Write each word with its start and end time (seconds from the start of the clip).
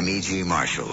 I'm 0.00 0.08
E.G. 0.08 0.44
Marshall. 0.44 0.88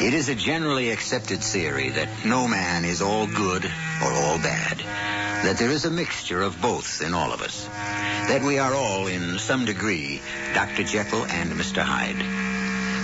It 0.00 0.14
is 0.14 0.30
a 0.30 0.34
generally 0.34 0.90
accepted 0.90 1.40
theory 1.40 1.90
that 1.90 2.08
no 2.24 2.48
man 2.48 2.86
is 2.86 3.02
all 3.02 3.26
good 3.26 3.62
or 3.66 4.10
all 4.10 4.38
bad, 4.38 4.78
that 5.44 5.58
there 5.58 5.68
is 5.68 5.84
a 5.84 5.90
mixture 5.90 6.40
of 6.40 6.62
both 6.62 7.02
in 7.02 7.12
all 7.12 7.30
of 7.30 7.42
us, 7.42 7.66
that 7.66 8.40
we 8.42 8.58
are 8.58 8.72
all, 8.72 9.06
in 9.06 9.38
some 9.38 9.66
degree, 9.66 10.22
Dr. 10.54 10.84
Jekyll 10.84 11.26
and 11.26 11.52
Mr. 11.52 11.82
Hyde. 11.82 12.24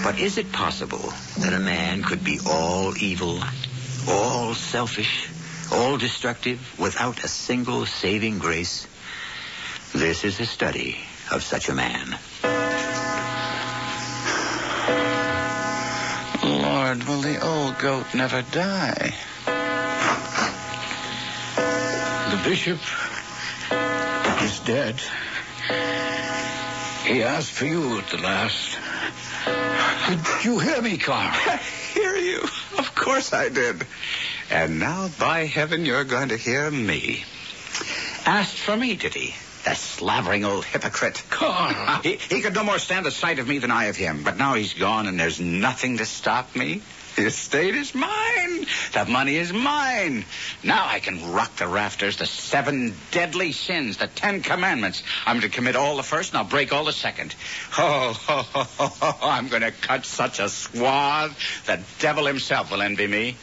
But 0.03 0.19
is 0.19 0.39
it 0.39 0.51
possible 0.51 1.13
that 1.41 1.53
a 1.53 1.61
man 1.61 2.03
could 2.03 2.25
be 2.25 2.41
all 2.47 2.97
evil, 2.97 3.39
all 4.09 4.55
selfish, 4.55 5.29
all 5.71 5.99
destructive, 5.99 6.81
without 6.81 7.23
a 7.23 7.29
single 7.29 7.85
saving 7.85 8.39
grace? 8.39 8.87
This 9.93 10.25
is 10.25 10.41
a 10.41 10.47
study 10.47 10.97
of 11.31 11.43
such 11.43 11.69
a 11.69 11.75
man. 11.75 12.19
Lord, 16.93 17.05
will 17.05 17.23
the 17.23 17.41
old 17.43 17.79
goat 17.79 18.05
never 18.15 18.43
die? 18.43 19.15
The 22.29 22.41
bishop 22.45 22.79
is 24.43 24.61
dead. 24.61 25.01
He 27.07 27.23
asked 27.23 27.53
for 27.53 27.65
you 27.65 27.99
at 27.99 28.09
the 28.09 28.19
last. 28.19 28.79
Did 30.07 30.45
you 30.45 30.59
hear 30.59 30.83
me, 30.83 30.99
Carl? 30.99 31.31
I 31.33 31.57
hear 31.95 32.15
you? 32.15 32.43
Of 32.77 32.95
course 32.95 33.33
I 33.33 33.49
did. 33.49 33.87
And 34.51 34.79
now, 34.79 35.09
by 35.19 35.47
heaven, 35.47 35.87
you're 35.87 36.05
going 36.05 36.29
to 36.29 36.37
hear 36.37 36.71
me. 36.71 37.25
Asked 38.27 38.59
for 38.59 38.77
me, 38.77 38.97
did 38.97 39.15
he? 39.15 39.35
The 39.65 39.75
slavering 39.75 40.45
old 40.45 40.65
hypocrite. 40.65 41.23
Carl. 41.31 42.01
He, 42.03 42.17
he 42.17 42.41
could 42.41 42.55
no 42.55 42.65
more 42.65 42.79
stand 42.79 43.07
the 43.07 43.11
sight 43.11 43.39
of 43.39 43.47
me 43.47 43.59
than 43.59 43.71
I 43.71 43.85
of 43.85 43.97
him. 43.97 44.25
But 44.25 44.37
now 44.37 44.55
he's 44.55 44.75
gone, 44.75 45.07
and 45.07 45.19
there's 45.19 45.41
nothing 45.41 45.99
to 45.99 46.05
stop 46.05 46.57
me. 46.57 46.83
The 47.17 47.27
estate 47.27 47.75
is 47.75 47.95
mine. 47.95 48.67
The 48.95 49.05
money 49.07 49.37
is 49.37 49.53
mine. 49.53 50.25
Now 50.65 50.87
I 50.87 50.99
can 50.99 51.33
rock 51.33 51.57
the 51.57 51.69
rafters, 51.69 52.17
the 52.17 52.27
seven 52.27 52.95
deadly 53.11 53.53
sins, 53.53 53.99
the 53.99 54.07
Ten 54.07 54.41
Commandments. 54.41 55.03
I'm 55.27 55.41
to 55.43 55.51
commit 55.51 55.77
all 55.77 55.97
the 55.97 56.03
first, 56.03 56.33
and 56.33 56.39
I'll 56.39 56.49
break 56.49 56.73
all 56.73 56.85
the 56.85 56.93
second. 56.93 57.35
Oh, 57.79 58.19
oh, 58.29 58.49
oh, 58.55 58.71
oh, 58.81 58.97
oh 59.01 59.29
I'm 59.29 59.49
going 59.49 59.63
to 59.63 59.73
cut 59.73 60.07
such 60.07 60.41
a 60.41 60.49
swath, 60.49 61.67
the 61.67 61.81
devil 61.99 62.27
himself 62.27 62.71
will 62.71 62.83
envy 62.83 63.07
me. 63.07 63.37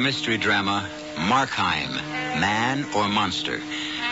Mystery 0.00 0.38
drama, 0.38 0.88
Markheim, 1.16 1.94
Man 2.40 2.86
or 2.94 3.08
Monster, 3.08 3.60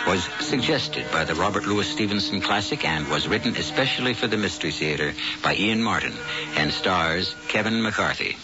was 0.06 0.22
suggested 0.40 1.10
by 1.10 1.24
the 1.24 1.34
Robert 1.34 1.66
Louis 1.66 1.88
Stevenson 1.88 2.40
classic 2.40 2.84
and 2.84 3.08
was 3.08 3.26
written 3.26 3.56
especially 3.56 4.14
for 4.14 4.26
the 4.26 4.36
Mystery 4.36 4.70
Theater 4.70 5.14
by 5.42 5.54
Ian 5.54 5.82
Martin 5.82 6.12
and 6.56 6.72
stars 6.72 7.34
Kevin 7.48 7.82
McCarthy. 7.82 8.36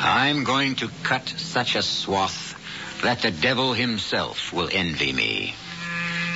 I'm 0.00 0.44
going 0.44 0.76
to 0.76 0.90
cut 1.02 1.28
such 1.28 1.74
a 1.74 1.82
swath 1.82 2.58
that 3.02 3.22
the 3.22 3.30
devil 3.30 3.72
himself 3.72 4.52
will 4.52 4.68
envy 4.72 5.12
me. 5.12 5.54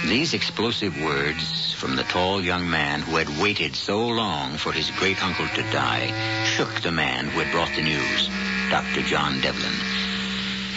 These 0.04 0.34
explosive 0.34 1.00
words 1.00 1.65
from 1.76 1.94
the 1.94 2.04
tall 2.04 2.42
young 2.42 2.70
man 2.70 3.02
who 3.02 3.16
had 3.16 3.28
waited 3.38 3.76
so 3.76 4.06
long 4.06 4.56
for 4.56 4.72
his 4.72 4.90
great 4.92 5.22
uncle 5.22 5.46
to 5.48 5.62
die 5.70 6.10
shook 6.44 6.80
the 6.80 6.90
man 6.90 7.26
who 7.26 7.38
had 7.40 7.52
brought 7.52 7.74
the 7.76 7.82
news, 7.82 8.30
Dr. 8.70 9.02
John 9.02 9.42
Devlin. 9.42 9.74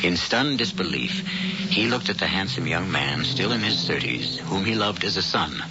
In 0.03 0.17
stunned 0.17 0.57
disbelief, 0.57 1.25
he 1.69 1.87
looked 1.87 2.09
at 2.09 2.17
the 2.17 2.27
handsome 2.27 2.67
young 2.67 2.91
man 2.91 3.23
still 3.23 3.53
in 3.53 3.61
his 3.61 3.87
thirties, 3.87 4.39
whom 4.39 4.65
he 4.65 4.75
loved 4.75 5.05
as 5.05 5.15
a 5.15 5.21
son, 5.21 5.63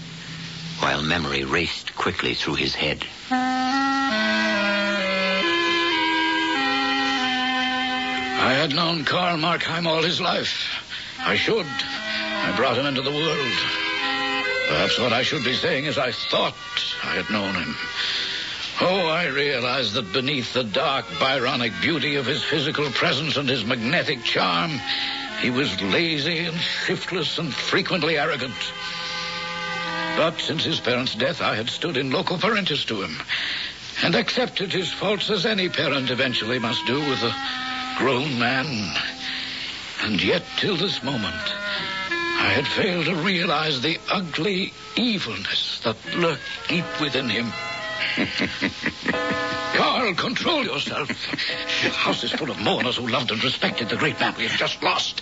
while 0.79 1.03
memory 1.03 1.45
raced 1.45 1.95
quickly 1.95 2.33
through 2.33 2.55
his 2.55 2.75
head. 2.75 3.05
I 8.41 8.55
had 8.55 8.75
known 8.75 9.05
Karl 9.05 9.37
Markheim 9.37 9.87
all 9.87 10.03
his 10.03 10.23
life. 10.23 10.83
I 11.21 11.37
should. 11.37 11.67
I 11.67 12.55
brought 12.57 12.79
him 12.79 12.87
into 12.87 13.03
the 13.03 13.11
world. 13.11 13.88
Perhaps 14.69 14.99
what 14.99 15.15
I 15.15 15.23
should 15.23 15.45
be 15.45 15.55
saying 15.55 15.87
is 15.87 15.97
I 15.97 16.13
thought 16.13 16.55
I 17.03 17.15
had 17.15 17.31
known 17.31 17.55
him. 17.55 17.75
Oh, 18.81 19.09
I 19.09 19.27
realized 19.27 19.95
that 19.95 20.13
beneath 20.13 20.53
the 20.53 20.63
dark 20.63 21.07
Byronic 21.19 21.73
beauty 21.81 22.17
of 22.17 22.27
his 22.27 22.45
physical 22.45 22.91
presence 22.91 23.37
and 23.37 23.49
his 23.49 23.65
magnetic 23.65 24.23
charm, 24.23 24.79
he 25.41 25.51
was 25.51 25.81
lazy 25.81 26.41
and 26.41 26.57
shiftless 26.59 27.39
and 27.39 27.53
frequently 27.53 28.19
arrogant. 28.19 28.55
But 30.17 30.39
since 30.39 30.65
his 30.65 30.81
parents' 30.81 31.15
death, 31.15 31.41
I 31.41 31.57
had 31.57 31.71
stood 31.71 31.97
in 31.97 32.11
loco 32.11 32.37
parentis 32.37 32.85
to 32.87 33.03
him 33.03 33.17
and 34.03 34.15
accepted 34.15 34.73
his 34.73 34.93
faults 34.93 35.31
as 35.31 35.47
any 35.47 35.69
parent 35.69 36.11
eventually 36.11 36.59
must 36.59 36.85
do 36.87 37.01
with 37.01 37.23
a 37.23 37.35
grown 37.97 38.39
man. 38.39 38.95
And 40.03 40.23
yet, 40.23 40.43
till 40.57 40.77
this 40.77 41.03
moment, 41.03 41.58
I 42.49 42.53
had 42.53 42.67
failed 42.67 43.05
to 43.05 43.15
realize 43.15 43.83
the 43.83 43.99
ugly 44.09 44.73
evilness 44.97 45.81
that 45.81 45.97
lurked 46.17 46.41
deep 46.67 46.87
within 46.99 47.29
him. 47.29 47.53
Carl, 49.75 50.15
control 50.15 50.65
yourself. 50.65 51.09
The 51.09 51.91
house 51.91 52.25
is 52.25 52.33
full 52.33 52.51
of 52.51 52.59
mourners 52.59 52.97
who 52.97 53.07
loved 53.07 53.33
and 53.33 53.45
respected 53.45 53.91
the 53.91 53.97
great 53.97 54.19
man 54.19 54.35
we 54.39 54.47
have 54.47 54.59
just 54.59 54.83
lost. 54.83 55.21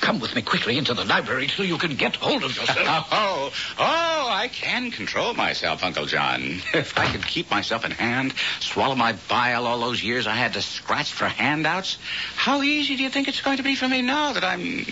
Come 0.00 0.20
with 0.20 0.36
me 0.36 0.42
quickly 0.42 0.78
into 0.78 0.94
the 0.94 1.04
library 1.04 1.48
till 1.48 1.64
you 1.64 1.78
can 1.78 1.96
get 1.96 2.14
hold 2.14 2.44
of 2.44 2.56
yourself. 2.56 3.08
Oh, 3.10 3.50
oh, 3.78 4.28
I 4.30 4.46
can 4.46 4.92
control 4.92 5.34
myself, 5.34 5.82
Uncle 5.82 6.06
John. 6.06 6.60
If 6.72 6.96
I 6.96 7.10
could 7.10 7.26
keep 7.26 7.50
myself 7.50 7.84
in 7.84 7.90
hand, 7.90 8.34
swallow 8.60 8.94
my 8.94 9.14
bile 9.28 9.66
all 9.66 9.80
those 9.80 10.04
years 10.04 10.28
I 10.28 10.34
had 10.34 10.52
to 10.52 10.62
scratch 10.62 11.12
for 11.12 11.26
handouts, 11.26 11.98
how 12.36 12.62
easy 12.62 12.94
do 12.94 13.02
you 13.02 13.10
think 13.10 13.26
it's 13.26 13.40
going 13.40 13.56
to 13.56 13.64
be 13.64 13.74
for 13.74 13.88
me 13.88 14.00
now 14.00 14.32
that 14.34 14.44
I'm 14.44 14.86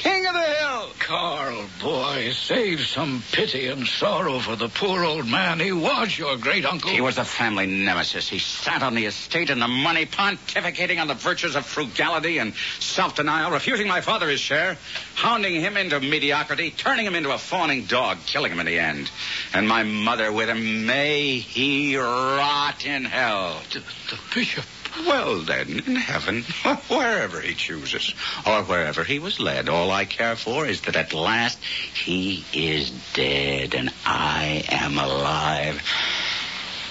king 0.00 0.26
of 0.26 0.34
the 0.34 0.40
hill? 0.40 0.88
Carl, 0.98 1.64
boy, 1.80 2.30
save 2.32 2.80
some 2.86 3.22
pity 3.32 3.66
and 3.66 3.86
sorrow 3.86 4.38
for 4.38 4.56
the 4.56 4.68
poor 4.68 5.04
old 5.04 5.26
man. 5.26 5.60
He 5.60 5.72
was 5.72 6.16
your 6.16 6.36
great 6.36 6.64
uncle. 6.64 6.90
He 6.90 7.00
was 7.00 7.18
a 7.18 7.24
family 7.24 7.66
nemesis. 7.66 8.28
He 8.28 8.38
sat 8.38 8.82
on 8.82 8.94
the 8.94 9.06
estate 9.06 9.50
and 9.50 9.60
the 9.60 9.68
money, 9.68 10.06
pontificating 10.06 11.00
on 11.00 11.08
the 11.08 11.14
virtues 11.14 11.56
of 11.56 11.66
frugality 11.66 12.38
and 12.38 12.54
self-denial, 12.78 13.50
refusing 13.50 13.88
my 13.88 14.00
father 14.00 14.28
his 14.28 14.40
share, 14.40 14.76
hounding 15.14 15.60
him 15.60 15.76
into 15.76 16.00
mediocrity, 16.00 16.70
turning 16.70 17.06
him 17.06 17.14
into 17.14 17.32
a 17.32 17.38
fawning 17.38 17.84
dog, 17.84 18.18
killing 18.26 18.52
him 18.52 18.60
in 18.60 18.66
the 18.66 18.78
end. 18.78 19.10
And 19.52 19.68
my 19.68 19.82
mother 19.82 20.32
with 20.32 20.48
him. 20.48 20.86
May 20.86 21.38
he 21.38 21.96
rot 21.96 22.84
in 22.86 23.04
hell. 23.04 23.60
The, 23.72 23.80
the 24.10 24.18
bishop. 24.34 24.64
Well, 25.00 25.40
then, 25.40 25.82
in 25.86 25.96
heaven, 25.96 26.42
wherever 26.88 27.40
he 27.40 27.54
chooses, 27.54 28.14
or 28.46 28.62
wherever 28.62 29.04
he 29.04 29.18
was 29.18 29.40
led, 29.40 29.68
all 29.68 29.90
I 29.90 30.04
care 30.04 30.36
for 30.36 30.66
is 30.66 30.82
that 30.82 30.96
at 30.96 31.14
last 31.14 31.58
he 32.04 32.44
is 32.52 32.90
dead 33.14 33.74
and 33.74 33.92
I 34.04 34.64
am 34.68 34.98
alive 34.98 35.82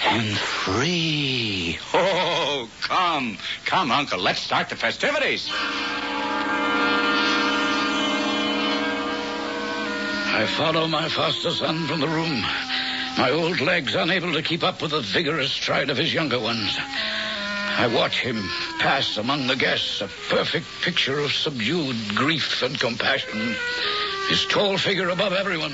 and 0.04 0.38
free. 0.38 1.78
Oh, 1.94 2.70
come, 2.82 3.38
come, 3.66 3.92
Uncle, 3.92 4.20
let's 4.20 4.42
start 4.42 4.70
the 4.70 4.76
festivities. 4.76 5.50
I 10.34 10.48
follow 10.58 10.88
my 10.88 11.08
foster 11.08 11.52
son 11.52 11.86
from 11.86 12.00
the 12.00 12.08
room, 12.08 12.42
my 13.18 13.30
old 13.30 13.60
legs 13.60 13.94
unable 13.94 14.34
to 14.34 14.42
keep 14.42 14.64
up 14.64 14.82
with 14.82 14.92
the 14.92 15.02
vigorous 15.02 15.52
stride 15.52 15.90
of 15.90 15.98
his 15.98 16.14
younger 16.14 16.40
ones. 16.40 16.80
I 17.78 17.88
watch 17.88 18.20
him 18.20 18.38
pass 18.80 19.18
among 19.18 19.48
the 19.48 19.56
guests, 19.56 20.02
a 20.02 20.10
perfect 20.30 20.68
picture 20.82 21.20
of 21.20 21.32
subdued 21.32 22.16
grief 22.16 22.62
and 22.62 22.80
compassion. 22.80 23.56
His 24.30 24.46
tall 24.46 24.78
figure 24.78 25.10
above 25.10 25.34
everyone 25.34 25.74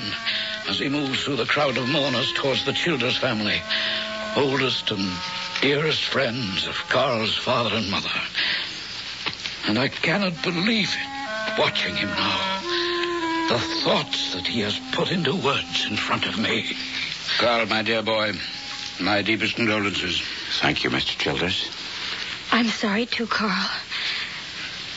as 0.68 0.78
he 0.78 0.88
moves 0.88 1.22
through 1.22 1.36
the 1.36 1.46
crowd 1.46 1.76
of 1.76 1.88
mourners 1.88 2.32
towards 2.32 2.64
the 2.64 2.72
Childers 2.72 3.16
family, 3.18 3.60
oldest 4.36 4.90
and 4.90 5.10
dearest 5.60 6.02
friends 6.04 6.66
of 6.66 6.74
Carl's 6.88 7.36
father 7.36 7.76
and 7.76 7.90
mother. 7.90 8.08
And 9.66 9.78
I 9.78 9.88
cannot 9.88 10.42
believe 10.42 10.90
it, 10.90 11.58
watching 11.58 11.94
him 11.94 12.08
now. 12.08 12.60
The 13.48 13.58
thoughts 13.84 14.34
that 14.34 14.46
he 14.46 14.60
has 14.60 14.78
put 14.92 15.10
into 15.10 15.34
words 15.34 15.86
in 15.88 15.96
front 15.96 16.26
of 16.26 16.38
me. 16.38 16.76
Carl, 17.38 17.66
my 17.66 17.82
dear 17.82 18.02
boy, 18.02 18.32
my 19.00 19.22
deepest 19.22 19.56
condolences. 19.56 20.22
Thank 20.60 20.84
you, 20.84 20.90
Mr. 20.90 21.16
Childers. 21.18 21.77
I'm 22.50 22.68
sorry 22.68 23.06
too, 23.06 23.26
Carl. 23.26 23.52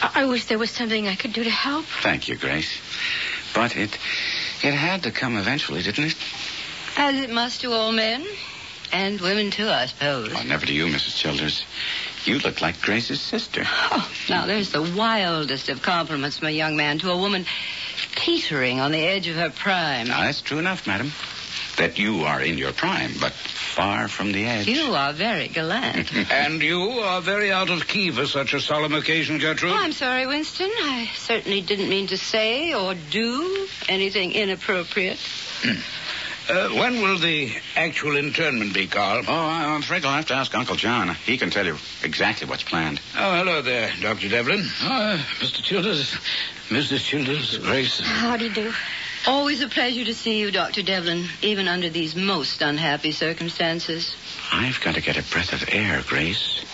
I, 0.01 0.12
I 0.15 0.25
wish 0.25 0.45
there 0.45 0.59
was 0.59 0.71
something 0.71 1.07
I 1.07 1.15
could 1.15 1.33
do 1.33 1.44
to 1.44 1.50
help. 1.50 1.86
Thank 1.86 2.27
you, 2.27 2.36
Grace. 2.36 2.80
But 3.53 3.75
it 3.75 3.98
it 4.63 4.74
had 4.74 5.03
to 5.03 5.12
come 5.12 5.38
eventually, 5.38 5.81
didn't 5.81 6.06
it? 6.06 6.15
As 6.98 7.15
it 7.15 7.30
must 7.30 7.62
to 7.62 7.71
all 7.74 7.92
men. 7.92 8.25
And 8.94 9.21
women, 9.21 9.51
too, 9.51 9.69
I 9.69 9.86
suppose. 9.86 10.33
Oh, 10.36 10.44
never 10.44 10.65
to 10.65 10.74
you, 10.74 10.88
Mrs. 10.88 11.15
Childers. 11.15 11.63
You 12.25 12.39
look 12.39 12.62
like 12.62 12.81
Grace's 12.81 13.21
sister. 13.21 13.63
Oh, 13.65 14.12
now 14.30 14.45
there's 14.45 14.74
the 14.74 14.81
wildest 14.81 15.69
of 15.69 15.81
compliments 15.81 16.39
from 16.39 16.50
a 16.50 16.51
young 16.51 16.75
man 16.75 17.00
to 17.00 17.09
a 17.09 17.18
woman 17.18 17.45
teetering 18.15 18.81
on 18.81 18.92
the 18.92 19.00
edge 19.00 19.27
of 19.27 19.38
her 19.38 19.50
prime. 19.50 20.09
Now, 20.09 20.21
that's 20.21 20.42
true 20.42 20.59
enough, 20.59 20.88
madam. 20.88 21.13
That 21.78 21.98
you 21.98 22.24
are 22.26 22.42
in 22.42 22.58
your 22.58 22.74
prime, 22.74 23.12
but 23.20 23.32
far 23.32 24.08
from 24.08 24.32
the 24.34 24.46
edge. 24.46 24.68
You 24.68 24.94
are 24.94 25.14
very 25.14 25.48
gallant. 25.48 26.12
And 26.32 26.62
you 26.62 26.82
are 26.82 27.22
very 27.22 27.52
out 27.52 27.70
of 27.70 27.88
key 27.88 28.12
for 28.12 28.26
such 28.28 28.54
a 28.54 28.60
solemn 28.60 28.94
occasion, 28.94 29.38
Gertrude. 29.40 29.72
Oh, 29.74 29.78
I'm 29.78 29.94
sorry, 29.94 30.28
Winston. 30.28 30.70
I 30.70 31.10
certainly 31.16 31.62
didn't 31.62 31.90
mean 31.90 32.08
to 32.08 32.18
say 32.18 32.74
or 32.74 32.94
do 33.10 33.68
anything 33.90 34.32
inappropriate. 34.34 35.20
Uh, 36.50 36.70
when 36.70 37.02
will 37.04 37.20
the 37.20 37.54
actual 37.78 38.18
internment 38.18 38.74
be, 38.74 38.88
Carl? 38.88 39.24
Oh, 39.28 39.32
I- 39.32 39.64
I'm 39.66 39.82
afraid 39.84 40.04
I'll 40.04 40.16
have 40.16 40.26
to 40.26 40.34
ask 40.34 40.54
Uncle 40.56 40.76
John. 40.76 41.14
He 41.24 41.38
can 41.38 41.52
tell 41.52 41.66
you 41.66 41.78
exactly 42.04 42.48
what's 42.48 42.64
planned. 42.64 43.00
Oh, 43.16 43.38
hello 43.38 43.62
there, 43.62 43.92
Dr. 44.02 44.28
Devlin. 44.28 44.66
Oh, 44.82 45.26
Mr. 45.40 45.62
Childers, 45.64 46.12
Mrs. 46.70 47.06
Childers, 47.06 47.58
Grace. 47.60 48.00
How 48.02 48.36
do 48.38 48.46
you 48.46 48.54
do? 48.54 48.74
Always 49.28 49.62
a 49.62 49.68
pleasure 49.68 50.04
to 50.04 50.16
see 50.16 50.40
you, 50.40 50.52
Dr. 50.52 50.82
Devlin, 50.82 51.28
even 51.42 51.68
under 51.68 51.90
these 51.90 52.16
most 52.16 52.62
unhappy 52.62 53.12
circumstances. 53.12 54.16
I've 54.52 54.82
got 54.82 54.96
to 54.96 55.02
get 55.02 55.18
a 55.18 55.24
breath 55.32 55.54
of 55.54 55.64
air, 55.72 56.02
Grace. 56.08 56.66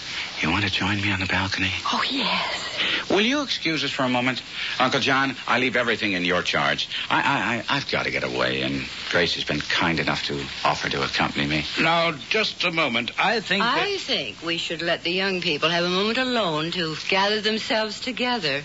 You 0.42 0.52
want 0.52 0.64
to 0.64 0.72
join 0.72 1.02
me 1.02 1.12
on 1.12 1.20
the 1.20 1.26
balcony? 1.26 1.72
Oh, 1.92 2.04
yes. 2.10 3.10
Will 3.10 3.22
you 3.22 3.42
excuse 3.42 3.84
us 3.84 3.92
for 3.92 4.04
a 4.04 4.10
moment? 4.10 4.42
Uncle 4.80 5.00
John, 5.00 5.36
I 5.48 5.60
leave 5.60 5.76
everything 5.76 6.14
in 6.14 6.24
your 6.24 6.42
charge. 6.42 6.88
I, 7.10 7.18
I, 7.18 7.56
I, 7.74 7.78
I've 7.78 7.90
got 7.90 8.06
to 8.06 8.12
get 8.12 8.24
away, 8.24 8.62
and 8.62 8.88
Grace 9.10 9.34
has 9.34 9.44
been 9.44 9.60
kind 9.60 10.00
enough 10.00 10.24
to 10.28 10.40
offer 10.64 10.90
to 10.90 11.04
accompany 11.04 11.48
me. 11.48 11.66
Now, 11.82 12.12
just 12.30 12.64
a 12.64 12.72
moment. 12.72 13.12
I 13.20 13.40
think 13.40 13.64
that... 13.64 13.78
I 13.78 13.98
think 13.98 14.42
we 14.44 14.58
should 14.58 14.82
let 14.82 15.04
the 15.04 15.12
young 15.12 15.42
people 15.42 15.70
have 15.70 15.84
a 15.84 15.90
moment 15.90 16.20
alone 16.20 16.72
to 16.72 16.96
gather 17.10 17.42
themselves 17.42 18.00
together, 18.00 18.64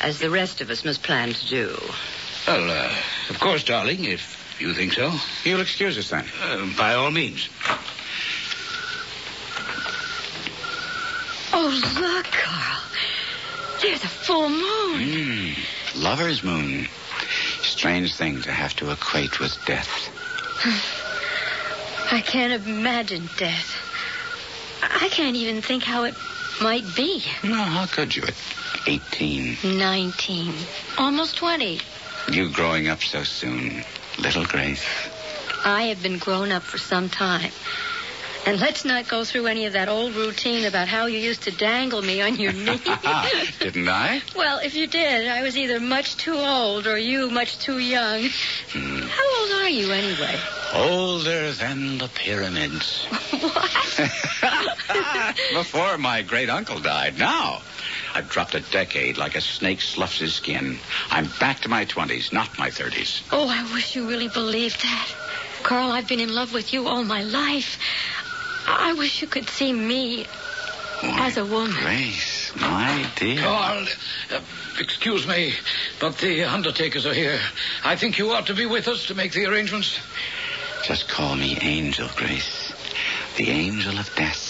as 0.00 0.18
the 0.18 0.30
rest 0.30 0.62
of 0.62 0.70
us 0.70 0.84
must 0.84 1.02
plan 1.02 1.32
to 1.34 1.48
do. 1.48 1.78
Well, 2.46 2.70
uh, 2.70 2.94
of 3.30 3.40
course, 3.40 3.64
darling, 3.64 4.04
if 4.04 4.56
you 4.60 4.74
think 4.74 4.92
so. 4.92 5.12
You'll 5.44 5.60
excuse 5.60 5.96
us 5.96 6.10
then. 6.10 6.26
Uh, 6.42 6.66
by 6.76 6.94
all 6.94 7.10
means. 7.10 7.48
Oh, 11.52 11.68
look, 12.00 12.26
Carl. 12.26 12.82
There's 13.80 14.04
a 14.04 14.08
full 14.08 14.48
moon. 14.48 15.00
Mm, 15.00 16.02
lover's 16.02 16.42
moon. 16.42 16.86
Strange 17.62 18.14
thing 18.14 18.42
to 18.42 18.52
have 18.52 18.74
to 18.76 18.90
equate 18.90 19.40
with 19.40 19.56
death. 19.64 20.10
I 22.12 22.20
can't 22.20 22.66
imagine 22.66 23.28
death. 23.38 23.80
I 24.82 25.08
can't 25.08 25.36
even 25.36 25.62
think 25.62 25.82
how 25.82 26.04
it 26.04 26.14
might 26.60 26.84
be. 26.94 27.22
No, 27.42 27.54
how 27.54 27.86
could 27.86 28.14
you 28.14 28.22
at 28.22 28.34
18? 28.86 29.56
19. 29.78 30.54
Almost 30.98 31.36
20. 31.36 31.80
You 32.30 32.48
growing 32.48 32.88
up 32.88 33.02
so 33.02 33.22
soon, 33.22 33.84
little 34.18 34.44
Grace. 34.44 34.84
I 35.64 35.84
have 35.84 36.02
been 36.02 36.18
grown 36.18 36.52
up 36.52 36.62
for 36.62 36.78
some 36.78 37.08
time. 37.08 37.50
And 38.46 38.60
let's 38.60 38.84
not 38.84 39.08
go 39.08 39.24
through 39.24 39.46
any 39.46 39.64
of 39.64 39.72
that 39.72 39.88
old 39.88 40.14
routine 40.14 40.66
about 40.66 40.86
how 40.86 41.06
you 41.06 41.18
used 41.18 41.44
to 41.44 41.50
dangle 41.50 42.02
me 42.02 42.20
on 42.20 42.36
your 42.36 42.52
knee. 42.64 42.78
Didn't 43.58 43.88
I? 43.88 44.20
well, 44.36 44.58
if 44.58 44.74
you 44.74 44.86
did, 44.86 45.28
I 45.28 45.42
was 45.42 45.56
either 45.56 45.80
much 45.80 46.16
too 46.18 46.36
old 46.36 46.86
or 46.86 46.98
you 46.98 47.30
much 47.30 47.58
too 47.58 47.78
young. 47.78 48.28
Hmm. 48.72 49.00
How 49.00 49.40
old 49.40 49.52
are 49.62 49.70
you 49.70 49.92
anyway? 49.92 50.38
Older 50.74 51.52
than 51.52 51.96
the 51.98 52.08
pyramids. 52.08 53.04
what? 53.30 54.04
Before 55.54 55.96
my 55.96 56.20
great 56.22 56.50
uncle 56.50 56.80
died. 56.80 57.18
Now, 57.18 57.62
I've 58.14 58.28
dropped 58.28 58.54
a 58.54 58.60
decade 58.60 59.18
like 59.18 59.34
a 59.34 59.40
snake 59.40 59.80
sloughs 59.80 60.18
his 60.18 60.34
skin. 60.34 60.78
I'm 61.10 61.28
back 61.40 61.60
to 61.60 61.68
my 61.68 61.84
20s, 61.84 62.32
not 62.32 62.56
my 62.58 62.70
30s. 62.70 63.22
Oh, 63.32 63.48
I 63.48 63.72
wish 63.74 63.96
you 63.96 64.08
really 64.08 64.28
believed 64.28 64.82
that. 64.82 65.08
Carl, 65.64 65.90
I've 65.90 66.06
been 66.06 66.20
in 66.20 66.32
love 66.32 66.52
with 66.52 66.72
you 66.72 66.86
all 66.86 67.02
my 67.02 67.22
life. 67.22 67.78
I 68.66 68.92
wish 68.92 69.20
you 69.20 69.26
could 69.26 69.48
see 69.48 69.72
me 69.72 70.26
as 71.02 71.36
a 71.36 71.44
woman. 71.44 71.76
Grace, 71.82 72.52
my 72.56 73.06
dear. 73.16 73.40
Carl, 73.40 73.84
uh, 74.30 74.40
excuse 74.78 75.26
me, 75.26 75.54
but 76.00 76.16
the 76.18 76.44
undertakers 76.44 77.06
are 77.06 77.14
here. 77.14 77.40
I 77.84 77.96
think 77.96 78.18
you 78.18 78.30
ought 78.30 78.46
to 78.46 78.54
be 78.54 78.66
with 78.66 78.86
us 78.86 79.06
to 79.06 79.14
make 79.14 79.32
the 79.32 79.46
arrangements. 79.46 79.98
Just 80.84 81.08
call 81.08 81.34
me 81.34 81.58
Angel, 81.60 82.08
Grace. 82.14 82.72
The 83.36 83.50
angel 83.50 83.98
of 83.98 84.14
death. 84.14 84.43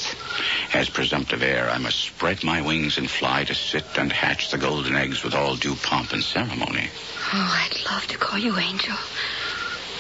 As 0.75 0.89
presumptive 0.89 1.41
heir, 1.41 1.71
I 1.71 1.79
must 1.79 2.01
spread 2.01 2.43
my 2.43 2.61
wings 2.61 2.99
and 2.99 3.09
fly 3.09 3.45
to 3.45 3.55
sit 3.55 3.85
and 3.97 4.13
hatch 4.13 4.51
the 4.51 4.59
golden 4.59 4.97
eggs 4.97 5.23
with 5.23 5.33
all 5.33 5.55
due 5.55 5.77
pomp 5.77 6.13
and 6.13 6.23
ceremony. 6.23 6.89
Oh, 7.33 7.69
I'd 7.71 7.93
love 7.93 8.05
to 8.09 8.19
call 8.19 8.41
you 8.41 8.59
Angel. 8.59 8.97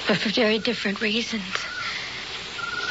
But 0.09 0.17
for 0.17 0.31
very 0.31 0.59
different 0.59 1.00
reasons. 1.00 1.44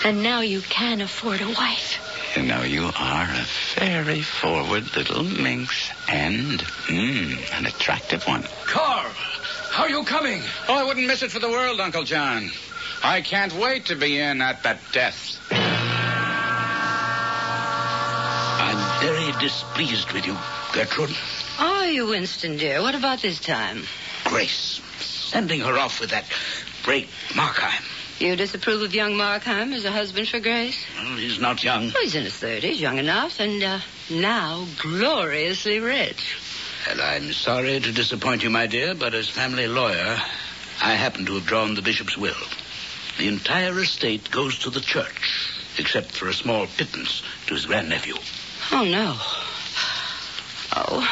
And 0.06 0.24
now 0.24 0.40
you 0.40 0.62
can 0.62 1.02
afford 1.02 1.42
a 1.42 1.48
wife. 1.48 2.00
You 2.38 2.44
know, 2.44 2.64
you 2.64 2.90
are 2.98 3.28
a 3.30 3.46
very 3.78 4.22
forward 4.22 4.96
little 4.96 5.24
minx 5.24 5.92
and 6.08 6.62
mm, 6.88 7.60
an 7.60 7.66
attractive 7.66 8.26
one. 8.26 8.44
Carl, 8.66 9.12
how 9.72 9.84
are 9.84 9.90
you 9.90 10.06
coming? 10.06 10.42
Oh, 10.70 10.76
I 10.76 10.86
wouldn't 10.86 11.06
miss 11.06 11.22
it 11.22 11.32
for 11.32 11.40
the 11.40 11.50
world, 11.50 11.82
Uncle 11.82 12.06
John. 12.06 12.50
I 13.04 13.20
can't 13.20 13.54
wait 13.54 13.88
to 13.88 13.98
be 13.98 14.20
in 14.20 14.42
at 14.42 14.64
that 14.64 14.80
death. 14.94 16.13
Displeased 19.44 20.10
with 20.14 20.26
you, 20.26 20.38
Gertrude. 20.72 21.14
Are 21.60 21.88
you, 21.88 22.08
Winston, 22.08 22.56
dear? 22.56 22.82
What 22.82 22.96
about 22.96 23.22
this 23.22 23.42
time? 23.42 23.84
Grace, 24.24 24.80
sending 25.00 25.60
her 25.60 25.78
off 25.78 26.00
with 26.00 26.12
that 26.12 26.24
break 26.86 27.10
Markheim. 27.34 27.84
You 28.22 28.38
disapprove 28.38 28.82
of 28.84 28.96
young 28.96 29.16
Markheim 29.16 29.74
as 29.74 29.84
a 29.84 29.92
husband 29.92 30.30
for 30.30 30.40
Grace? 30.40 30.86
Well, 30.98 31.18
he's 31.18 31.42
not 31.42 31.62
young. 31.62 31.88
Well, 31.88 32.04
he's 32.04 32.16
in 32.16 32.24
his 32.24 32.38
thirties, 32.38 32.80
young 32.80 33.00
enough, 33.00 33.42
and 33.42 33.62
uh, 33.62 33.80
now 34.10 34.66
gloriously 34.82 35.82
rich. 35.82 36.38
And 36.90 37.02
I'm 37.02 37.34
sorry 37.34 37.82
to 37.82 37.92
disappoint 37.92 38.44
you, 38.44 38.50
my 38.50 38.68
dear, 38.68 38.96
but 38.96 39.14
as 39.14 39.28
family 39.28 39.68
lawyer, 39.68 40.18
I 40.82 40.94
happen 40.94 41.26
to 41.26 41.34
have 41.34 41.46
drawn 41.46 41.76
the 41.76 41.82
bishop's 41.82 42.18
will. 42.18 42.48
The 43.18 43.28
entire 43.28 43.78
estate 43.78 44.32
goes 44.32 44.60
to 44.60 44.70
the 44.70 44.80
church, 44.80 45.50
except 45.78 46.14
for 46.14 46.30
a 46.30 46.34
small 46.34 46.66
pittance 46.66 47.24
to 47.48 47.56
his 47.56 47.66
grandnephew. 47.66 48.16
Oh, 48.72 48.86
no. 48.86 49.18
Oh, 50.76 51.08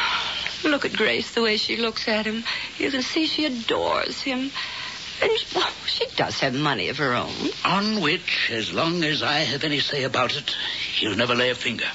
look 0.64 0.84
at 0.84 0.92
Grace, 0.96 1.34
the 1.34 1.42
way 1.42 1.56
she 1.56 1.76
looks 1.76 2.08
at 2.08 2.26
him. 2.26 2.44
You 2.78 2.90
can 2.90 3.02
see 3.02 3.26
she 3.26 3.44
adores 3.44 4.20
him. 4.20 4.50
And, 5.20 5.30
well, 5.54 5.70
she 5.86 6.06
does 6.16 6.40
have 6.40 6.54
money 6.54 6.88
of 6.88 6.98
her 6.98 7.14
own. 7.14 7.32
On 7.64 8.00
which, 8.00 8.50
as 8.50 8.72
long 8.72 9.04
as 9.04 9.22
I 9.22 9.38
have 9.38 9.62
any 9.62 9.78
say 9.78 10.02
about 10.02 10.36
it, 10.36 10.50
he'll 10.96 11.16
never 11.16 11.34
lay 11.34 11.50
a 11.50 11.54
finger. 11.54 11.86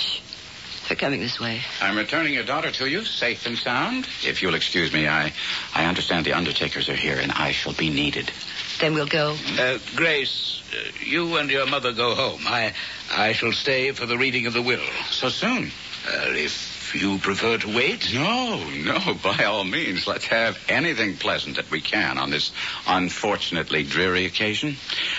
They're 0.88 0.96
coming 0.96 1.20
this 1.20 1.38
way. 1.38 1.62
I'm 1.82 1.98
returning 1.98 2.34
your 2.34 2.46
daughter 2.46 2.72
to 2.72 2.88
you, 2.88 3.04
safe 3.04 3.46
and 3.46 3.58
sound. 3.58 4.08
If 4.24 4.42
you'll 4.42 4.56
excuse 4.56 4.94
me, 4.94 5.06
I, 5.06 5.34
I 5.76 5.84
understand 5.84 6.26
the 6.26 6.32
undertakers 6.32 6.88
are 6.88 6.96
here, 6.96 7.18
and 7.20 7.34
I 7.34 7.52
shall 7.52 7.74
be 7.74 7.90
needed. 7.90 8.32
Then 8.80 8.94
we'll 8.94 9.08
go. 9.08 9.36
Uh, 9.60 9.80
Grace, 9.98 10.64
uh, 10.72 10.92
you 11.04 11.36
and 11.36 11.50
your 11.50 11.66
mother 11.66 11.92
go 11.92 12.16
home. 12.16 12.42
I, 12.46 12.74
I 13.12 13.34
shall 13.34 13.52
stay 13.52 13.92
for 13.92 14.06
the 14.06 14.18
reading 14.18 14.48
of 14.48 14.54
the 14.54 14.62
will. 14.62 14.86
So 15.10 15.28
soon? 15.28 15.72
Uh, 16.08 16.32
if 16.32 16.67
you 16.94 17.18
prefer 17.20 17.58
to 17.58 17.76
wait. 17.76 18.14
No, 18.14 18.64
no, 18.70 19.14
by 19.24 19.44
all 19.44 19.64
means. 19.64 20.08
Let's 20.08 20.26
have 20.28 20.58
anything 20.70 21.18
pleasant 21.18 21.58
that 21.58 21.70
we 21.70 21.82
can 21.82 22.18
on 22.18 22.30
this 22.30 22.52
unfortunately 22.88 23.84
dreary 23.84 24.26
occasion. 24.26 24.76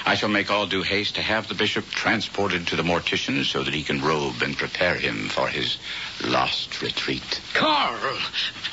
I 0.06 0.14
shall 0.14 0.28
make 0.28 0.50
all 0.50 0.66
due 0.66 0.82
haste 0.82 1.16
to 1.16 1.22
have 1.22 1.48
the 1.48 1.54
bishop 1.54 1.87
transported 1.87 2.66
to 2.68 2.76
the 2.76 2.82
mortician 2.82 3.44
so 3.44 3.62
that 3.62 3.75
he 3.75 3.82
can 3.82 4.02
robe 4.02 4.42
and 4.42 4.56
prepare 4.56 4.94
him 4.94 5.28
for 5.28 5.48
his 5.48 5.78
lost 6.25 6.82
retreat. 6.82 7.40
Carl! 7.54 8.18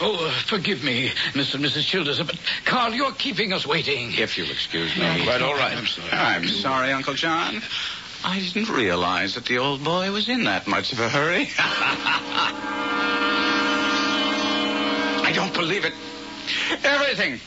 Oh, 0.01 0.27
uh, 0.27 0.31
forgive 0.45 0.83
me, 0.83 1.09
Mr. 1.33 1.55
and 1.55 1.65
Mrs. 1.65 1.85
Childers, 1.85 2.21
but 2.21 2.39
Carl, 2.65 2.93
you're 2.93 3.13
keeping 3.13 3.53
us 3.53 3.65
waiting. 3.65 4.13
If 4.13 4.37
you'll 4.37 4.51
excuse 4.51 4.95
me. 4.97 5.23
Quite 5.23 5.41
all 5.41 5.53
right. 5.53 5.77
I'm 5.77 5.87
sorry. 5.87 6.11
I'm 6.11 6.47
sorry, 6.47 6.91
Uncle 6.91 7.13
John. 7.13 7.61
I 8.23 8.39
didn't 8.39 8.69
realize 8.69 9.35
that 9.35 9.45
the 9.45 9.59
old 9.59 9.83
boy 9.83 10.11
was 10.11 10.29
in 10.29 10.45
that 10.45 10.65
much 10.65 10.91
of 10.91 10.99
a 10.99 11.09
hurry. 11.09 11.49
Believe 15.55 15.85
it. 15.85 15.93
Everything. 16.83 17.39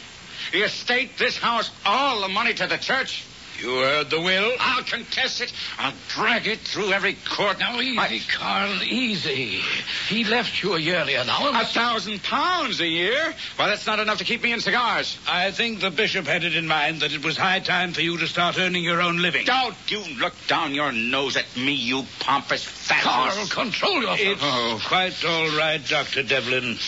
The 0.52 0.62
estate, 0.62 1.18
this 1.18 1.36
house, 1.36 1.70
all 1.84 2.22
the 2.22 2.28
money 2.28 2.54
to 2.54 2.66
the 2.66 2.78
church. 2.78 3.24
You 3.60 3.80
heard 3.80 4.08
the 4.08 4.20
will? 4.20 4.52
I'll 4.60 4.84
contest 4.84 5.40
it. 5.40 5.52
I'll 5.78 5.92
drag 6.08 6.46
it 6.46 6.60
through 6.60 6.92
every 6.92 7.14
court. 7.28 7.58
Now, 7.58 7.80
easy, 7.80 7.98
I- 7.98 8.20
Carl, 8.32 8.82
easy. 8.84 9.60
He 10.08 10.22
left 10.24 10.62
you 10.62 10.74
a 10.74 10.78
yearly 10.78 11.14
A 11.14 11.24
allowance. 11.24 11.72
thousand 11.72 12.22
pounds 12.22 12.80
a 12.80 12.86
year? 12.86 13.34
Well, 13.58 13.66
that's 13.68 13.84
not 13.86 13.98
enough 13.98 14.18
to 14.18 14.24
keep 14.24 14.42
me 14.44 14.52
in 14.52 14.60
cigars. 14.60 15.18
I 15.26 15.50
think 15.50 15.80
the 15.80 15.90
bishop 15.90 16.26
had 16.26 16.44
it 16.44 16.54
in 16.54 16.68
mind 16.68 17.00
that 17.00 17.12
it 17.12 17.24
was 17.24 17.36
high 17.36 17.58
time 17.58 17.92
for 17.92 18.00
you 18.00 18.16
to 18.18 18.28
start 18.28 18.56
earning 18.58 18.84
your 18.84 19.00
own 19.02 19.18
living. 19.22 19.44
Don't 19.44 19.74
you 19.88 20.04
look 20.20 20.34
down 20.46 20.72
your 20.72 20.92
nose 20.92 21.36
at 21.36 21.44
me, 21.56 21.72
you 21.72 22.04
pompous 22.20 22.62
fat. 22.64 23.02
Carl, 23.02 23.46
control 23.48 24.02
yourself. 24.02 24.20
It's 24.20 24.40
Oh. 24.44 24.80
quite 24.86 25.24
all 25.24 25.50
right, 25.56 25.84
Dr. 25.84 26.22
Devlin. 26.22 26.78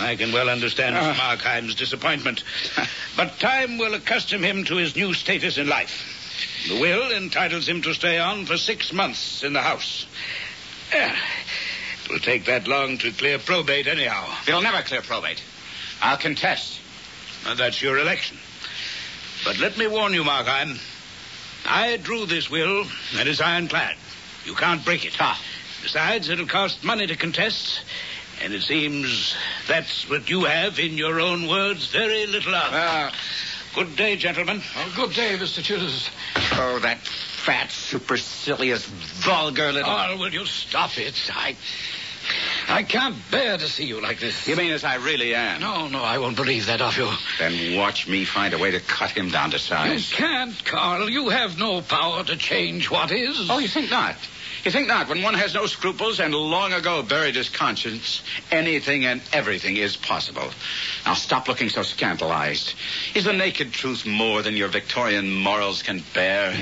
I 0.00 0.14
can 0.14 0.30
well 0.30 0.48
understand 0.48 0.96
Ah. 0.96 1.14
Markheim's 1.36 1.74
disappointment. 1.74 2.44
But 3.16 3.40
time 3.40 3.78
will 3.78 3.94
accustom 3.94 4.42
him 4.42 4.64
to 4.64 4.76
his 4.76 4.94
new 4.94 5.14
status 5.14 5.56
in 5.56 5.68
life. 5.68 5.95
The 6.68 6.80
will 6.80 7.12
entitles 7.12 7.68
him 7.68 7.82
to 7.82 7.94
stay 7.94 8.18
on 8.18 8.44
for 8.46 8.56
six 8.56 8.92
months 8.92 9.44
in 9.44 9.52
the 9.52 9.62
house. 9.62 10.06
It 10.92 12.10
will 12.10 12.18
take 12.18 12.46
that 12.46 12.66
long 12.66 12.98
to 12.98 13.12
clear 13.12 13.38
probate 13.38 13.86
anyhow. 13.86 14.26
They'll 14.46 14.62
never 14.62 14.82
clear 14.82 15.02
probate. 15.02 15.42
I'll 16.02 16.16
contest. 16.16 16.80
Uh, 17.46 17.54
That's 17.54 17.80
your 17.80 17.98
election. 17.98 18.36
But 19.44 19.58
let 19.58 19.78
me 19.78 19.86
warn 19.86 20.12
you, 20.12 20.24
Markheim. 20.24 20.78
I 21.64 21.96
drew 21.98 22.26
this 22.26 22.50
will, 22.50 22.84
and 23.16 23.28
it's 23.28 23.40
ironclad. 23.40 23.96
You 24.44 24.54
can't 24.54 24.84
break 24.84 25.04
it. 25.04 25.16
Ah. 25.20 25.40
Besides, 25.82 26.28
it'll 26.28 26.46
cost 26.46 26.82
money 26.82 27.06
to 27.06 27.16
contest, 27.16 27.82
and 28.42 28.52
it 28.52 28.62
seems 28.62 29.36
that's 29.68 30.08
what 30.08 30.28
you 30.28 30.44
have, 30.44 30.78
in 30.78 30.94
your 30.94 31.20
own 31.20 31.46
words, 31.48 31.86
very 31.92 32.26
little 32.26 32.54
of. 32.54 32.72
Uh, 32.72 33.10
Good 33.76 33.94
day, 33.94 34.16
gentlemen. 34.16 34.62
good 34.94 35.12
day, 35.12 35.36
Mr. 35.36 35.62
Childers. 35.62 36.08
oh, 36.54 36.78
that 36.80 36.98
fat, 37.00 37.70
supercilious, 37.70 38.86
vulgar 38.86 39.70
little. 39.70 39.82
Carl, 39.82 40.16
will 40.16 40.32
you 40.32 40.46
stop 40.46 40.96
it? 40.96 41.14
I, 41.30 41.54
I 42.70 42.84
can't 42.84 43.16
bear 43.30 43.58
to 43.58 43.68
see 43.68 43.84
you 43.84 44.00
like 44.00 44.18
this. 44.18 44.48
You 44.48 44.56
mean 44.56 44.72
as 44.72 44.82
I 44.82 44.94
really 44.94 45.34
am? 45.34 45.60
No, 45.60 45.88
no, 45.88 46.02
I 46.02 46.16
won't 46.16 46.36
believe 46.36 46.64
that 46.66 46.80
of 46.80 46.96
you. 46.96 47.10
Then 47.38 47.76
watch 47.76 48.08
me 48.08 48.24
find 48.24 48.54
a 48.54 48.58
way 48.58 48.70
to 48.70 48.80
cut 48.80 49.10
him 49.10 49.28
down 49.28 49.50
to 49.50 49.58
size. 49.58 50.10
You 50.10 50.16
can't, 50.16 50.64
Carl. 50.64 51.10
You 51.10 51.28
have 51.28 51.58
no 51.58 51.82
power 51.82 52.24
to 52.24 52.36
change 52.38 52.90
what 52.90 53.12
is. 53.12 53.50
Oh, 53.50 53.58
you 53.58 53.68
think 53.68 53.90
not? 53.90 54.16
You 54.66 54.72
think 54.72 54.88
not? 54.88 55.08
When 55.08 55.22
one 55.22 55.34
has 55.34 55.54
no 55.54 55.66
scruples 55.66 56.18
and 56.18 56.34
long 56.34 56.72
ago 56.72 57.00
buried 57.00 57.36
his 57.36 57.48
conscience, 57.48 58.20
anything 58.50 59.04
and 59.04 59.22
everything 59.32 59.76
is 59.76 59.96
possible. 59.96 60.50
Now 61.06 61.14
stop 61.14 61.46
looking 61.46 61.68
so 61.68 61.84
scandalized. 61.84 62.74
Is 63.14 63.26
the 63.26 63.32
naked 63.32 63.72
truth 63.72 64.04
more 64.04 64.42
than 64.42 64.56
your 64.56 64.66
Victorian 64.66 65.32
morals 65.32 65.84
can 65.84 66.02
bear? 66.12 66.52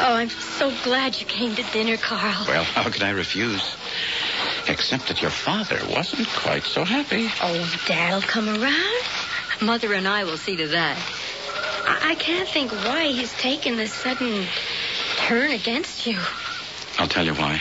Oh, 0.00 0.14
I'm 0.14 0.28
so 0.28 0.72
glad 0.82 1.20
you 1.20 1.26
came 1.26 1.54
to 1.54 1.62
dinner, 1.72 1.96
Carl. 1.98 2.46
Well, 2.48 2.64
how 2.64 2.90
could 2.90 3.04
I 3.04 3.10
refuse? 3.10 3.76
Except 4.66 5.06
that 5.06 5.22
your 5.22 5.30
father 5.30 5.78
wasn't 5.88 6.26
quite 6.30 6.64
so 6.64 6.82
happy. 6.82 7.28
Oh, 7.40 7.78
Dad'll 7.86 8.22
come 8.22 8.48
around. 8.48 9.04
Mother 9.62 9.94
and 9.94 10.08
I 10.08 10.24
will 10.24 10.36
see 10.36 10.56
to 10.56 10.66
that. 10.66 10.98
I, 11.86 12.10
I 12.10 12.14
can't 12.14 12.48
think 12.48 12.72
why 12.72 13.06
he's 13.06 13.32
taken 13.34 13.76
this 13.76 13.92
sudden 13.92 14.46
turn 15.16 15.50
against 15.50 16.06
you. 16.06 16.18
I'll 16.98 17.08
tell 17.08 17.24
you 17.24 17.34
why. 17.34 17.60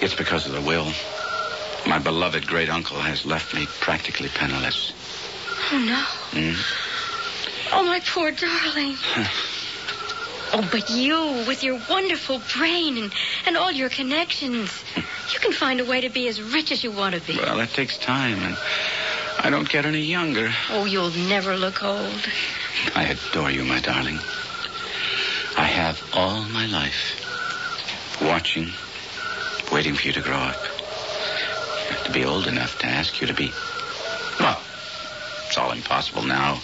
It's 0.00 0.14
because 0.14 0.46
of 0.46 0.52
the 0.52 0.60
will. 0.60 0.90
My 1.86 1.98
beloved 1.98 2.46
great 2.46 2.68
uncle 2.68 2.98
has 2.98 3.24
left 3.24 3.54
me 3.54 3.66
practically 3.80 4.28
penniless. 4.28 4.92
Oh, 5.72 5.78
no. 5.78 6.02
Hmm? 6.40 7.76
Oh, 7.76 7.82
my 7.84 8.00
poor 8.00 8.30
darling. 8.30 8.96
Oh, 10.52 10.68
but 10.70 10.90
you, 10.90 11.44
with 11.46 11.64
your 11.64 11.80
wonderful 11.90 12.40
brain 12.56 12.98
and, 12.98 13.12
and 13.46 13.56
all 13.56 13.72
your 13.72 13.88
connections, 13.88 14.84
you 15.32 15.40
can 15.40 15.52
find 15.52 15.80
a 15.80 15.84
way 15.84 16.02
to 16.02 16.08
be 16.08 16.28
as 16.28 16.40
rich 16.40 16.70
as 16.70 16.84
you 16.84 16.92
want 16.92 17.14
to 17.14 17.20
be. 17.20 17.36
Well, 17.36 17.56
that 17.56 17.70
takes 17.70 17.98
time, 17.98 18.38
and 18.38 18.56
I 19.38 19.50
don't 19.50 19.68
get 19.68 19.86
any 19.86 20.02
younger. 20.02 20.52
Oh, 20.70 20.84
you'll 20.84 21.10
never 21.10 21.56
look 21.56 21.82
old. 21.82 22.28
I 22.94 23.04
adore 23.04 23.50
you, 23.50 23.64
my 23.64 23.80
darling. 23.80 24.18
I 25.56 25.64
have 25.64 26.02
all 26.12 26.42
my 26.44 26.66
life 26.66 28.18
watching, 28.20 28.70
waiting 29.72 29.94
for 29.94 30.06
you 30.06 30.12
to 30.14 30.20
grow 30.20 30.36
up. 30.36 30.60
To 32.04 32.12
be 32.12 32.24
old 32.24 32.46
enough 32.46 32.78
to 32.80 32.86
ask 32.86 33.20
you 33.20 33.26
to 33.26 33.34
be. 33.34 33.52
Well, 34.40 34.60
it's 35.46 35.56
all 35.56 35.72
impossible 35.72 36.22
now. 36.22 36.60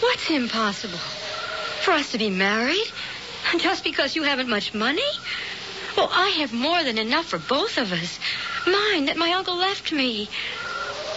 What's 0.00 0.30
impossible? 0.30 0.98
For 1.82 1.92
us 1.92 2.12
to 2.12 2.18
be 2.18 2.30
married? 2.30 2.86
Just 3.58 3.84
because 3.84 4.16
you 4.16 4.24
haven't 4.24 4.48
much 4.48 4.74
money? 4.74 5.02
Well, 5.96 6.10
I 6.12 6.28
have 6.40 6.52
more 6.52 6.82
than 6.84 6.98
enough 6.98 7.26
for 7.26 7.38
both 7.38 7.78
of 7.78 7.92
us. 7.92 8.18
Mine 8.66 9.06
that 9.06 9.16
my 9.16 9.32
uncle 9.32 9.56
left 9.56 9.92
me. 9.92 10.28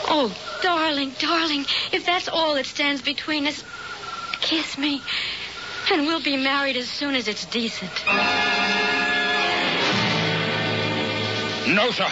Oh, 0.08 0.34
darling, 0.62 1.12
darling, 1.20 1.66
if 1.92 2.06
that's 2.06 2.28
all 2.28 2.56
that 2.56 2.66
stands 2.66 3.02
between 3.02 3.48
us, 3.48 3.64
kiss 4.42 4.78
me. 4.78 5.02
And 5.92 6.06
we'll 6.06 6.22
be 6.22 6.38
married 6.38 6.78
as 6.78 6.90
soon 6.90 7.16
as 7.16 7.28
it's 7.28 7.46
decent. 7.46 7.92
No, 11.76 11.92
sir. 11.92 12.08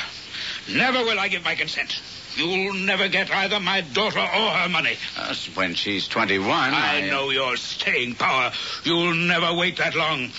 Never 0.69 0.99
will 0.99 1.19
I 1.19 1.27
give 1.27 1.43
my 1.43 1.55
consent. 1.55 1.99
You'll 2.35 2.73
never 2.73 3.07
get 3.07 3.31
either 3.31 3.59
my 3.59 3.81
daughter 3.81 4.19
or 4.19 4.49
her 4.51 4.69
money. 4.69 4.95
That's 5.15 5.55
when 5.55 5.73
she's 5.73 6.07
21. 6.07 6.47
I 6.47 7.07
know 7.09 7.29
your 7.31 7.57
staying 7.57 8.15
power. 8.15 8.51
You'll 8.83 9.15
never 9.15 9.53
wait 9.53 9.77
that 9.77 9.95
long. 9.95 10.29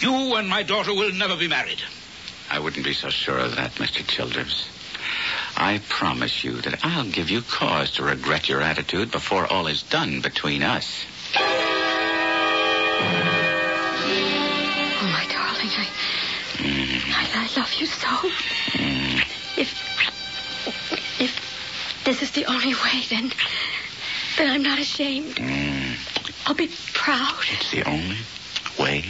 You 0.00 0.34
and 0.34 0.48
my 0.48 0.62
daughter 0.62 0.92
will 0.92 1.12
never 1.12 1.36
be 1.36 1.48
married. 1.48 1.82
I 2.50 2.58
wouldn't 2.58 2.84
be 2.84 2.92
so 2.92 3.08
sure 3.08 3.38
of 3.38 3.56
that, 3.56 3.72
Mr. 3.76 4.06
Childers. 4.06 4.68
I 5.56 5.80
promise 5.88 6.44
you 6.44 6.60
that 6.60 6.84
I'll 6.84 7.10
give 7.10 7.30
you 7.30 7.40
cause 7.40 7.92
to 7.92 8.04
regret 8.04 8.46
your 8.48 8.60
attitude 8.60 9.10
before 9.10 9.50
all 9.50 9.66
is 9.66 9.82
done 9.82 10.20
between 10.20 10.62
us. 10.62 11.06
Oh, 14.98 15.02
my 15.02 15.26
darling, 15.32 15.70
I, 15.76 15.88
I, 16.60 17.28
I 17.34 17.48
love 17.58 17.72
you 17.78 17.86
so. 17.86 18.08
If, 19.56 19.74
if 21.20 22.02
this 22.04 22.22
is 22.22 22.30
the 22.32 22.44
only 22.44 22.74
way, 22.74 23.02
then, 23.08 23.32
then 24.36 24.50
I'm 24.50 24.62
not 24.62 24.78
ashamed. 24.78 25.38
I'll 26.46 26.54
be 26.54 26.68
proud. 26.92 27.42
It's 27.50 27.70
the 27.70 27.84
only 27.88 28.18
way. 28.78 29.04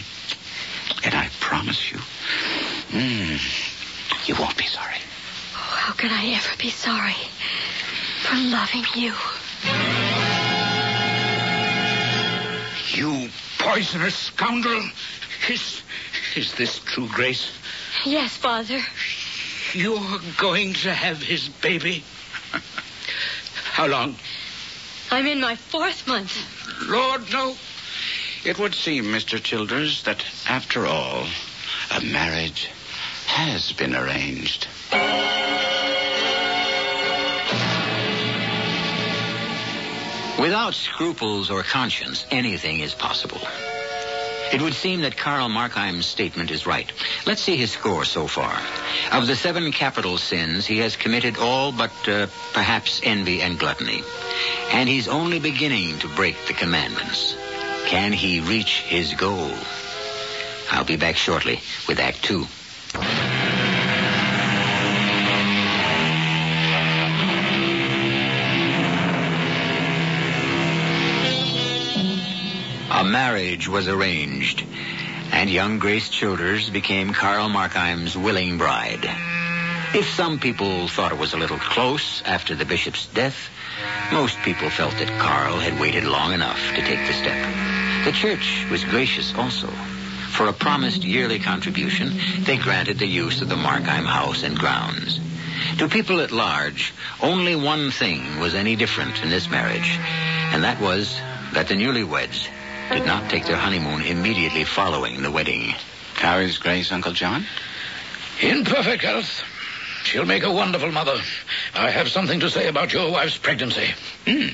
And 1.05 1.15
I 1.15 1.29
promise 1.41 1.91
you, 1.91 1.99
mm, 1.99 3.39
you 4.29 4.35
won't 4.37 4.57
be 4.57 4.67
sorry. 4.67 4.97
How 5.87 5.93
can 5.93 6.11
I 6.11 6.33
ever 6.35 6.57
be 6.59 6.71
sorry 6.71 7.15
for 8.23 8.35
loving 8.35 8.85
you? 8.97 9.15
You 12.91 13.31
poisonous 13.61 14.17
scoundrel. 14.17 14.83
Is, 15.49 15.83
is 16.35 16.53
this 16.55 16.81
true, 16.81 17.07
Grace? 17.07 17.53
Yes, 18.05 18.37
Father. 18.37 18.81
You're 19.75 20.19
going 20.37 20.73
to 20.73 20.93
have 20.93 21.23
his 21.23 21.49
baby? 21.51 22.03
How 23.71 23.87
long? 23.87 24.17
I'm 25.13 25.29
in 25.29 25.41
my 25.41 25.55
fourth 25.55 26.09
month. 26.09 26.37
Lord, 26.89 27.31
no. 27.31 27.55
It 28.45 28.59
would 28.59 28.75
seem, 28.75 29.05
Mr. 29.05 29.41
Childers, 29.41 30.03
that 30.03 30.25
after 30.49 30.85
all, 30.85 31.29
a 31.93 32.01
marriage 32.01 32.71
has 33.37 33.71
been 33.73 33.95
arranged. 33.95 34.67
Without 40.41 40.73
scruples 40.73 41.51
or 41.51 41.63
conscience, 41.63 42.25
anything 42.31 42.81
is 42.81 42.95
possible. 42.95 43.41
It 44.55 44.63
would 44.63 44.73
seem 44.73 45.03
that 45.03 45.19
Karl 45.19 45.51
Markheim's 45.51 46.07
statement 46.07 46.51
is 46.51 46.67
right. 46.67 46.91
Let's 47.27 47.43
see 47.43 47.57
his 47.57 47.73
score 47.73 48.07
so 48.07 48.27
far. 48.27 48.59
Of 49.13 49.27
the 49.27 49.37
seven 49.37 49.71
capital 49.71 50.17
sins, 50.17 50.65
he 50.65 50.79
has 50.79 50.97
committed 50.97 51.37
all 51.37 51.73
but 51.73 51.93
uh, 52.09 52.29
perhaps 52.55 53.03
envy 53.05 53.43
and 53.43 53.59
gluttony. 53.59 54.03
And 54.73 54.89
he's 54.89 55.09
only 55.09 55.41
beginning 55.41 55.99
to 55.99 56.09
break 56.09 56.37
the 56.47 56.55
commandments. 56.55 57.37
Can 57.85 58.15
he 58.15 58.41
reach 58.41 58.81
his 58.81 59.13
goal? 59.13 59.51
I'll 60.71 60.85
be 60.85 60.97
back 60.97 61.17
shortly 61.17 61.61
with 61.87 62.01
Act 62.01 62.23
Two. 62.23 62.47
A 62.95 62.99
marriage 73.05 73.69
was 73.69 73.89
arranged, 73.89 74.65
and 75.33 75.51
young 75.51 75.79
Grace 75.79 76.09
Childers 76.09 76.71
became 76.71 77.13
Karl 77.13 77.49
Markheim's 77.49 78.17
willing 78.17 78.59
bride. 78.59 79.05
If 79.95 80.09
some 80.15 80.39
people 80.39 80.89
thought 80.89 81.13
it 81.13 81.19
was 81.19 81.33
a 81.33 81.39
little 81.39 81.59
close 81.59 82.23
after 82.23 82.55
the 82.55 82.65
bishop's 82.65 83.07
death, 83.09 83.51
most 84.13 84.39
people 84.39 84.71
felt 84.71 84.97
that 84.99 85.21
Carl 85.21 85.59
had 85.59 85.81
waited 85.81 86.05
long 86.05 86.33
enough 86.33 86.61
to 86.75 86.83
take 86.83 87.07
the 87.07 87.13
step. 87.13 88.05
The 88.05 88.13
church 88.13 88.67
was 88.71 88.85
gracious 88.85 89.35
also. 89.35 89.73
For 90.37 90.49
a 90.49 90.53
promised 90.53 91.03
yearly 91.03 91.39
contribution, 91.39 92.13
they 92.41 92.59
granted 92.59 92.99
the 92.99 93.07
use 93.07 93.41
of 93.41 93.49
the 93.49 93.55
Markheim 93.55 94.05
house 94.05 94.43
and 94.43 94.59
grounds. 94.59 95.19
To 95.79 95.89
people 95.89 96.21
at 96.21 96.31
large, 96.31 96.93
only 97.23 97.57
one 97.57 97.91
thing 97.91 98.39
was 98.39 98.55
any 98.55 98.77
different 98.77 99.23
in 99.23 99.31
this 99.31 99.51
marriage, 99.51 99.99
and 100.53 100.63
that 100.63 100.79
was 100.79 101.19
that 101.55 101.69
the 101.69 101.75
newlyweds 101.75 102.49
did 102.91 103.07
not 103.07 103.31
take 103.31 103.47
their 103.47 103.57
honeymoon 103.57 104.03
immediately 104.03 104.65
following 104.65 105.23
the 105.23 105.31
wedding. 105.31 105.75
How 106.17 106.37
is 106.37 106.59
Grace, 106.59 106.93
Uncle 106.93 107.13
John? 107.13 107.47
In 108.43 108.67
perfect 108.67 109.05
health. 109.05 109.43
She'll 110.05 110.27
make 110.27 110.43
a 110.43 110.53
wonderful 110.53 110.93
mother. 110.93 111.19
I 111.75 111.91
have 111.91 112.11
something 112.11 112.41
to 112.41 112.51
say 112.51 112.69
about 112.69 112.93
your 112.93 113.11
wife's 113.11 113.39
pregnancy. 113.39 113.89
Hmm. 114.27 114.49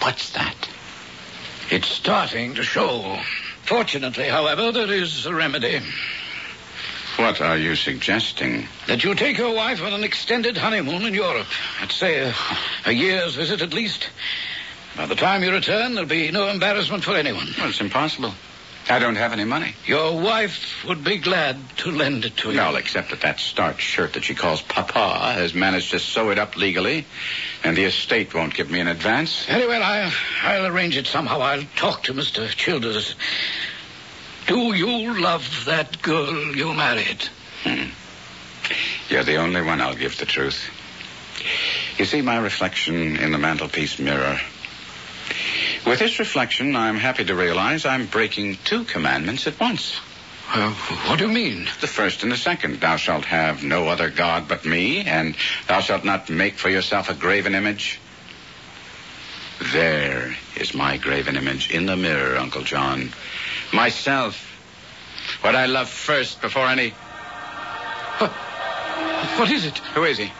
What's 0.00 0.32
that? 0.32 0.68
It's 1.70 1.86
starting 1.86 2.56
to 2.56 2.64
show. 2.64 3.20
Fortunately, 3.66 4.28
however, 4.28 4.72
there 4.72 4.92
is 4.92 5.26
a 5.26 5.34
remedy. 5.34 5.80
What 7.16 7.40
are 7.40 7.56
you 7.56 7.76
suggesting? 7.76 8.66
That 8.88 9.04
you 9.04 9.14
take 9.14 9.38
your 9.38 9.54
wife 9.54 9.80
on 9.80 9.92
an 9.92 10.02
extended 10.04 10.56
honeymoon 10.56 11.04
in 11.06 11.14
Europe. 11.14 11.46
Let's 11.80 11.94
say 11.94 12.18
a, 12.18 12.34
a 12.86 12.92
year's 12.92 13.36
visit 13.36 13.62
at 13.62 13.72
least. 13.72 14.10
By 14.96 15.06
the 15.06 15.14
time 15.14 15.42
you 15.42 15.52
return, 15.52 15.94
there'll 15.94 16.08
be 16.08 16.30
no 16.30 16.48
embarrassment 16.48 17.04
for 17.04 17.14
anyone. 17.16 17.46
Well, 17.56 17.68
it's 17.68 17.80
impossible. 17.80 18.34
I 18.88 18.98
don't 18.98 19.16
have 19.16 19.32
any 19.32 19.44
money. 19.44 19.74
Your 19.86 20.20
wife 20.20 20.84
would 20.86 21.02
be 21.02 21.16
glad 21.16 21.56
to 21.78 21.90
lend 21.90 22.26
it 22.26 22.36
to 22.38 22.50
you. 22.50 22.58
Well, 22.58 22.76
except 22.76 23.10
that 23.10 23.22
that 23.22 23.40
starched 23.40 23.80
shirt 23.80 24.12
that 24.12 24.24
she 24.24 24.34
calls 24.34 24.60
Papa 24.60 25.32
has 25.34 25.54
managed 25.54 25.92
to 25.92 25.98
sew 25.98 26.30
it 26.30 26.38
up 26.38 26.56
legally, 26.56 27.06
and 27.62 27.76
the 27.76 27.84
estate 27.84 28.34
won't 28.34 28.52
give 28.52 28.70
me 28.70 28.80
an 28.80 28.88
advance. 28.88 29.46
Very 29.46 29.66
well, 29.66 29.82
I, 29.82 30.12
I'll 30.42 30.66
arrange 30.66 30.98
it 30.98 31.06
somehow. 31.06 31.40
I'll 31.40 31.64
talk 31.76 32.02
to 32.04 32.14
Mr. 32.14 32.46
Childers. 32.48 33.14
Do 34.46 34.74
you 34.74 35.18
love 35.18 35.64
that 35.64 36.02
girl 36.02 36.54
you 36.54 36.74
married? 36.74 37.22
Hmm. 37.62 37.88
You're 39.08 39.24
the 39.24 39.36
only 39.36 39.62
one 39.62 39.80
I'll 39.80 39.94
give 39.94 40.18
the 40.18 40.26
truth. 40.26 40.60
You 41.98 42.04
see 42.04 42.20
my 42.20 42.36
reflection 42.36 43.16
in 43.16 43.32
the 43.32 43.38
mantelpiece 43.38 43.98
mirror. 43.98 44.38
With 45.86 45.98
this 45.98 46.18
reflection, 46.18 46.76
I'm 46.76 46.96
happy 46.96 47.24
to 47.26 47.34
realize 47.34 47.84
I'm 47.84 48.06
breaking 48.06 48.56
two 48.64 48.84
commandments 48.84 49.46
at 49.46 49.60
once. 49.60 49.94
Uh, 50.48 50.72
what 51.08 51.18
do 51.18 51.26
you 51.26 51.32
mean? 51.32 51.68
The 51.80 51.86
first 51.86 52.22
and 52.22 52.32
the 52.32 52.38
second. 52.38 52.80
Thou 52.80 52.96
shalt 52.96 53.26
have 53.26 53.62
no 53.62 53.88
other 53.88 54.08
God 54.08 54.48
but 54.48 54.64
me, 54.64 55.00
and 55.00 55.36
thou 55.68 55.80
shalt 55.80 56.04
not 56.04 56.30
make 56.30 56.54
for 56.54 56.70
yourself 56.70 57.10
a 57.10 57.14
graven 57.14 57.54
image. 57.54 58.00
There 59.72 60.34
is 60.56 60.74
my 60.74 60.96
graven 60.96 61.36
image 61.36 61.70
in 61.70 61.86
the 61.86 61.96
mirror, 61.96 62.36
Uncle 62.38 62.62
John. 62.62 63.10
Myself. 63.72 64.50
What 65.42 65.54
I 65.54 65.66
love 65.66 65.88
first 65.88 66.40
before 66.40 66.66
any. 66.66 66.90
What, 68.18 68.30
what 68.30 69.50
is 69.50 69.66
it? 69.66 69.78
Who 69.94 70.04
is 70.04 70.18
he? 70.18 70.32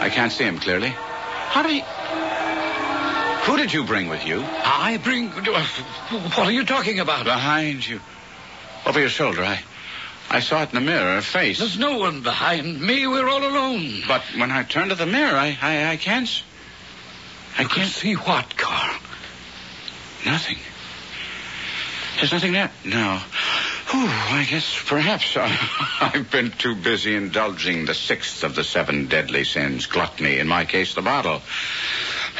I 0.00 0.10
can't 0.12 0.32
see 0.32 0.44
him 0.44 0.58
clearly. 0.58 0.90
How 0.90 1.62
do 1.62 1.74
you. 1.74 1.82
Who 3.46 3.56
did 3.56 3.72
you 3.72 3.84
bring 3.84 4.08
with 4.08 4.26
you? 4.26 4.42
I 4.44 4.98
bring. 5.02 5.28
Uh, 5.28 5.64
what 6.34 6.48
are 6.48 6.52
you 6.52 6.64
talking 6.64 6.98
about? 6.98 7.24
Behind 7.24 7.86
you. 7.86 8.00
Over 8.84 8.98
your 8.98 9.08
shoulder. 9.08 9.44
I. 9.44 9.60
I 10.28 10.40
saw 10.40 10.64
it 10.64 10.70
in 10.70 10.74
the 10.74 10.80
mirror, 10.80 11.18
a 11.18 11.22
face. 11.22 11.60
There's 11.60 11.78
no 11.78 11.98
one 11.98 12.22
behind 12.22 12.80
me. 12.80 13.06
We're 13.06 13.28
all 13.28 13.44
alone. 13.44 14.02
But 14.08 14.22
when 14.36 14.50
I 14.50 14.64
turn 14.64 14.88
to 14.88 14.96
the 14.96 15.06
mirror, 15.06 15.36
I. 15.36 15.56
I, 15.62 15.92
I 15.92 15.96
can't. 15.96 16.28
I 17.56 17.62
You 17.62 17.68
can 17.68 17.82
can't 17.82 17.90
see 17.90 18.14
what, 18.14 18.56
Carl? 18.56 18.98
Nothing. 20.24 20.58
There's 22.16 22.32
nothing 22.32 22.52
there. 22.52 22.72
No. 22.84 23.20
Whew, 23.90 24.08
I 24.08 24.44
guess 24.50 24.76
perhaps 24.84 25.36
I, 25.36 25.56
I've 26.14 26.30
been 26.32 26.50
too 26.50 26.74
busy 26.74 27.14
indulging 27.14 27.84
the 27.84 27.94
sixth 27.94 28.42
of 28.42 28.56
the 28.56 28.64
seven 28.64 29.06
deadly 29.06 29.44
sins, 29.44 29.86
gluttony, 29.86 30.38
in 30.38 30.48
my 30.48 30.64
case, 30.64 30.94
the 30.94 31.02
bottle. 31.02 31.42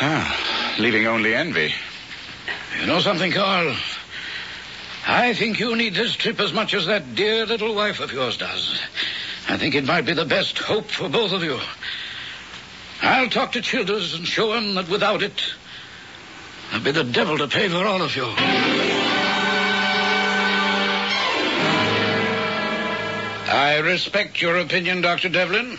Ah, 0.00 0.76
leaving 0.78 1.06
only 1.06 1.35
envy. 1.35 1.72
You 2.78 2.87
know 2.87 3.00
something, 3.00 3.32
Carl? 3.32 3.74
I 5.06 5.32
think 5.35 5.59
you 5.59 5.74
need 5.76 5.94
this 5.94 6.16
trip 6.16 6.40
as 6.40 6.52
much 6.52 6.74
as 6.74 6.87
that 6.87 7.14
dear 7.14 7.46
little 7.46 7.74
wife 7.74 8.00
of 8.00 8.12
yours 8.12 8.37
does. 8.37 8.80
I 9.48 9.56
think 9.56 9.74
it 9.74 9.85
might 9.85 10.04
be 10.04 10.12
the 10.12 10.24
best 10.24 10.59
hope 10.59 10.90
for 10.90 11.09
both 11.09 11.32
of 11.32 11.42
you. 11.42 11.59
I'll 13.00 13.30
talk 13.30 13.52
to 13.52 13.62
Childers 13.62 14.14
and 14.14 14.26
show 14.26 14.52
him 14.52 14.74
that 14.74 14.88
without 14.88 15.22
it, 15.22 15.54
there'll 16.70 16.85
be 16.85 16.90
the 16.90 17.04
devil 17.04 17.38
to 17.38 17.46
pay 17.46 17.68
for 17.68 17.87
all 17.87 18.02
of 18.02 18.16
you. 18.16 18.26
I 23.48 23.78
respect 23.78 24.42
your 24.42 24.56
opinion, 24.59 25.00
Dr. 25.00 25.28
Devlin, 25.28 25.78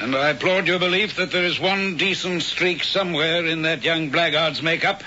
and 0.00 0.16
I 0.16 0.30
applaud 0.30 0.66
your 0.66 0.78
belief 0.78 1.16
that 1.16 1.30
there 1.30 1.44
is 1.44 1.60
one 1.60 1.96
decent 1.96 2.42
streak 2.42 2.84
somewhere 2.84 3.44
in 3.44 3.62
that 3.62 3.84
young 3.84 4.08
blackguard's 4.08 4.62
makeup. 4.62 5.02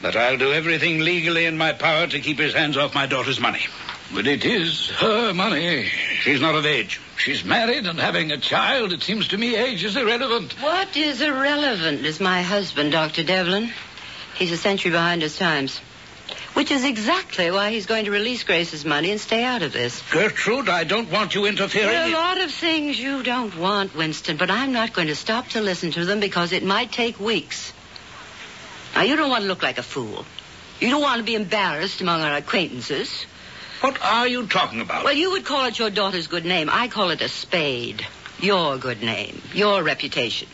But 0.00 0.16
I'll 0.16 0.36
do 0.36 0.52
everything 0.52 0.98
legally 0.98 1.44
in 1.44 1.56
my 1.56 1.72
power 1.72 2.08
to 2.08 2.20
keep 2.20 2.38
his 2.38 2.52
hands 2.52 2.76
off 2.76 2.94
my 2.94 3.06
daughter's 3.06 3.38
money. 3.38 3.64
But 4.12 4.26
it 4.26 4.44
is 4.44 4.90
her 4.90 5.32
money. 5.32 5.84
She's 6.22 6.40
not 6.40 6.56
of 6.56 6.66
age. 6.66 7.00
She's 7.16 7.44
married 7.44 7.86
and 7.86 8.00
having 8.00 8.32
a 8.32 8.38
child. 8.38 8.92
It 8.92 9.02
seems 9.02 9.28
to 9.28 9.38
me 9.38 9.54
age 9.54 9.84
is 9.84 9.96
irrelevant. 9.96 10.60
What 10.60 10.96
is 10.96 11.20
irrelevant 11.20 12.04
is 12.04 12.18
my 12.18 12.42
husband, 12.42 12.90
Dr. 12.90 13.22
Devlin. 13.22 13.70
He's 14.34 14.50
a 14.50 14.56
century 14.56 14.90
behind 14.90 15.22
his 15.22 15.38
times. 15.38 15.80
Which 16.54 16.70
is 16.70 16.84
exactly 16.84 17.50
why 17.50 17.70
he's 17.70 17.86
going 17.86 18.04
to 18.04 18.10
release 18.10 18.44
Grace's 18.44 18.84
money 18.84 19.10
and 19.10 19.20
stay 19.20 19.42
out 19.42 19.62
of 19.62 19.72
this. 19.72 20.02
Gertrude, 20.10 20.68
I 20.68 20.84
don't 20.84 21.10
want 21.10 21.34
you 21.34 21.46
interfering. 21.46 21.88
There 21.88 22.02
are 22.04 22.08
a 22.08 22.12
lot 22.12 22.40
of 22.40 22.50
things 22.50 23.00
you 23.00 23.22
don't 23.22 23.56
want, 23.56 23.94
Winston, 23.96 24.36
but 24.36 24.50
I'm 24.50 24.72
not 24.72 24.92
going 24.92 25.08
to 25.08 25.16
stop 25.16 25.48
to 25.50 25.60
listen 25.62 25.92
to 25.92 26.04
them 26.04 26.20
because 26.20 26.52
it 26.52 26.62
might 26.62 26.92
take 26.92 27.18
weeks. 27.18 27.72
Now, 28.94 29.02
you 29.02 29.16
don't 29.16 29.30
want 29.30 29.42
to 29.42 29.48
look 29.48 29.62
like 29.62 29.78
a 29.78 29.82
fool. 29.82 30.26
You 30.78 30.90
don't 30.90 31.00
want 31.00 31.18
to 31.18 31.24
be 31.24 31.34
embarrassed 31.34 32.00
among 32.00 32.20
our 32.20 32.36
acquaintances. 32.36 33.24
What 33.80 34.00
are 34.02 34.28
you 34.28 34.46
talking 34.46 34.80
about? 34.80 35.04
Well, 35.04 35.14
you 35.14 35.30
would 35.32 35.44
call 35.44 35.64
it 35.66 35.78
your 35.78 35.90
daughter's 35.90 36.26
good 36.26 36.44
name. 36.44 36.68
I 36.70 36.88
call 36.88 37.10
it 37.10 37.22
a 37.22 37.28
spade. 37.28 38.06
Your 38.40 38.76
good 38.76 39.00
name. 39.00 39.40
Your 39.54 39.82
reputation. 39.82 40.48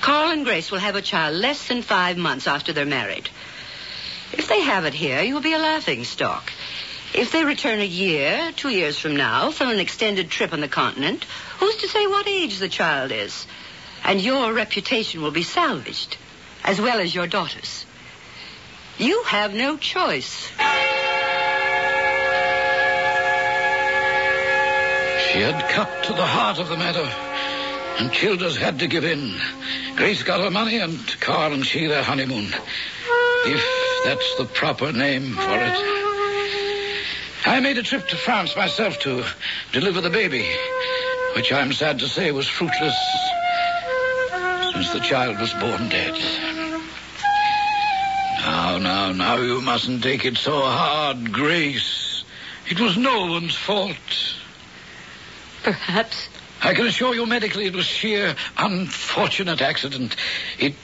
Carl 0.00 0.30
and 0.30 0.44
Grace 0.44 0.70
will 0.70 0.78
have 0.78 0.96
a 0.96 1.02
child 1.02 1.34
less 1.34 1.68
than 1.68 1.82
five 1.82 2.16
months 2.18 2.46
after 2.46 2.72
they're 2.72 2.84
married. 2.84 3.28
If 4.36 4.48
they 4.48 4.62
have 4.62 4.84
it 4.84 4.94
here, 4.94 5.22
you'll 5.22 5.40
be 5.40 5.52
a 5.52 5.58
laughing 5.58 6.02
stock. 6.02 6.52
If 7.14 7.30
they 7.30 7.44
return 7.44 7.78
a 7.78 7.86
year, 7.86 8.50
two 8.56 8.68
years 8.68 8.98
from 8.98 9.14
now, 9.14 9.52
from 9.52 9.70
an 9.70 9.78
extended 9.78 10.28
trip 10.28 10.52
on 10.52 10.60
the 10.60 10.66
continent, 10.66 11.24
who's 11.58 11.76
to 11.76 11.88
say 11.88 12.08
what 12.08 12.26
age 12.26 12.58
the 12.58 12.68
child 12.68 13.12
is? 13.12 13.46
And 14.02 14.20
your 14.20 14.52
reputation 14.52 15.22
will 15.22 15.30
be 15.30 15.44
salvaged, 15.44 16.16
as 16.64 16.80
well 16.80 16.98
as 16.98 17.14
your 17.14 17.28
daughter's. 17.28 17.86
You 18.98 19.22
have 19.22 19.54
no 19.54 19.76
choice. 19.76 20.48
She 25.28 25.40
had 25.40 25.68
cut 25.70 26.04
to 26.04 26.12
the 26.12 26.26
heart 26.26 26.58
of 26.58 26.68
the 26.68 26.76
matter, 26.76 27.08
and 28.00 28.12
Childers 28.12 28.56
had 28.56 28.80
to 28.80 28.88
give 28.88 29.04
in. 29.04 29.36
Grace 29.94 30.24
got 30.24 30.40
her 30.40 30.50
money, 30.50 30.78
and 30.78 30.98
Carl 31.20 31.52
and 31.52 31.64
she 31.64 31.86
their 31.86 32.02
honeymoon. 32.02 32.52
If 33.46 33.93
that's 34.04 34.36
the 34.36 34.44
proper 34.44 34.92
name 34.92 35.32
for 35.32 35.58
it. 35.58 36.04
I 37.46 37.60
made 37.60 37.78
a 37.78 37.82
trip 37.82 38.06
to 38.08 38.16
France 38.16 38.56
myself 38.56 38.98
to 39.00 39.24
deliver 39.72 40.00
the 40.00 40.10
baby, 40.10 40.46
which 41.36 41.52
I'm 41.52 41.72
sad 41.72 41.98
to 42.00 42.08
say 42.08 42.30
was 42.32 42.48
fruitless 42.48 42.96
since 44.72 44.92
the 44.92 45.00
child 45.00 45.38
was 45.38 45.52
born 45.54 45.88
dead. 45.88 46.14
Now, 48.40 48.78
now, 48.78 49.12
now, 49.12 49.36
you 49.36 49.60
mustn't 49.62 50.02
take 50.02 50.24
it 50.24 50.36
so 50.36 50.60
hard, 50.60 51.32
Grace. 51.32 52.24
It 52.68 52.80
was 52.80 52.96
no 52.96 53.26
one's 53.26 53.54
fault. 53.54 53.96
Perhaps. 55.62 56.28
I 56.62 56.74
can 56.74 56.86
assure 56.86 57.14
you 57.14 57.26
medically 57.26 57.66
it 57.66 57.74
was 57.74 57.86
sheer 57.86 58.34
unfortunate 58.56 59.60
accident. 59.60 60.16
It 60.58 60.74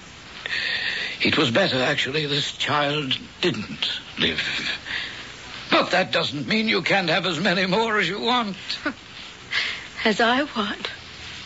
it 1.23 1.37
was 1.37 1.51
better 1.51 1.83
actually 1.83 2.27
this 2.27 2.53
child 2.53 3.19
didn't 3.41 4.01
live. 4.19 4.43
But 5.71 5.91
that 5.91 6.13
doesn't 6.13 6.49
mean 6.49 6.69
you 6.69 6.83
can't 6.83 7.09
have 7.09 7.27
as 7.27 7.39
many 7.39 7.67
more 7.67 7.99
as 7.99 8.09
you 8.09 8.21
want. 8.21 8.57
As 10.03 10.19
I 10.19 10.45
want. 10.57 10.91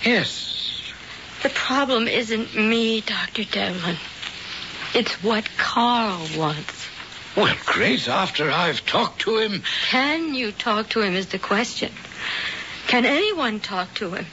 Yes. 0.05 0.93
The 1.43 1.49
problem 1.49 2.07
isn't 2.07 2.55
me, 2.55 3.01
Dr. 3.01 3.43
Devlin. 3.43 3.97
It's 4.95 5.13
what 5.25 5.49
Carl 5.59 6.25
wants. 6.37 6.87
Well, 7.37 7.57
Grace, 7.67 8.07
after 8.07 8.49
I've 8.53 8.87
talked 8.87 9.23
to 9.23 9.39
him, 9.39 9.65
Can 9.89 10.35
you 10.35 10.53
talk 10.53 10.91
to 10.91 11.01
him 11.01 11.15
is 11.15 11.27
the 11.27 11.41
question. 11.41 11.91
Can 12.87 13.05
anyone 13.05 13.59
talk 13.59 13.93
to 13.95 14.13
him? 14.13 14.27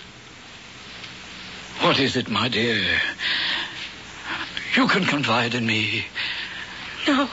What 1.79 1.99
is 1.99 2.15
it, 2.15 2.29
my 2.29 2.47
dear? 2.47 3.01
You 4.75 4.87
can 4.87 5.03
confide 5.03 5.53
in 5.53 5.65
me. 5.65 6.05
No. 7.07 7.29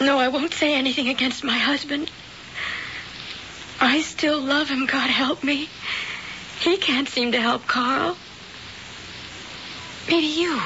No, 0.00 0.18
I 0.18 0.28
won't 0.28 0.54
say 0.54 0.74
anything 0.74 1.08
against 1.08 1.42
my 1.42 1.58
husband. 1.58 2.10
I 3.80 4.02
still 4.02 4.40
love 4.40 4.68
him, 4.68 4.86
God 4.86 5.10
help 5.10 5.42
me. 5.42 5.68
He 6.60 6.76
can't 6.76 7.08
seem 7.08 7.32
to 7.32 7.40
help 7.40 7.66
Carl. 7.66 8.16
Maybe 10.08 10.26
you. 10.26 10.60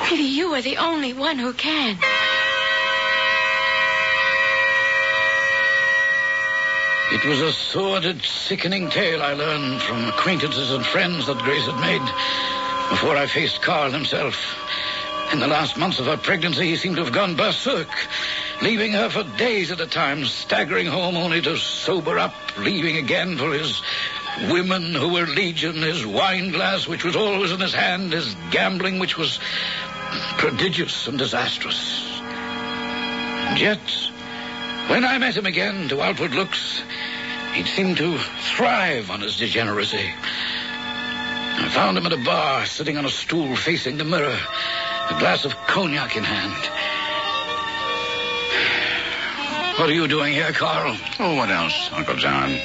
Maybe 0.00 0.24
you 0.24 0.54
are 0.54 0.62
the 0.62 0.78
only 0.78 1.12
one 1.12 1.38
who 1.38 1.52
can. 1.52 1.98
It 7.12 7.24
was 7.24 7.40
a 7.40 7.52
sordid, 7.52 8.22
sickening 8.22 8.90
tale 8.90 9.22
I 9.22 9.34
learned 9.34 9.80
from 9.80 10.08
acquaintances 10.08 10.72
and 10.72 10.84
friends 10.84 11.26
that 11.26 11.38
Grace 11.38 11.64
had 11.66 11.80
made 11.80 12.02
before 12.90 13.16
I 13.16 13.26
faced 13.26 13.62
Carl 13.62 13.90
himself. 13.90 14.36
In 15.32 15.40
the 15.40 15.48
last 15.48 15.76
months 15.76 15.98
of 15.98 16.06
her 16.06 16.16
pregnancy, 16.16 16.68
he 16.68 16.76
seemed 16.76 16.96
to 16.96 17.04
have 17.04 17.12
gone 17.12 17.34
berserk, 17.34 17.88
leaving 18.62 18.92
her 18.92 19.10
for 19.10 19.24
days 19.36 19.70
at 19.72 19.80
a 19.80 19.86
time, 19.86 20.24
staggering 20.24 20.86
home 20.86 21.16
only 21.16 21.42
to 21.42 21.56
sober 21.56 22.18
up, 22.18 22.34
leaving 22.58 22.96
again 22.96 23.36
for 23.36 23.52
his 23.52 23.82
women 24.50 24.94
who 24.94 25.12
were 25.12 25.26
legion, 25.26 25.82
his 25.82 26.06
wine 26.06 26.52
glass, 26.52 26.86
which 26.86 27.04
was 27.04 27.16
always 27.16 27.50
in 27.50 27.60
his 27.60 27.74
hand, 27.74 28.12
his 28.12 28.36
gambling, 28.50 28.98
which 28.98 29.18
was 29.18 29.40
prodigious 30.38 31.08
and 31.08 31.18
disastrous. 31.18 32.20
And 32.20 33.58
yet, 33.58 33.80
when 34.88 35.04
I 35.04 35.18
met 35.18 35.36
him 35.36 35.46
again, 35.46 35.88
to 35.88 36.02
outward 36.02 36.34
looks, 36.34 36.82
he'd 37.54 37.66
seemed 37.66 37.96
to 37.96 38.18
thrive 38.18 39.10
on 39.10 39.20
his 39.22 39.36
degeneracy. 39.36 40.12
I 41.58 41.68
found 41.70 41.98
him 41.98 42.06
at 42.06 42.12
a 42.12 42.18
bar, 42.18 42.66
sitting 42.66 42.96
on 42.96 43.04
a 43.04 43.10
stool 43.10 43.56
facing 43.56 43.96
the 43.96 44.04
mirror, 44.04 44.38
a 45.10 45.18
glass 45.18 45.44
of 45.44 45.56
cognac 45.66 46.16
in 46.16 46.24
hand. 46.24 46.70
What 49.78 49.90
are 49.90 49.94
you 49.94 50.08
doing 50.08 50.32
here, 50.32 50.52
Carl? 50.52 50.96
Oh, 51.18 51.36
what 51.36 51.50
else, 51.50 51.90
Uncle 51.92 52.16
John? 52.16 52.58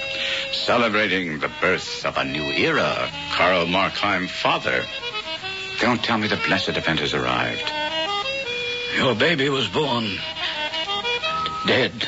Celebrating 0.52 1.40
the 1.40 1.52
birth 1.60 2.06
of 2.06 2.18
a 2.18 2.24
new 2.24 2.44
era. 2.44 3.10
Carl 3.32 3.66
Markheim, 3.66 4.30
father. 4.30 4.84
Don't 5.80 6.04
tell 6.04 6.18
me 6.18 6.28
the 6.28 6.40
blessed 6.48 6.78
event 6.78 7.00
has 7.00 7.14
arrived. 7.14 7.72
Your 8.96 9.16
baby 9.16 9.50
was 9.50 9.68
born. 9.68 10.06
Dead. 11.66 12.08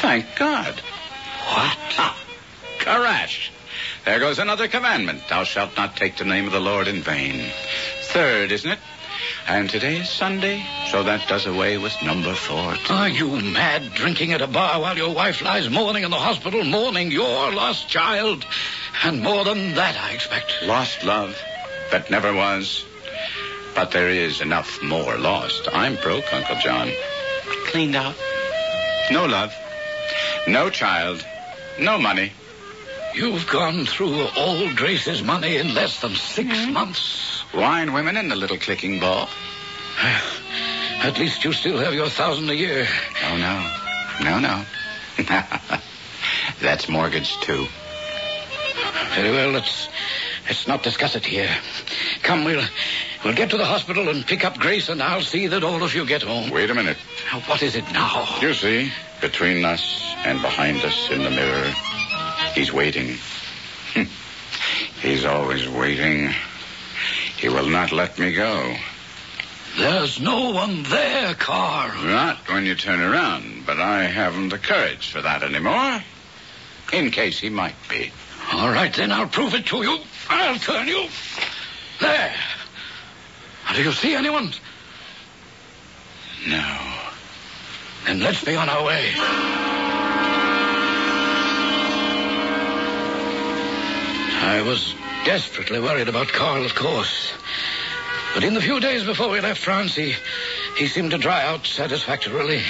Thank 0.00 0.26
God. 0.36 0.74
What? 0.74 1.78
Ah, 1.98 2.18
Karash. 2.78 3.50
There 4.08 4.20
goes 4.20 4.38
another 4.38 4.68
commandment. 4.68 5.28
Thou 5.28 5.44
shalt 5.44 5.76
not 5.76 5.94
take 5.94 6.16
the 6.16 6.24
name 6.24 6.46
of 6.46 6.52
the 6.52 6.60
Lord 6.60 6.88
in 6.88 7.02
vain. 7.02 7.44
Third, 8.04 8.50
isn't 8.52 8.70
it? 8.70 8.78
And 9.46 9.68
today 9.68 9.98
is 9.98 10.08
Sunday, 10.08 10.64
so 10.90 11.02
that 11.02 11.28
does 11.28 11.44
away 11.44 11.76
with 11.76 11.92
number 12.02 12.32
four. 12.32 12.74
too. 12.76 12.94
Are 12.94 13.10
you 13.10 13.28
mad 13.28 13.92
drinking 13.92 14.32
at 14.32 14.40
a 14.40 14.46
bar 14.46 14.80
while 14.80 14.96
your 14.96 15.14
wife 15.14 15.42
lies 15.42 15.68
mourning 15.68 16.04
in 16.04 16.10
the 16.10 16.16
hospital, 16.16 16.64
mourning 16.64 17.10
your 17.10 17.52
lost 17.52 17.90
child? 17.90 18.46
And 19.04 19.22
more 19.22 19.44
than 19.44 19.74
that, 19.74 19.94
I 20.02 20.12
expect. 20.12 20.54
Lost 20.62 21.04
love 21.04 21.38
that 21.90 22.10
never 22.10 22.32
was. 22.32 22.86
But 23.74 23.90
there 23.90 24.08
is 24.08 24.40
enough 24.40 24.82
more 24.82 25.18
lost. 25.18 25.68
I'm 25.70 25.96
broke, 25.96 26.32
Uncle 26.32 26.56
John. 26.62 26.90
Cleaned 27.66 27.94
out. 27.94 28.16
No 29.10 29.26
love. 29.26 29.54
No 30.46 30.70
child. 30.70 31.22
No 31.78 31.98
money. 31.98 32.32
You've 33.14 33.48
gone 33.48 33.86
through 33.86 34.26
all 34.36 34.72
Grace's 34.74 35.22
money 35.22 35.56
in 35.56 35.74
less 35.74 36.00
than 36.00 36.14
6 36.14 36.64
hmm? 36.64 36.72
months. 36.72 37.42
Wine 37.54 37.92
women 37.92 38.16
and 38.16 38.30
the 38.30 38.36
little 38.36 38.58
clicking 38.58 39.00
ball. 39.00 39.28
At 41.00 41.18
least 41.18 41.44
you 41.44 41.52
still 41.52 41.78
have 41.78 41.94
your 41.94 42.08
thousand 42.08 42.50
a 42.50 42.54
year. 42.54 42.86
Oh, 43.24 43.36
no. 43.36 44.30
No, 44.30 44.38
no. 44.38 44.64
That's 46.60 46.88
mortgage, 46.88 47.38
too. 47.40 47.66
Very 49.14 49.30
well, 49.30 49.50
let's 49.50 49.88
let's 50.46 50.68
not 50.68 50.82
discuss 50.82 51.16
it 51.16 51.24
here. 51.24 51.50
Come, 52.22 52.44
we'll 52.44 52.64
we'll 53.24 53.34
get 53.34 53.50
to 53.50 53.56
the 53.56 53.64
hospital 53.64 54.08
and 54.08 54.26
pick 54.26 54.44
up 54.44 54.58
Grace, 54.58 54.88
and 54.88 55.02
I'll 55.02 55.22
see 55.22 55.46
that 55.48 55.64
all 55.64 55.82
of 55.82 55.94
you 55.94 56.04
get 56.04 56.22
home. 56.22 56.50
Wait 56.50 56.70
a 56.70 56.74
minute. 56.74 56.98
Now, 57.32 57.40
What 57.40 57.62
is 57.62 57.74
it 57.74 57.90
now? 57.92 58.26
You 58.40 58.54
see, 58.54 58.92
between 59.20 59.64
us 59.64 60.14
and 60.24 60.40
behind 60.42 60.84
us 60.84 61.10
in 61.10 61.22
the 61.22 61.30
mirror, 61.30 61.72
he's 62.54 62.72
waiting. 62.72 63.16
Hmm. 63.94 64.04
he's 65.00 65.24
always 65.24 65.68
waiting. 65.68 66.30
He 67.38 67.48
will 67.48 67.68
not 67.68 67.92
let 67.92 68.18
me 68.18 68.32
go. 68.32 68.76
There's 69.76 70.20
no 70.20 70.50
one 70.50 70.82
there, 70.84 71.34
Carl. 71.34 72.04
Not 72.04 72.48
when 72.48 72.66
you 72.66 72.74
turn 72.74 73.00
around, 73.00 73.64
but 73.64 73.78
I 73.78 74.04
haven't 74.04 74.48
the 74.48 74.58
courage 74.58 75.10
for 75.10 75.22
that 75.22 75.42
anymore. 75.42 76.02
In 76.92 77.10
case 77.10 77.38
he 77.38 77.48
might 77.48 77.76
be. 77.88 78.10
All 78.52 78.70
right, 78.70 78.92
then 78.92 79.12
I'll 79.12 79.28
prove 79.28 79.54
it 79.54 79.66
to 79.66 79.82
you. 79.82 79.98
I'll 80.28 80.58
turn 80.58 80.88
you. 80.88 81.08
There. 82.00 82.34
Do 83.74 83.82
you 83.82 83.92
see 83.92 84.14
anyone? 84.14 84.52
No. 86.48 86.94
Then 88.06 88.20
let's 88.20 88.42
be 88.42 88.56
on 88.56 88.68
our 88.68 88.84
way. 88.84 89.77
I 94.48 94.62
was 94.62 94.94
desperately 95.26 95.78
worried 95.78 96.08
about 96.08 96.28
Carl, 96.28 96.64
of 96.64 96.74
course. 96.74 97.34
But 98.32 98.44
in 98.44 98.54
the 98.54 98.62
few 98.62 98.80
days 98.80 99.04
before 99.04 99.28
we 99.28 99.42
left 99.42 99.60
France, 99.60 99.94
he, 99.94 100.14
he 100.78 100.86
seemed 100.86 101.10
to 101.10 101.18
dry 101.18 101.44
out 101.44 101.66
satisfactorily. 101.66 102.62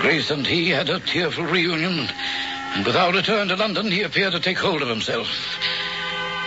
Grace 0.00 0.32
and 0.32 0.44
he 0.44 0.70
had 0.70 0.90
a 0.90 0.98
tearful 0.98 1.44
reunion, 1.44 2.08
and 2.74 2.84
with 2.84 2.96
our 2.96 3.12
return 3.12 3.46
to 3.46 3.54
London, 3.54 3.92
he 3.92 4.02
appeared 4.02 4.32
to 4.32 4.40
take 4.40 4.58
hold 4.58 4.82
of 4.82 4.88
himself. 4.88 5.28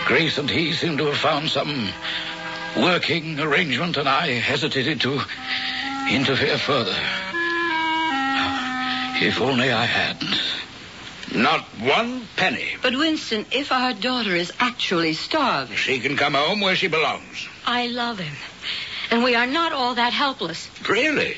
Grace 0.04 0.36
and 0.36 0.50
he 0.50 0.74
seemed 0.74 0.98
to 0.98 1.06
have 1.06 1.16
found 1.16 1.48
some 1.48 1.88
working 2.76 3.40
arrangement, 3.40 3.96
and 3.96 4.06
I 4.06 4.32
hesitated 4.32 5.00
to 5.00 5.22
interfere 6.10 6.58
further. 6.58 6.96
If 9.24 9.40
only 9.40 9.72
I 9.72 9.86
hadn't. 9.86 10.61
Not 11.34 11.62
one 11.80 12.26
penny. 12.36 12.76
But, 12.82 12.94
Winston, 12.94 13.46
if 13.52 13.72
our 13.72 13.94
daughter 13.94 14.34
is 14.34 14.52
actually 14.58 15.14
starving. 15.14 15.76
She 15.76 16.00
can 16.00 16.16
come 16.16 16.34
home 16.34 16.60
where 16.60 16.76
she 16.76 16.88
belongs. 16.88 17.48
I 17.66 17.86
love 17.86 18.18
him. 18.18 18.34
And 19.10 19.22
we 19.24 19.34
are 19.34 19.46
not 19.46 19.72
all 19.72 19.94
that 19.94 20.12
helpless. 20.12 20.68
Really? 20.88 21.36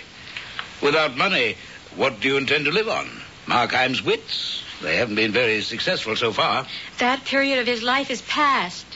Without 0.83 1.16
money, 1.16 1.57
what 1.96 2.20
do 2.20 2.28
you 2.28 2.37
intend 2.37 2.64
to 2.64 2.72
live 2.72 2.88
on? 2.88 3.09
Markheim's 3.46 4.02
wits? 4.02 4.62
They 4.83 4.96
haven't 4.96 5.14
been 5.14 5.33
very 5.33 5.61
successful 5.62 6.16
so 6.16 6.33
far. 6.33 6.66
That 6.98 7.24
period 7.24 7.61
of 7.61 7.66
his 7.66 7.83
life 7.83 8.11
is 8.11 8.22
past. 8.22 8.87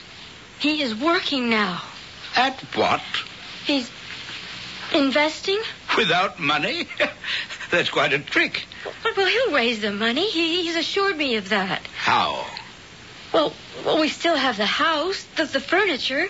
He 0.59 0.81
is 0.81 0.93
working 0.93 1.49
now. 1.49 1.81
At 2.35 2.59
what? 2.75 3.01
He's 3.65 3.89
investing. 4.93 5.59
Without 5.97 6.39
money? 6.39 6.87
That's 7.71 7.89
quite 7.89 8.13
a 8.13 8.19
trick. 8.19 8.65
But, 9.03 9.15
well, 9.15 9.27
he'll 9.27 9.53
raise 9.55 9.81
the 9.81 9.91
money. 9.91 10.29
He, 10.29 10.63
he's 10.63 10.75
assured 10.75 11.15
me 11.17 11.35
of 11.35 11.49
that. 11.49 11.81
How? 11.97 12.45
Well, 13.33 13.53
well, 13.85 13.99
we 14.01 14.09
still 14.09 14.35
have 14.35 14.57
the 14.57 14.65
house, 14.65 15.23
the, 15.37 15.45
the 15.45 15.59
furniture. 15.59 16.27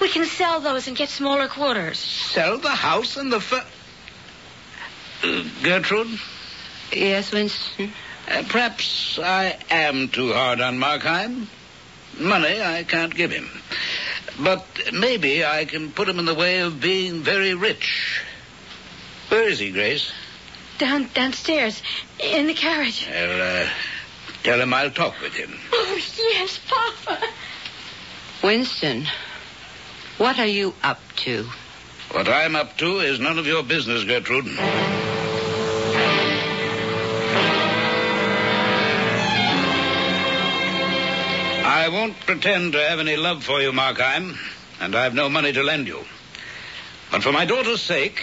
We 0.00 0.08
can 0.08 0.24
sell 0.26 0.60
those 0.60 0.88
and 0.88 0.96
get 0.96 1.08
smaller 1.08 1.46
quarters. 1.46 1.98
Sell 1.98 2.58
the 2.58 2.70
house 2.70 3.16
and 3.16 3.32
the 3.32 3.40
fur... 3.40 3.62
Uh, 5.22 5.44
Gertrude, 5.62 6.18
Yes, 6.92 7.30
Winston? 7.30 7.92
uh, 8.28 8.42
perhaps 8.48 9.20
I 9.22 9.56
am 9.70 10.08
too 10.08 10.32
hard 10.32 10.60
on 10.60 10.78
Markheim. 10.78 11.46
Money 12.18 12.60
I 12.60 12.82
can't 12.82 13.14
give 13.14 13.30
him. 13.30 13.48
But 14.40 14.64
maybe 14.92 15.44
I 15.44 15.64
can 15.64 15.92
put 15.92 16.08
him 16.08 16.18
in 16.18 16.24
the 16.24 16.34
way 16.34 16.58
of 16.60 16.80
being 16.80 17.22
very 17.22 17.54
rich. 17.54 18.20
Where 19.28 19.48
is 19.48 19.60
he, 19.60 19.70
Grace? 19.70 20.10
Down 20.82 21.08
downstairs 21.14 21.80
in 22.18 22.48
the 22.48 22.54
carriage. 22.54 23.06
Well, 23.08 23.62
uh, 23.64 23.68
tell 24.42 24.60
him 24.60 24.74
I'll 24.74 24.90
talk 24.90 25.14
with 25.22 25.32
him. 25.32 25.56
Oh 25.72 26.00
yes, 26.34 26.58
Papa. 26.68 27.24
Winston, 28.42 29.06
what 30.18 30.40
are 30.40 30.46
you 30.46 30.74
up 30.82 30.98
to? 31.18 31.48
What 32.10 32.28
I'm 32.28 32.56
up 32.56 32.76
to 32.78 32.98
is 32.98 33.20
none 33.20 33.38
of 33.38 33.46
your 33.46 33.62
business, 33.62 34.02
Gertrude. 34.02 34.48
I 41.64 41.88
won't 41.92 42.18
pretend 42.26 42.72
to 42.72 42.82
have 42.88 42.98
any 42.98 43.14
love 43.14 43.44
for 43.44 43.62
you, 43.62 43.70
Markheim, 43.70 44.36
and 44.80 44.96
I've 44.96 45.14
no 45.14 45.28
money 45.28 45.52
to 45.52 45.62
lend 45.62 45.86
you. 45.86 46.04
But 47.12 47.22
for 47.22 47.30
my 47.30 47.44
daughter's 47.44 47.82
sake, 47.82 48.20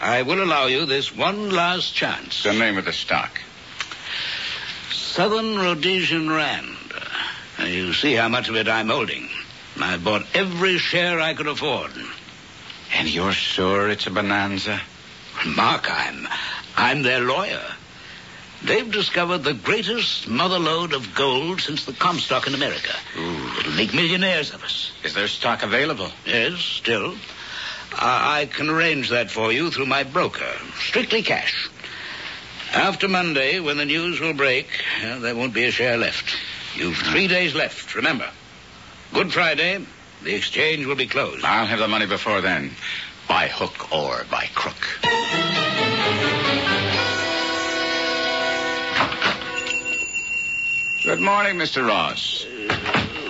I 0.00 0.22
will 0.22 0.42
allow 0.42 0.66
you 0.66 0.86
this 0.86 1.14
one 1.14 1.50
last 1.50 1.94
chance. 1.94 2.42
The 2.42 2.52
name 2.52 2.78
of 2.78 2.84
the 2.84 2.92
stock. 2.92 3.40
Southern 4.90 5.56
Rhodesian 5.58 6.30
Rand. 6.30 6.76
You 7.64 7.92
see 7.94 8.14
how 8.14 8.28
much 8.28 8.48
of 8.48 8.56
it 8.56 8.68
I'm 8.68 8.88
holding. 8.88 9.28
I 9.80 9.96
bought 9.96 10.26
every 10.34 10.78
share 10.78 11.20
I 11.20 11.34
could 11.34 11.46
afford. 11.46 11.92
And 12.94 13.08
you're 13.08 13.32
sure 13.32 13.88
it's 13.88 14.06
a 14.06 14.10
bonanza? 14.10 14.80
Markheim, 15.44 16.26
I'm 16.76 16.98
I'm 16.98 17.02
their 17.02 17.20
lawyer. 17.20 17.62
They've 18.62 18.90
discovered 18.90 19.38
the 19.38 19.54
greatest 19.54 20.28
mother 20.28 20.58
lode 20.58 20.92
of 20.92 21.14
gold 21.14 21.60
since 21.60 21.84
the 21.84 21.92
Comstock 21.92 22.46
in 22.46 22.54
America. 22.54 22.92
It'll 23.14 23.72
make 23.72 23.94
millionaires 23.94 24.52
of 24.52 24.64
us. 24.64 24.92
Is 25.04 25.14
there 25.14 25.28
stock 25.28 25.62
available? 25.62 26.10
Yes, 26.24 26.58
still. 26.58 27.14
I, 27.94 28.40
I 28.40 28.46
can 28.46 28.68
arrange 28.68 29.10
that 29.10 29.30
for 29.30 29.52
you 29.52 29.70
through 29.70 29.86
my 29.86 30.02
broker. 30.02 30.52
Strictly 30.78 31.22
cash. 31.22 31.68
After 32.72 33.08
Monday, 33.08 33.60
when 33.60 33.76
the 33.76 33.84
news 33.84 34.20
will 34.20 34.34
break, 34.34 34.66
uh, 35.04 35.18
there 35.20 35.34
won't 35.34 35.54
be 35.54 35.64
a 35.64 35.70
share 35.70 35.96
left. 35.96 36.36
You've 36.74 36.96
three 36.96 37.26
days 37.26 37.54
left, 37.54 37.94
remember. 37.94 38.28
Good 39.14 39.32
Friday, 39.32 39.84
the 40.22 40.34
exchange 40.34 40.84
will 40.84 40.96
be 40.96 41.06
closed. 41.06 41.44
I'll 41.44 41.66
have 41.66 41.78
the 41.78 41.88
money 41.88 42.06
before 42.06 42.40
then. 42.40 42.72
By 43.28 43.48
hook 43.48 43.92
or 43.92 44.24
by 44.30 44.46
crook. 44.54 44.76
Good 51.04 51.20
morning, 51.20 51.54
Mr. 51.56 51.86
Ross. 51.86 52.44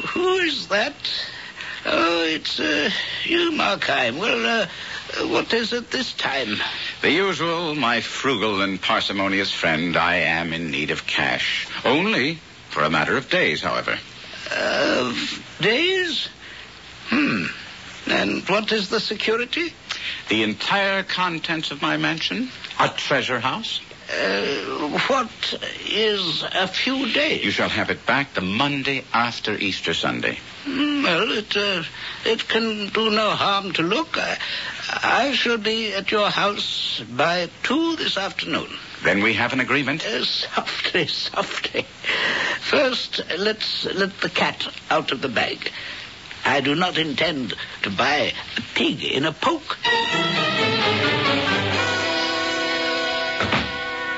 Who 0.09 0.37
is 0.39 0.69
that? 0.69 0.95
Oh, 1.89 2.25
it's 2.25 2.59
uh, 2.59 2.91
you, 3.25 3.53
Markheim. 3.53 4.19
Well, 4.19 4.45
uh, 4.45 5.29
what 5.29 5.53
is 5.55 5.73
it 5.73 5.93
this 5.93 6.13
time? 6.15 6.57
The 7.01 7.13
usual, 7.13 7.77
my 7.77 8.01
frugal 8.01 8.61
and 8.61 8.83
parsimonious 8.83 9.53
friend, 9.53 9.97
I 9.97 10.17
am 10.17 10.53
in 10.53 10.73
need 10.73 10.91
of 10.91 11.07
cash. 11.07 11.69
Only 11.85 12.41
for 12.71 12.83
a 12.83 12.91
matter 12.91 13.17
of 13.17 13.31
days, 13.31 13.63
however. 13.63 13.99
Of 14.51 15.57
days? 15.61 16.29
Hmm. 17.09 17.45
And 18.09 18.49
what 18.49 18.73
is 18.73 18.89
the 18.89 18.99
security? 18.99 19.73
The 20.29 20.43
entire 20.43 21.05
contents 21.05 21.71
of 21.71 21.83
my 21.83 21.97
mansion, 21.97 22.51
a 22.81 22.89
treasure 22.89 23.39
house. 23.39 23.81
Uh, 24.11 24.99
what 25.09 25.61
is 25.89 26.45
a 26.53 26.67
few 26.67 27.13
days? 27.13 27.45
You 27.45 27.53
shall 27.53 27.69
have 27.69 27.91
it 27.91 28.07
back 28.07 28.35
the 28.35 28.41
Monday 28.41 29.05
after 29.13 29.57
Easter 29.57 29.95
Sunday. 29.95 30.39
Well, 30.67 31.31
it 31.31 31.57
uh, 31.57 31.85
it 32.25 32.49
can 32.49 32.89
do 32.89 33.11
no 33.11 33.31
harm 33.31 33.73
to 33.75 33.83
look. 33.83 34.19
I, 34.19 34.37
I 35.03 35.33
shall 35.33 35.59
be 35.59 35.93
at 35.93 36.11
your 36.11 36.29
house 36.29 37.03
by 37.09 37.49
two 37.63 37.95
this 37.95 38.17
afternoon. 38.19 38.67
Then 39.05 39.23
we 39.23 39.35
have 39.35 39.53
an 39.53 39.61
agreement. 39.61 40.05
Uh, 40.05 40.25
softly, 40.25 41.07
softly. 41.07 41.87
First, 42.63 43.21
let's 43.39 43.85
let 43.95 44.21
the 44.21 44.29
cat 44.29 44.67
out 44.91 45.13
of 45.13 45.23
the 45.23 45.29
bag. 45.29 45.71
I 46.45 46.61
do 46.61 46.75
not 46.75 46.99
intend 46.99 47.55
to 47.83 47.91
buy 47.91 48.33
a 48.57 48.61
pig 48.75 49.05
in 49.05 49.25
a 49.25 49.33
poke. 49.33 49.77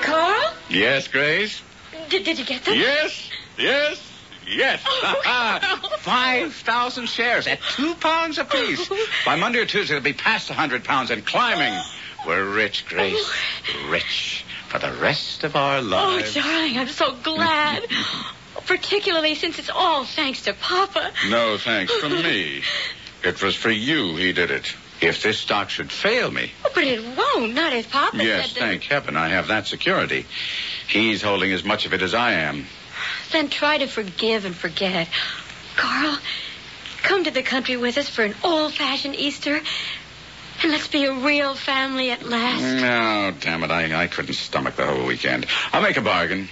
Carl? 0.02 0.54
Yes, 0.70 1.08
Grace? 1.08 1.61
Did, 2.08 2.24
did 2.24 2.38
you 2.38 2.44
get 2.46 2.64
them? 2.64 2.74
Yes, 2.74 3.30
yes, 3.58 4.07
yes. 4.48 4.82
Oh, 4.87 5.96
Five 6.00 6.54
thousand 6.54 7.08
shares 7.08 7.46
at 7.46 7.61
two 7.76 7.94
pounds 7.94 8.38
apiece. 8.38 8.88
Oh. 8.90 9.06
By 9.24 9.37
Monday 9.37 9.61
or 9.61 9.66
Tuesday, 9.66 9.96
it'll 9.96 10.04
be 10.04 10.12
past 10.12 10.50
a 10.50 10.54
hundred 10.54 10.84
pounds 10.84 11.11
and 11.11 11.24
climbing. 11.24 11.72
Oh. 11.72 11.94
We're 12.26 12.44
rich, 12.44 12.87
Grace. 12.87 13.14
Oh. 13.16 13.88
Rich 13.90 14.44
for 14.68 14.78
the 14.78 14.92
rest 14.92 15.44
of 15.44 15.56
our 15.56 15.80
lives. 15.80 16.37
Oh, 16.37 16.40
darling, 16.42 16.78
I'm 16.78 16.88
so 16.88 17.14
glad. 17.22 17.84
Particularly 18.66 19.34
since 19.34 19.58
it's 19.58 19.70
all 19.70 20.04
thanks 20.04 20.42
to 20.42 20.52
Papa. 20.52 21.12
No 21.30 21.56
thanks 21.58 21.92
from 21.94 22.12
me. 22.12 22.62
It 23.24 23.42
was 23.42 23.54
for 23.54 23.70
you 23.70 24.16
he 24.16 24.32
did 24.32 24.50
it. 24.50 24.74
If 25.00 25.22
this 25.22 25.38
stock 25.38 25.70
should 25.70 25.92
fail 25.92 26.28
me, 26.30 26.50
Oh, 26.64 26.70
but 26.74 26.82
it 26.84 27.00
won't, 27.16 27.54
not 27.54 27.72
if 27.72 27.90
Papa 27.90 28.16
yes, 28.16 28.52
thank 28.52 28.82
heaven 28.82 29.16
I 29.16 29.28
have 29.28 29.46
that 29.48 29.66
security. 29.68 30.26
He's 30.88 31.22
holding 31.22 31.52
as 31.52 31.62
much 31.64 31.87
of 31.87 31.94
it 31.94 32.02
as 32.02 32.14
I 32.14 32.32
am. 32.32 32.66
Then 33.32 33.48
try 33.48 33.78
to 33.78 33.86
forgive 33.86 34.44
and 34.44 34.54
forget. 34.54 35.08
Carl, 35.76 36.18
come 37.02 37.24
to 37.24 37.30
the 37.30 37.42
country 37.42 37.76
with 37.76 37.98
us 37.98 38.08
for 38.08 38.22
an 38.24 38.34
old-fashioned 38.42 39.14
Easter. 39.14 39.60
And 40.62 40.72
let's 40.72 40.88
be 40.88 41.04
a 41.04 41.12
real 41.12 41.54
family 41.54 42.10
at 42.10 42.24
last. 42.24 42.62
No, 42.62 43.32
damn 43.40 43.62
it, 43.62 43.70
I, 43.70 44.02
I 44.02 44.06
couldn't 44.08 44.34
stomach 44.34 44.74
the 44.76 44.86
whole 44.86 45.06
weekend. 45.06 45.46
I'll 45.72 45.82
make 45.82 45.96
a 45.96 46.02
bargain. 46.02 46.48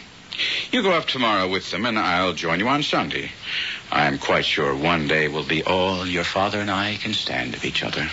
You 0.70 0.82
go 0.82 0.92
up 0.92 1.06
tomorrow 1.06 1.48
with 1.48 1.70
them, 1.70 1.86
and 1.86 1.98
I'll 1.98 2.34
join 2.34 2.60
you 2.60 2.68
on 2.68 2.82
Sunday. 2.82 3.30
I'm 3.90 4.18
quite 4.18 4.44
sure 4.44 4.74
one 4.74 5.08
day 5.08 5.28
will 5.28 5.44
be 5.44 5.62
all 5.62 6.06
your 6.06 6.24
father 6.24 6.60
and 6.60 6.70
I 6.70 6.96
can 6.96 7.14
stand 7.14 7.54
of 7.54 7.64
each 7.64 7.82
other. 7.82 8.08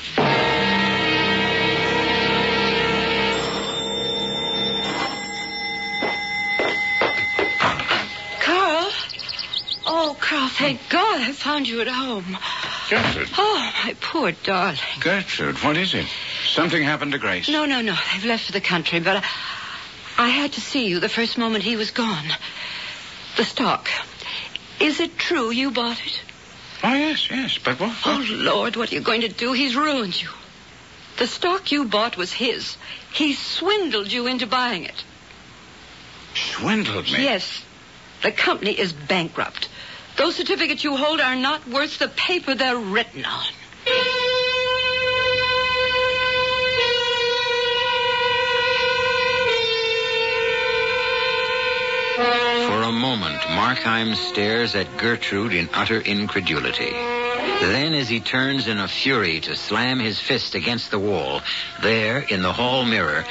Thank 10.54 10.90
God 10.90 11.22
I 11.22 11.32
found 11.32 11.68
you 11.68 11.82
at 11.82 11.88
home. 11.88 12.38
Gertrude. 12.90 13.30
Oh, 13.38 13.74
my 13.86 13.96
poor 14.00 14.32
darling. 14.32 14.80
Gertrude, 15.00 15.58
what 15.64 15.78
is 15.78 15.94
it? 15.94 16.06
Something 16.48 16.84
happened 16.84 17.14
to 17.14 17.18
Grace. 17.18 17.50
No, 17.50 17.66
no, 17.66 17.82
no. 17.82 17.96
They've 18.14 18.26
left 18.26 18.46
for 18.46 18.52
the 18.52 18.62
country, 18.62 19.00
but 19.00 19.18
I, 19.18 19.24
I 20.18 20.30
had 20.30 20.54
to 20.54 20.62
see 20.62 20.88
you 20.88 21.00
the 21.00 21.10
first 21.10 21.38
moment 21.38 21.64
he 21.64 21.76
was 21.76 21.92
gone. 21.92 22.26
The 23.38 23.46
stock. 23.46 23.90
Is 24.80 25.00
it 25.00 25.18
true 25.18 25.52
you 25.52 25.72
bought 25.72 26.06
it? 26.06 26.22
Oh, 26.84 26.94
yes, 26.94 27.30
yes, 27.32 27.58
but 27.58 27.80
what? 27.80 27.96
Oh, 28.06 28.26
Lord, 28.30 28.76
what 28.76 28.92
are 28.92 28.96
you 28.96 29.02
going 29.02 29.22
to 29.22 29.30
do? 29.30 29.54
He's 29.54 29.76
ruined 29.76 30.22
you. 30.22 30.30
The 31.18 31.28
stock 31.28 31.72
you 31.72 31.86
bought 31.86 32.18
was 32.18 32.34
his. 32.34 32.76
He 33.14 33.34
swindled 33.34 34.12
you 34.12 34.28
into 34.28 34.48
buying 34.48 34.84
it. 34.84 35.04
Swindled 36.34 37.06
me? 37.06 37.24
Yes. 37.24 37.64
The 38.24 38.32
company 38.32 38.72
is 38.72 38.92
bankrupt. 38.94 39.70
Those 40.18 40.36
certificates 40.36 40.84
you 40.84 40.96
hold 40.96 41.20
are 41.20 41.36
not 41.36 41.68
worth 41.68 42.00
the 42.00 42.08
paper 42.08 42.56
they're 42.56 42.78
written 42.78 43.26
on. 43.26 43.44
For 52.16 52.84
a 52.84 52.92
moment, 52.92 53.42
Markheim 53.50 54.16
stares 54.16 54.76
at 54.76 54.98
Gertrude 54.98 55.54
in 55.54 55.70
utter 55.74 56.00
incredulity. 56.00 56.92
Then, 56.92 57.94
as 57.94 58.10
he 58.10 58.20
turns 58.20 58.68
in 58.68 58.78
a 58.78 58.88
fury 58.88 59.40
to 59.42 59.56
slam 59.56 60.00
his 60.00 60.20
fist 60.20 60.54
against 60.54 60.92
the 60.92 61.00
wall, 61.00 61.42
there, 61.82 62.20
in 62.20 62.42
the 62.42 62.54
hall 62.54 62.86
mirror, 62.86 63.24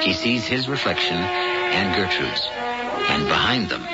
he 0.00 0.12
sees 0.12 0.44
his 0.44 0.68
reflection 0.68 1.16
and 1.16 1.94
Gertrude's. 1.94 2.48
And 3.08 3.26
behind 3.28 3.68
them, 3.68 3.86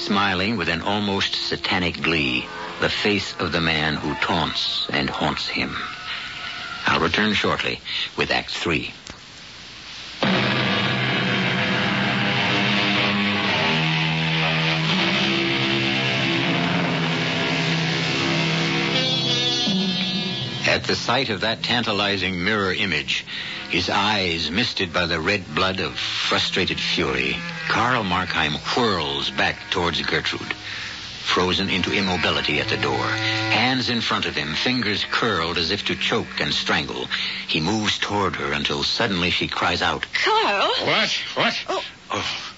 smiling 0.00 0.56
with 0.56 0.68
an 0.68 0.80
almost 0.80 1.34
satanic 1.34 2.00
glee, 2.02 2.46
the 2.80 2.88
face 2.88 3.34
of 3.38 3.52
the 3.52 3.60
man 3.60 3.94
who 3.94 4.14
taunts 4.14 4.86
and 4.90 5.10
haunts 5.10 5.46
him. 5.46 5.76
I'll 6.86 7.00
return 7.00 7.34
shortly 7.34 7.80
with 8.16 8.30
Act 8.30 8.50
Three. 8.50 8.92
At 20.66 20.84
the 20.84 20.96
sight 20.96 21.28
of 21.28 21.42
that 21.42 21.62
tantalizing 21.62 22.42
mirror 22.42 22.72
image, 22.72 23.26
his 23.68 23.90
eyes 23.90 24.50
misted 24.50 24.92
by 24.92 25.06
the 25.06 25.20
red 25.20 25.54
blood 25.54 25.80
of 25.80 25.98
frustrated 25.98 26.80
fury, 26.80 27.36
Karl 27.70 28.02
Markheim 28.02 28.56
whirls 28.74 29.30
back 29.30 29.56
towards 29.70 30.02
Gertrude. 30.02 30.54
Frozen 31.22 31.70
into 31.70 31.92
immobility 31.92 32.58
at 32.58 32.68
the 32.68 32.76
door, 32.76 32.98
hands 32.98 33.88
in 33.88 34.00
front 34.00 34.26
of 34.26 34.34
him, 34.34 34.54
fingers 34.54 35.04
curled 35.12 35.56
as 35.56 35.70
if 35.70 35.84
to 35.84 35.94
choke 35.94 36.40
and 36.40 36.52
strangle, 36.52 37.06
he 37.46 37.60
moves 37.60 37.96
toward 38.00 38.34
her 38.34 38.52
until 38.52 38.82
suddenly 38.82 39.30
she 39.30 39.46
cries 39.46 39.82
out, 39.82 40.04
Carl? 40.12 40.68
What? 40.84 41.10
What? 41.34 41.64
Oh. 41.68 41.84
Oh. 42.10 42.52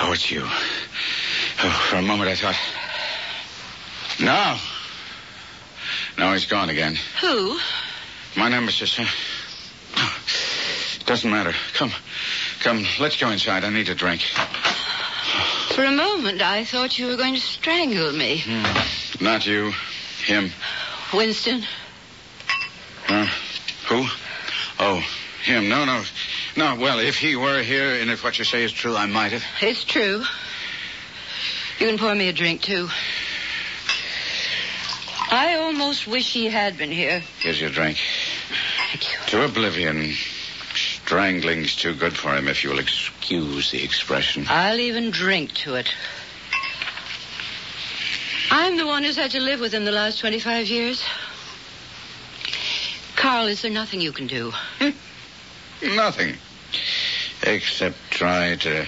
Oh, 0.00 0.12
it's 0.12 0.30
you. 0.30 0.42
Oh, 0.44 1.86
for 1.88 1.96
a 1.96 2.02
moment 2.02 2.28
I 2.28 2.34
thought. 2.34 2.56
No. 4.20 4.58
No, 6.18 6.34
he's 6.34 6.44
gone 6.44 6.68
again. 6.68 6.98
Who? 7.22 7.58
My 8.36 8.50
nemesis. 8.50 8.94
Huh? 8.94 9.06
Oh, 9.96 11.06
doesn't 11.06 11.30
matter. 11.30 11.54
Come. 11.72 11.92
Come, 12.60 12.84
let's 13.00 13.16
go 13.16 13.30
inside. 13.30 13.64
I 13.64 13.70
need 13.70 13.88
a 13.88 13.94
drink. 13.94 14.22
For 15.74 15.84
a 15.84 15.92
moment, 15.92 16.42
I 16.42 16.64
thought 16.64 16.98
you 16.98 17.06
were 17.06 17.16
going 17.16 17.34
to 17.34 17.40
strangle 17.40 18.12
me. 18.12 18.42
Hmm. 18.44 19.24
Not 19.24 19.46
you. 19.46 19.72
Him. 20.24 20.50
Winston, 21.14 21.64
Huh? 23.06 23.24
Who? 23.88 24.06
Oh, 24.78 25.02
him. 25.42 25.68
No, 25.70 25.86
no. 25.86 26.02
No, 26.56 26.76
well, 26.76 26.98
if 26.98 27.16
he 27.16 27.36
were 27.36 27.62
here 27.62 27.94
and 27.94 28.10
if 28.10 28.22
what 28.22 28.38
you 28.38 28.44
say 28.44 28.62
is 28.64 28.72
true, 28.72 28.94
I 28.94 29.06
might 29.06 29.32
have. 29.32 29.44
it's 29.62 29.84
true. 29.84 30.22
You 31.78 31.86
can 31.86 31.96
pour 31.96 32.14
me 32.14 32.28
a 32.28 32.32
drink, 32.32 32.60
too. 32.60 32.88
I 35.30 35.56
almost 35.56 36.06
wish 36.06 36.32
he 36.32 36.46
had 36.46 36.76
been 36.76 36.90
here. 36.90 37.22
Here's 37.38 37.60
your 37.60 37.70
drink. 37.70 37.98
Thank 38.90 39.10
you. 39.10 39.18
To 39.28 39.44
oblivion. 39.44 40.12
Strangling's 41.08 41.74
too 41.74 41.94
good 41.94 42.14
for 42.14 42.34
him, 42.36 42.48
if 42.48 42.62
you'll 42.62 42.78
excuse 42.78 43.70
the 43.70 43.82
expression. 43.82 44.44
I'll 44.46 44.78
even 44.78 45.10
drink 45.10 45.54
to 45.54 45.76
it. 45.76 45.90
I'm 48.50 48.76
the 48.76 48.86
one 48.86 49.04
who's 49.04 49.16
had 49.16 49.30
to 49.30 49.40
live 49.40 49.58
with 49.58 49.72
him 49.72 49.86
the 49.86 49.90
last 49.90 50.20
25 50.20 50.66
years. 50.66 51.02
Carl, 53.16 53.46
is 53.46 53.62
there 53.62 53.70
nothing 53.70 54.02
you 54.02 54.12
can 54.12 54.26
do? 54.26 54.52
Hmm? 54.78 55.96
Nothing. 55.96 56.34
Except 57.42 57.96
try 58.10 58.56
to 58.56 58.86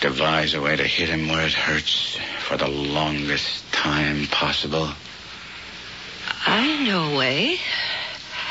devise 0.00 0.54
a 0.54 0.60
way 0.60 0.74
to 0.74 0.82
hit 0.84 1.10
him 1.10 1.28
where 1.28 1.46
it 1.46 1.52
hurts 1.52 2.18
for 2.40 2.56
the 2.56 2.66
longest 2.66 3.72
time 3.72 4.26
possible. 4.26 4.88
I 6.44 6.84
know 6.84 7.12
a 7.12 7.16
way. 7.16 7.60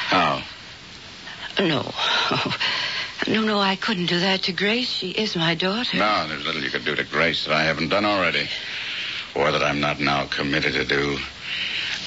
How? 0.08 0.44
No. 1.60 1.94
No, 3.28 3.42
no, 3.42 3.60
I 3.60 3.78
couldn't 3.78 4.08
do 4.08 4.20
that 4.20 4.44
to 4.44 4.52
Grace. 4.52 4.90
She 4.90 5.12
is 5.12 5.36
my 5.36 5.56
daughter. 5.56 5.96
No, 5.96 6.28
there's 6.28 6.46
little 6.46 6.62
you 6.62 6.70
could 6.70 6.84
do 6.84 6.96
to 6.96 7.06
Grace 7.06 7.46
that 7.46 7.54
I 7.54 7.64
haven't 7.64 7.90
done 7.90 8.04
already. 8.04 8.50
Or 9.34 9.52
that 9.52 9.64
I'm 9.64 9.80
not 9.80 10.00
now 10.00 10.26
committed 10.26 10.74
to 10.74 10.84
do. 10.84 11.18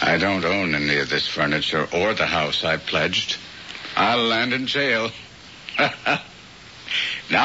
I 0.02 0.18
don't 0.18 0.44
own 0.44 0.74
any 0.74 0.98
of 0.98 1.09
this 1.09 1.26
furniture 1.26 1.88
or 1.92 2.12
the 2.12 2.26
house 2.26 2.64
I 2.64 2.76
pledged. 2.76 3.38
I'll 3.96 4.24
land 4.24 4.52
in 4.52 4.66
jail. 4.66 5.11
now 5.79 6.20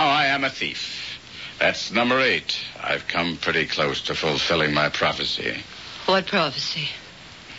I 0.08 0.26
am 0.28 0.44
a 0.44 0.50
thief. 0.50 1.20
That's 1.60 1.92
number 1.92 2.20
eight. 2.20 2.60
I've 2.82 3.08
come 3.08 3.38
pretty 3.38 3.68
close 3.68 4.02
to 4.04 4.16
fulfilling 4.16 4.74
my 4.74 4.90
prophecy. 4.90 5.64
What 6.08 6.28
prophecy? 6.28 6.90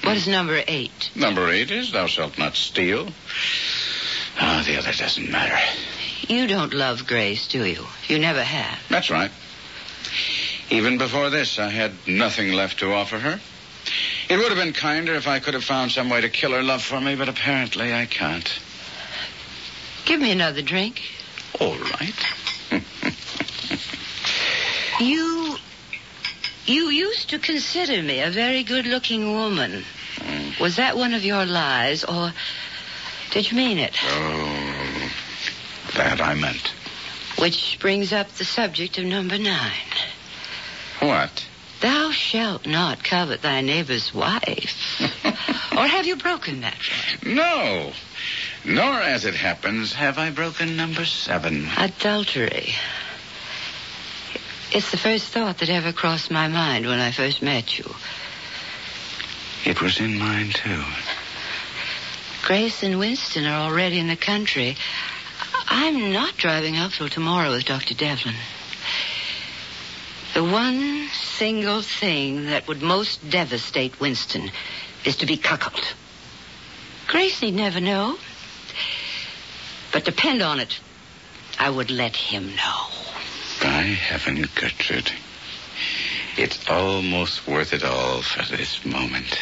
What 0.02 0.12
hmm. 0.12 0.18
is 0.18 0.28
number 0.28 0.62
eight? 0.66 1.10
Number 1.14 1.48
eight 1.48 1.70
is 1.70 1.92
thou 1.92 2.06
shalt 2.06 2.36
not 2.38 2.54
steal. 2.54 3.08
Ah, 4.38 4.62
the 4.66 4.76
other 4.76 4.92
doesn't 4.92 5.30
matter. 5.30 5.58
You 6.28 6.46
don't 6.46 6.72
love 6.72 7.06
Grace, 7.06 7.48
do 7.48 7.64
you? 7.64 7.86
You 8.08 8.18
never 8.18 8.42
have. 8.42 8.78
That's 8.88 9.10
right. 9.10 9.30
Even 10.70 10.98
before 10.98 11.30
this, 11.30 11.58
I 11.58 11.68
had 11.68 11.92
nothing 12.06 12.52
left 12.52 12.78
to 12.78 12.92
offer 12.92 13.18
her. 13.18 13.40
It 14.28 14.36
would 14.36 14.48
have 14.48 14.56
been 14.56 14.72
kinder 14.72 15.14
if 15.14 15.28
I 15.28 15.40
could 15.40 15.54
have 15.54 15.64
found 15.64 15.92
some 15.92 16.08
way 16.08 16.20
to 16.20 16.28
kill 16.28 16.52
her 16.52 16.62
love 16.62 16.82
for 16.82 17.00
me, 17.00 17.14
but 17.14 17.28
apparently 17.28 17.92
I 17.92 18.06
can't. 18.06 18.50
Give 20.04 20.20
me 20.20 20.30
another 20.30 20.62
drink. 20.62 21.02
All 21.60 21.76
right. 21.76 22.14
You. 25.00 25.56
You 26.64 26.90
used 26.90 27.30
to 27.30 27.40
consider 27.40 28.00
me 28.02 28.20
a 28.20 28.30
very 28.30 28.62
good 28.62 28.86
looking 28.86 29.32
woman. 29.32 29.84
Mm. 30.16 30.60
Was 30.60 30.76
that 30.76 30.96
one 30.96 31.12
of 31.12 31.24
your 31.24 31.44
lies, 31.44 32.04
or 32.04 32.32
did 33.32 33.50
you 33.50 33.56
mean 33.56 33.78
it? 33.78 33.96
Oh, 34.04 35.10
that 35.94 36.20
I 36.20 36.34
meant. 36.34 36.72
Which 37.38 37.78
brings 37.80 38.12
up 38.12 38.28
the 38.32 38.44
subject 38.44 38.98
of 38.98 39.04
number 39.04 39.38
nine. 39.38 39.72
What? 41.00 41.46
Thou 41.80 42.12
shalt 42.12 42.66
not 42.66 43.02
covet 43.02 43.42
thy 43.42 43.62
neighbor's 43.62 44.14
wife. 44.14 45.00
or 45.76 45.86
have 45.86 46.06
you 46.06 46.16
broken 46.16 46.60
that 46.60 46.76
one? 47.24 47.34
No. 47.34 47.92
Nor, 48.64 49.00
as 49.00 49.24
it 49.24 49.34
happens, 49.34 49.92
have 49.94 50.18
I 50.18 50.30
broken 50.30 50.76
number 50.76 51.04
seven. 51.04 51.68
Adultery. 51.76 52.74
It's 54.70 54.90
the 54.90 54.96
first 54.96 55.26
thought 55.28 55.58
that 55.58 55.70
ever 55.70 55.92
crossed 55.92 56.30
my 56.30 56.48
mind 56.48 56.86
when 56.86 57.00
I 57.00 57.10
first 57.10 57.42
met 57.42 57.78
you. 57.78 57.94
It 59.64 59.80
was 59.80 59.98
in 60.00 60.18
mine, 60.18 60.50
too. 60.50 60.84
Grace 62.42 62.82
and 62.82 62.98
Winston 62.98 63.46
are 63.46 63.70
already 63.70 64.00
in 64.00 64.08
the 64.08 64.16
country. 64.16 64.76
I'm 65.68 66.12
not 66.12 66.36
driving 66.36 66.76
up 66.76 66.90
till 66.90 67.08
tomorrow 67.08 67.50
with 67.50 67.64
Dr. 67.64 67.94
Devlin. 67.94 68.34
The 70.34 70.42
one 70.42 71.08
single 71.12 71.82
thing 71.82 72.46
that 72.46 72.66
would 72.66 72.82
most 72.82 73.30
devastate 73.30 74.00
Winston 74.00 74.50
is 75.04 75.16
to 75.18 75.26
be 75.26 75.36
cuckolded. 75.36 75.86
Grace 77.06 77.42
need 77.42 77.54
never 77.54 77.80
know. 77.80 78.18
But 79.92 80.04
depend 80.04 80.42
on 80.42 80.58
it, 80.58 80.80
I 81.58 81.70
would 81.70 81.90
let 81.90 82.16
him 82.16 82.56
know. 82.56 82.86
By 83.60 83.82
heaven, 83.82 84.48
Gertrude. 84.54 85.12
It's 86.36 86.68
almost 86.68 87.46
worth 87.46 87.72
it 87.72 87.84
all 87.84 88.22
for 88.22 88.56
this 88.56 88.84
moment. 88.86 89.38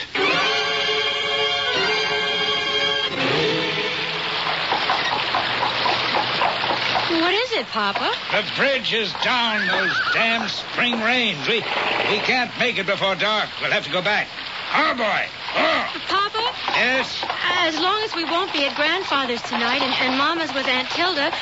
It, 7.61 7.67
Papa? 7.67 8.11
The 8.33 8.43
bridge 8.57 8.93
is 8.95 9.13
down. 9.23 9.67
Those 9.67 9.95
damn 10.15 10.49
spring 10.49 10.99
rains. 11.01 11.47
We 11.47 11.57
we 12.11 12.19
can't 12.25 12.51
make 12.59 12.79
it 12.79 12.87
before 12.87 13.15
dark. 13.15 13.49
We'll 13.61 13.71
have 13.71 13.85
to 13.85 13.93
go 13.93 14.03
back. 14.03 14.27
Oh 14.75 14.95
boy. 14.95 15.23
Oh. 15.57 16.01
Papa, 16.09 16.55
Yes. 16.79 17.25
as 17.59 17.79
long 17.79 18.01
as 18.05 18.15
we 18.15 18.25
won't 18.25 18.53
be 18.53 18.65
at 18.65 18.77
Grandfather's 18.77 19.43
tonight 19.43 19.83
and, 19.83 19.93
and 20.01 20.17
Mama's 20.17 20.55
with 20.55 20.67
Aunt 20.67 20.89
Tilda, 20.91 21.33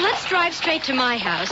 let's 0.00 0.24
drive 0.28 0.54
straight 0.54 0.84
to 0.84 0.94
my 0.94 1.16
house. 1.18 1.50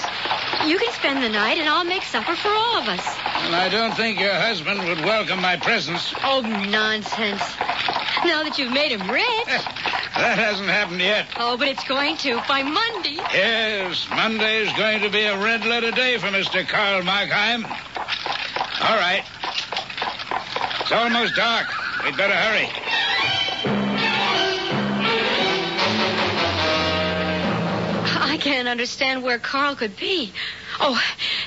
You 0.69 0.79
can 0.79 0.93
spend 0.93 1.23
the 1.23 1.29
night 1.29 1.59
and 1.59 1.69
I'll 1.69 1.85
make 1.85 2.03
supper 2.05 2.37
for 2.37 2.49
all 2.49 2.79
of 2.79 2.87
us. 2.89 3.05
Well, 3.05 3.55
I 3.55 3.69
don't 3.69 3.95
think 3.97 4.21
your 4.21 4.35
husband 4.35 4.85
would 4.85 5.01
welcome 5.01 5.41
my 5.43 5.57
presence. 5.57 6.15
Oh, 6.23 6.41
nonsense. 6.43 7.43
Now 8.25 8.43
that 8.43 8.59
you've 8.59 8.73
made 8.73 8.93
him 8.93 9.11
rich. 9.11 9.25
That 9.47 10.39
hasn't 10.39 10.69
happened 10.69 11.01
yet. 11.01 11.27
Oh, 11.39 11.57
but 11.57 11.69
it's 11.69 11.85
going 11.85 12.19
to 12.19 12.37
by 12.47 12.63
Monday. 12.63 13.17
Yes, 13.33 14.07
Monday 14.11 14.59
is 14.59 14.73
going 14.75 15.01
to 15.01 15.09
be 15.09 15.23
a 15.23 15.39
red 15.39 15.65
letter 15.65 15.91
day 15.91 16.19
for 16.19 16.27
Mr. 16.27 16.67
Karl 16.69 17.01
Markheim. 17.03 17.65
All 17.65 18.97
right. 18.99 19.25
It's 20.81 20.93
almost 20.93 21.35
dark. 21.35 21.69
We'd 22.05 22.17
better 22.17 22.35
hurry. 22.35 22.69
I 28.23 28.37
can't 28.37 28.69
understand 28.69 29.23
where 29.23 29.39
Carl 29.39 29.77
could 29.77 29.97
be. 29.97 30.33
Oh, 30.79 31.01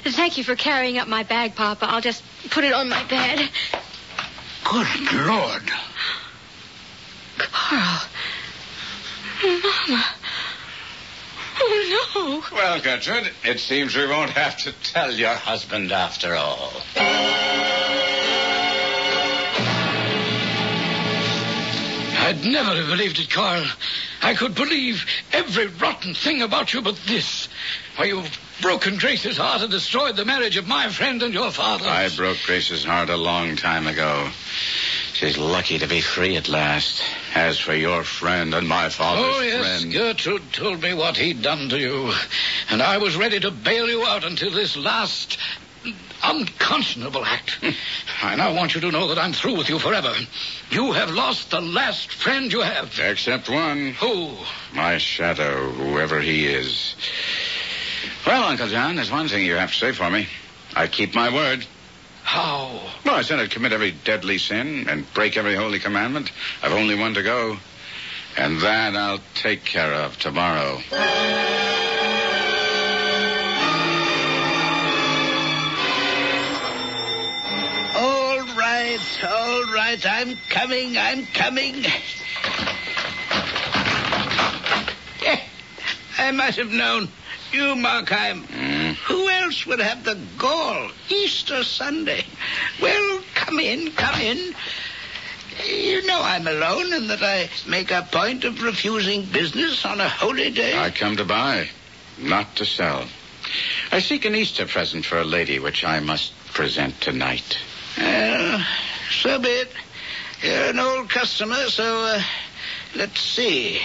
thank 0.06 0.40
you 0.40 0.44
for 0.44 0.56
carrying 0.56 0.98
up 0.98 1.08
my 1.08 1.22
bag, 1.22 1.56
Papa. 1.56 1.86
I'll 1.88 2.02
just 2.02 2.24
put 2.50 2.64
it 2.64 2.74
on 2.74 2.90
my 2.90 3.04
bed. 3.04 3.48
Good 4.64 5.28
Lord. 5.28 5.72
Carl. 7.74 8.02
Mama. 9.44 10.06
Oh, 11.60 12.44
no. 12.52 12.58
Well, 12.58 12.80
Gertrude, 12.82 13.32
it 13.44 13.60
seems 13.60 13.96
we 13.96 14.08
won't 14.08 14.32
have 14.32 14.58
to 14.58 14.72
tell 14.84 15.12
your 15.12 15.34
husband 15.34 15.92
after 15.92 16.36
all. 16.36 16.72
I'd 22.26 22.46
never 22.46 22.76
have 22.76 22.88
believed 22.88 23.20
it, 23.20 23.30
Carl. 23.30 23.66
I 24.22 24.36
could 24.36 24.56
believe 24.56 25.06
every 25.32 25.68
rotten 25.68 26.14
thing 26.14 26.42
about 26.42 26.74
you 26.74 26.82
but 26.82 26.96
this. 27.08 27.50
Why, 27.96 28.06
you've 28.06 28.40
broken 28.62 28.98
Grace's 28.98 29.38
heart 29.38 29.62
and 29.62 29.70
destroyed 29.70 30.16
the 30.16 30.26
marriage 30.26 30.58
of 30.58 30.68
my 30.68 30.90
friend 30.90 31.22
and 31.22 31.34
your 31.34 31.52
father. 31.52 31.88
I 31.88 32.10
broke 32.16 32.38
Grace's 32.46 32.84
heart 32.84 33.10
a 33.10 33.18
long 33.18 33.56
time 33.56 33.86
ago. 33.88 34.30
She's 35.14 35.38
lucky 35.38 35.78
to 35.80 35.88
be 35.88 36.02
free 36.02 36.36
at 36.36 36.50
last. 36.50 37.04
As 37.36 37.60
for 37.60 37.74
your 37.76 38.04
friend 38.04 38.54
and 38.56 38.68
my 38.68 38.90
father's 38.90 39.26
Oh, 39.36 39.42
yes. 39.42 39.60
friend. 39.82 39.94
Gertrude 39.94 40.54
told 40.54 40.82
me 40.82 40.94
what 40.94 41.18
he'd 41.18 41.42
done 41.44 41.70
to 41.70 41.78
you. 41.80 42.12
And 42.70 42.82
I 42.82 42.98
was 42.98 43.16
ready 43.16 43.40
to 43.42 43.52
bail 43.52 43.88
you 43.88 44.06
out 44.06 44.24
until 44.24 44.52
this 44.52 44.76
last 44.76 45.38
unconscionable 46.24 47.26
act. 47.26 47.52
Hmm. 47.62 47.72
I 48.26 48.36
now 48.36 48.54
want 48.56 48.74
you 48.74 48.82
to 48.82 48.92
know 48.92 49.10
that 49.10 49.20
I'm 49.20 49.34
through 49.34 49.58
with 49.58 49.70
you 49.70 49.78
forever. 49.78 50.14
You 50.72 50.94
have 50.94 51.12
lost 51.12 51.52
the 51.52 51.62
last 51.62 52.12
friend 52.12 52.52
you 52.52 52.62
have. 52.62 52.98
Except 53.00 53.50
one. 53.50 53.92
Who? 54.00 54.32
My 54.74 54.98
shadow, 54.98 55.70
whoever 55.72 56.22
he 56.22 56.46
is. 56.48 56.96
Well, 58.26 58.44
Uncle 58.44 58.68
John, 58.68 58.96
there's 58.96 59.12
one 59.12 59.28
thing 59.28 59.46
you 59.46 59.56
have 59.56 59.72
to 59.72 59.78
say 59.78 59.92
for 59.92 60.10
me. 60.10 60.28
I 60.76 60.88
keep 60.88 61.14
my 61.14 61.34
word. 61.34 61.66
How? 62.24 62.80
Well, 63.06 63.16
I 63.16 63.22
said 63.22 63.40
I'd 63.40 63.52
commit 63.52 63.74
every 63.74 63.92
deadly 63.92 64.38
sin 64.38 64.88
and 64.90 65.12
break 65.14 65.38
every 65.38 65.56
holy 65.56 65.80
commandment. 65.80 66.32
I've 66.62 66.72
only 66.72 66.96
one 66.96 67.14
to 67.16 67.24
go. 67.24 67.58
And 68.38 68.62
that 68.62 68.96
I'll 68.96 69.20
take 69.36 69.64
care 69.64 69.94
of 69.94 70.18
tomorrow. 70.18 70.82
All 77.96 78.40
right, 78.58 79.24
all 79.24 79.64
right. 79.74 80.06
I'm 80.06 80.36
coming, 80.50 80.98
I'm 80.98 81.26
coming. 81.28 81.86
Eh, 85.26 85.40
I 86.18 86.32
might 86.32 86.56
have 86.56 86.72
known. 86.72 87.10
You, 87.54 87.76
Markheim. 87.76 88.44
Mm. 88.48 88.96
Who 88.96 89.30
else 89.30 89.66
would 89.68 89.80
have 89.80 90.04
the 90.04 90.18
gall? 90.38 90.90
Easter 91.10 91.64
Sunday. 91.64 92.26
Well, 92.82 93.22
come 93.36 93.60
in, 93.60 93.92
come 93.92 94.20
in. 94.20 94.56
You 95.68 96.06
know 96.08 96.20
I'm 96.22 96.48
alone 96.48 96.94
and 96.94 97.10
that 97.12 97.22
I 97.22 97.50
make 97.70 97.92
a 97.92 98.08
point 98.12 98.44
of 98.44 98.64
refusing 98.64 99.26
business 99.26 99.86
on 99.86 100.02
a 100.02 100.10
holy 100.10 100.50
day. 100.50 100.76
I 100.78 100.90
come 100.90 101.16
to 101.18 101.26
buy, 101.26 101.70
not 102.18 102.56
to 102.56 102.66
sell. 102.66 103.06
I 103.92 104.00
seek 104.00 104.26
an 104.26 104.34
Easter 104.34 104.66
present 104.66 105.06
for 105.06 105.20
a 105.20 105.24
lady 105.24 105.60
which 105.60 105.84
I 105.84 106.00
must 106.00 106.34
present 106.54 107.00
tonight. 107.02 107.58
Well, 107.98 108.66
so 109.12 109.38
be 109.38 109.50
it. 109.50 109.72
You're 110.42 110.72
an 110.72 110.80
old 110.80 111.10
customer, 111.10 111.70
so 111.70 112.02
uh, 112.02 112.22
let's 112.96 113.22
see. 113.22 113.80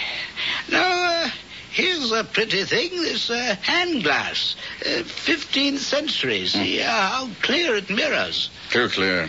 Now, 0.71 1.25
uh, 1.25 1.31
here's 1.71 2.13
a 2.13 2.25
pretty 2.25 2.65
thing, 2.65 2.91
this 3.03 3.31
uh, 3.31 3.57
hand 3.63 4.03
glass. 4.03 4.57
Uh, 4.81 5.03
15th 5.03 5.79
century. 5.79 6.47
See 6.47 6.83
uh, 6.83 6.91
how 6.91 7.29
clear 7.43 7.77
it 7.77 7.91
mirrors. 7.91 8.51
Too 8.71 8.89
clear. 8.89 9.29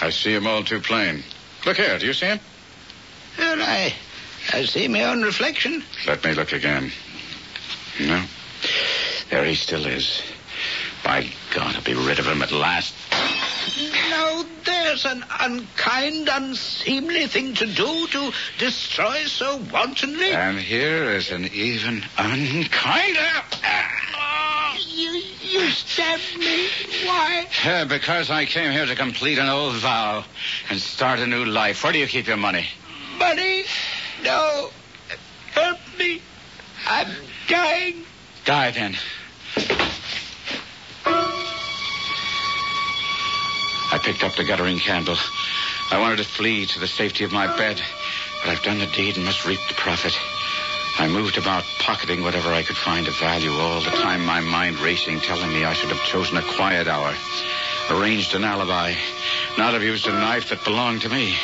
I 0.00 0.10
see 0.10 0.34
him 0.34 0.46
all 0.46 0.64
too 0.64 0.80
plain. 0.80 1.22
Look 1.66 1.76
here, 1.76 1.98
do 1.98 2.06
you 2.06 2.14
see 2.14 2.26
him? 2.26 2.40
Well, 3.38 3.60
I, 3.60 3.94
I 4.52 4.64
see 4.64 4.88
my 4.88 5.04
own 5.04 5.22
reflection. 5.22 5.82
Let 6.06 6.24
me 6.24 6.34
look 6.34 6.52
again. 6.52 6.90
No. 8.00 8.24
There 9.30 9.44
he 9.44 9.54
still 9.54 9.86
is. 9.86 10.22
By 11.04 11.28
God, 11.54 11.76
I'll 11.76 11.82
be 11.82 11.94
rid 11.94 12.18
of 12.18 12.26
him 12.26 12.42
at 12.42 12.52
last. 12.52 12.94
Now, 14.10 14.44
there's 14.64 15.06
an 15.06 15.24
unkind, 15.40 16.28
unseemly 16.30 17.26
thing 17.26 17.54
to 17.54 17.66
do 17.66 18.06
to 18.08 18.32
destroy 18.58 19.24
so 19.24 19.56
wantonly. 19.72 20.32
And 20.32 20.58
here 20.58 21.10
is 21.12 21.30
an 21.30 21.46
even 21.46 22.02
unkinder. 22.16 23.42
You, 24.86 25.22
you 25.42 25.70
stabbed 25.70 26.36
me. 26.38 26.68
Why? 27.04 27.46
Uh, 27.64 27.84
because 27.86 28.30
I 28.30 28.44
came 28.44 28.72
here 28.72 28.86
to 28.86 28.94
complete 28.94 29.38
an 29.38 29.48
old 29.48 29.74
vow 29.76 30.24
and 30.68 30.80
start 30.80 31.20
a 31.20 31.26
new 31.26 31.44
life. 31.44 31.82
Where 31.82 31.92
do 31.92 31.98
you 31.98 32.06
keep 32.06 32.26
your 32.26 32.36
money? 32.36 32.66
Money? 33.18 33.64
No. 34.22 34.70
Help 35.52 35.78
me. 35.98 36.20
I'm 36.86 37.08
dying. 37.48 38.04
Die 38.44 38.70
then. 38.72 38.96
Picked 44.02 44.24
up 44.24 44.34
the 44.34 44.44
guttering 44.44 44.78
candle. 44.78 45.16
I 45.90 45.98
wanted 45.98 46.18
to 46.18 46.24
flee 46.24 46.66
to 46.66 46.80
the 46.80 46.88
safety 46.88 47.24
of 47.24 47.32
my 47.32 47.46
bed, 47.56 47.80
but 48.40 48.50
I've 48.50 48.62
done 48.62 48.78
the 48.78 48.86
deed 48.86 49.16
and 49.16 49.24
must 49.24 49.46
reap 49.46 49.60
the 49.68 49.74
profit. 49.74 50.16
I 50.98 51.08
moved 51.08 51.38
about, 51.38 51.64
pocketing 51.78 52.22
whatever 52.22 52.52
I 52.52 52.62
could 52.62 52.76
find 52.76 53.08
of 53.08 53.16
value, 53.16 53.52
all 53.52 53.80
the 53.80 53.90
time 53.90 54.24
my 54.24 54.40
mind 54.40 54.78
racing, 54.80 55.20
telling 55.20 55.50
me 55.50 55.64
I 55.64 55.72
should 55.72 55.90
have 55.90 56.02
chosen 56.04 56.36
a 56.36 56.42
quiet 56.42 56.88
hour, 56.88 57.14
arranged 57.90 58.34
an 58.34 58.44
alibi, 58.44 58.94
not 59.56 59.74
have 59.74 59.82
used 59.82 60.06
a 60.06 60.12
knife 60.12 60.50
that 60.50 60.64
belonged 60.64 61.02
to 61.02 61.08
me. 61.08 61.36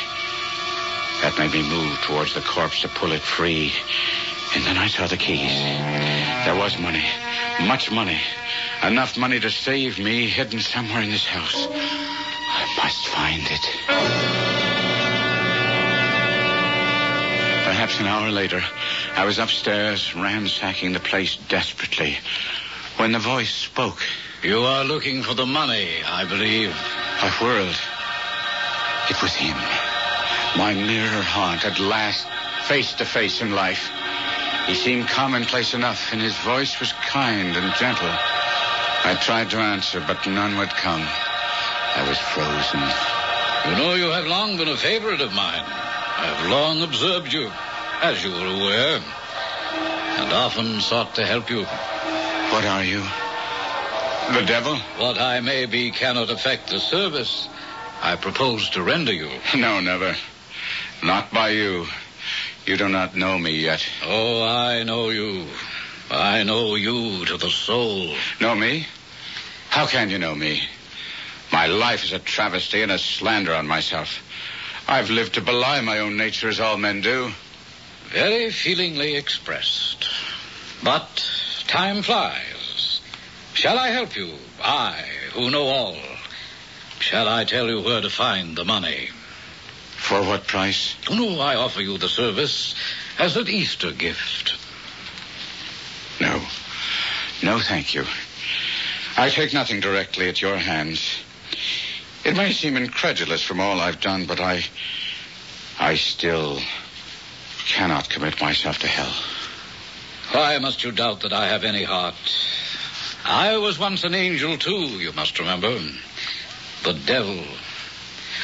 That 1.21 1.37
made 1.37 1.51
me 1.51 1.67
move 1.67 1.97
towards 2.01 2.33
the 2.33 2.41
corpse 2.41 2.81
to 2.81 2.87
pull 2.87 3.11
it 3.11 3.21
free. 3.21 3.73
And 4.55 4.63
then 4.63 4.77
I 4.77 4.87
saw 4.87 5.07
the 5.07 5.17
keys. 5.17 5.51
There 6.45 6.55
was 6.55 6.79
money, 6.79 7.05
much 7.61 7.91
money, 7.91 8.21
enough 8.83 9.17
money 9.17 9.39
to 9.39 9.49
save 9.49 9.99
me 9.99 10.27
hidden 10.27 10.59
somewhere 10.59 11.01
in 11.01 11.09
this 11.09 11.25
house. 11.25 11.67
I 12.87 12.89
must 12.89 13.07
find 13.07 13.41
it. 13.41 13.65
Perhaps 17.65 17.99
an 17.99 18.05
hour 18.05 18.31
later, 18.31 18.61
I 19.13 19.25
was 19.25 19.39
upstairs 19.39 20.15
ransacking 20.15 20.93
the 20.93 21.01
place 21.01 21.35
desperately 21.49 22.17
when 22.95 23.11
the 23.11 23.19
voice 23.19 23.53
spoke. 23.53 24.01
You 24.41 24.61
are 24.61 24.85
looking 24.85 25.21
for 25.21 25.33
the 25.33 25.45
money, 25.45 26.01
I 26.01 26.23
believe. 26.23 26.71
I 26.71 27.29
whirled. 27.41 27.75
It 29.09 29.21
was 29.21 29.35
him. 29.35 29.57
My 30.55 30.73
mirror 30.73 31.23
haunt 31.23 31.65
at 31.65 31.79
last, 31.79 32.25
face 32.69 32.93
to 32.93 33.05
face 33.05 33.41
in 33.41 33.51
life. 33.51 33.91
He 34.65 34.75
seemed 34.75 35.09
commonplace 35.09 35.73
enough, 35.73 36.13
and 36.13 36.21
his 36.21 36.37
voice 36.37 36.79
was 36.79 36.93
kind 36.93 37.53
and 37.53 37.75
gentle. 37.75 38.07
I 38.07 39.19
tried 39.21 39.49
to 39.49 39.57
answer, 39.57 39.99
but 39.99 40.25
none 40.25 40.57
would 40.57 40.69
come. 40.69 41.05
I 41.97 42.07
was 42.07 42.19
frozen. 42.19 42.79
You 43.65 43.75
know 43.75 43.95
you 43.95 44.11
have 44.11 44.27
long 44.27 44.55
been 44.55 44.67
a 44.67 44.77
favorite 44.77 45.19
of 45.19 45.33
mine. 45.33 45.63
I 45.65 46.25
have 46.27 46.49
long 46.51 46.83
observed 46.83 47.33
you, 47.33 47.49
as 48.03 48.23
you 48.23 48.31
are 48.33 48.45
aware, 48.45 49.01
and 50.21 50.31
often 50.31 50.79
sought 50.79 51.15
to 51.15 51.25
help 51.25 51.49
you. 51.49 51.65
What 52.53 52.65
are 52.65 52.83
you? 52.83 53.01
The 54.39 54.45
devil? 54.45 54.75
What 54.99 55.19
I 55.19 55.39
may 55.39 55.65
be 55.65 55.89
cannot 55.89 56.29
affect 56.29 56.69
the 56.69 56.79
service 56.79 57.49
I 58.01 58.15
propose 58.15 58.69
to 58.71 58.83
render 58.83 59.13
you. 59.13 59.31
No, 59.55 59.79
never. 59.79 60.15
Not 61.03 61.33
by 61.33 61.49
you. 61.49 61.87
You 62.67 62.77
do 62.77 62.89
not 62.89 63.15
know 63.15 63.39
me 63.39 63.59
yet. 63.59 63.83
Oh, 64.03 64.43
I 64.43 64.83
know 64.83 65.09
you. 65.09 65.47
I 66.11 66.43
know 66.43 66.75
you 66.75 67.25
to 67.25 67.37
the 67.37 67.49
soul. 67.49 68.13
Know 68.39 68.53
me? 68.53 68.85
How 69.69 69.87
can 69.87 70.11
you 70.11 70.19
know 70.19 70.35
me? 70.35 70.61
My 71.57 71.65
life 71.65 72.03
is 72.03 72.13
a 72.13 72.19
travesty 72.19 72.83
and 72.83 72.91
a 72.91 72.99
slander 72.99 73.51
on 73.51 73.65
myself. 73.65 74.21
I've 74.87 75.09
lived 75.09 75.33
to 75.33 75.41
belie 75.41 75.81
my 75.81 75.97
own 75.97 76.15
nature 76.15 76.49
as 76.49 76.59
all 76.59 76.77
men 76.77 77.01
do. 77.01 77.31
Very 78.09 78.51
feelingly 78.51 79.15
expressed. 79.15 80.07
But 80.83 81.27
time 81.65 82.03
flies. 82.03 83.01
Shall 83.55 83.79
I 83.79 83.87
help 83.87 84.15
you? 84.15 84.35
I, 84.63 85.01
who 85.33 85.49
know 85.49 85.63
all. 85.63 85.97
Shall 86.99 87.27
I 87.27 87.43
tell 87.43 87.67
you 87.67 87.81
where 87.81 88.01
to 88.01 88.09
find 88.11 88.55
the 88.55 88.63
money? 88.63 89.09
For 89.95 90.21
what 90.21 90.45
price? 90.45 90.95
No, 91.09 91.39
I 91.39 91.55
offer 91.55 91.81
you 91.81 91.97
the 91.97 92.07
service 92.07 92.75
as 93.17 93.35
an 93.35 93.47
Easter 93.47 93.91
gift. 93.91 94.53
No. 96.21 96.39
No, 97.41 97.59
thank 97.59 97.95
you. 97.95 98.05
I 99.17 99.31
take 99.31 99.55
nothing 99.55 99.79
directly 99.79 100.29
at 100.29 100.39
your 100.39 100.57
hands. 100.57 101.16
It 102.27 102.35
may 102.35 102.51
seem 102.51 102.75
incredulous 102.75 103.41
from 103.41 103.61
all 103.61 103.79
I've 103.79 104.01
done, 104.01 104.25
but 104.25 104.41
I. 104.41 104.61
I 105.79 105.95
still 105.95 106.59
cannot 107.67 108.09
commit 108.09 108.41
myself 108.41 108.79
to 108.79 108.87
hell. 108.87 109.13
Why 110.33 110.57
must 110.57 110.83
you 110.83 110.91
doubt 110.91 111.21
that 111.21 111.31
I 111.31 111.47
have 111.47 111.63
any 111.63 111.83
heart? 111.83 112.15
I 113.23 113.55
was 113.55 113.79
once 113.79 114.03
an 114.03 114.13
angel, 114.13 114.57
too, 114.57 114.99
you 114.99 115.13
must 115.13 115.39
remember. 115.39 115.79
The 116.83 116.93
devil. 117.05 117.45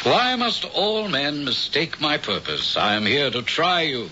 Why 0.04 0.38
must 0.38 0.64
all 0.64 1.10
men 1.10 1.44
mistake 1.44 2.00
my 2.00 2.18
purpose? 2.18 2.78
I 2.78 2.94
am 2.94 3.06
here 3.06 3.32
to 3.32 3.42
try 3.42 3.82
you, 3.82 4.10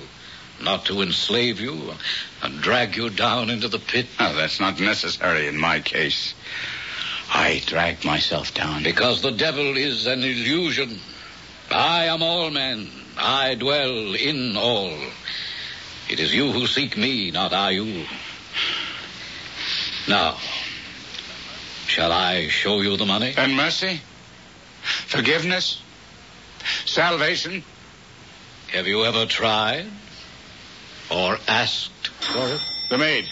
not 0.62 0.86
to 0.88 1.02
enslave 1.02 1.62
you 1.62 1.94
and 2.42 2.62
drag 2.62 2.98
you 2.98 3.10
down 3.10 3.50
into 3.50 3.70
the 3.70 3.80
pit. 3.80 4.08
Oh, 4.20 4.36
that's 4.36 4.60
not 4.60 4.82
necessary 4.82 5.48
in 5.48 5.58
my 5.58 5.80
case. 5.80 6.34
I 7.34 7.62
dragged 7.66 8.04
myself 8.04 8.54
down. 8.54 8.84
Because 8.84 9.22
the 9.22 9.32
devil 9.32 9.78
is 9.78 10.06
an 10.06 10.22
illusion. 10.22 11.00
I 11.72 12.06
am 12.06 12.22
all 12.22 12.52
men. 12.52 12.90
I 13.18 13.56
dwell 13.56 14.14
in 14.16 14.58
all. 14.58 14.94
It 16.10 16.20
is 16.20 16.34
you 16.34 16.52
who 16.52 16.68
seek 16.68 16.98
me, 16.98 17.32
not 17.32 17.54
I 17.54 17.72
you. 17.72 18.06
Now, 20.10 20.38
shall 21.88 22.12
I 22.12 22.50
show 22.50 22.82
you 22.82 22.98
the 22.98 23.06
money? 23.06 23.34
And 23.38 23.56
mercy? 23.56 24.02
Forgiveness? 24.82 25.82
Salvation? 26.86 27.64
Have 28.74 28.88
you 28.88 29.06
ever 29.06 29.26
tried? 29.26 29.86
Or 31.10 31.38
asked 31.48 32.08
for 32.08 32.48
it? 32.48 32.62
The 32.90 32.98
maid. 32.98 33.26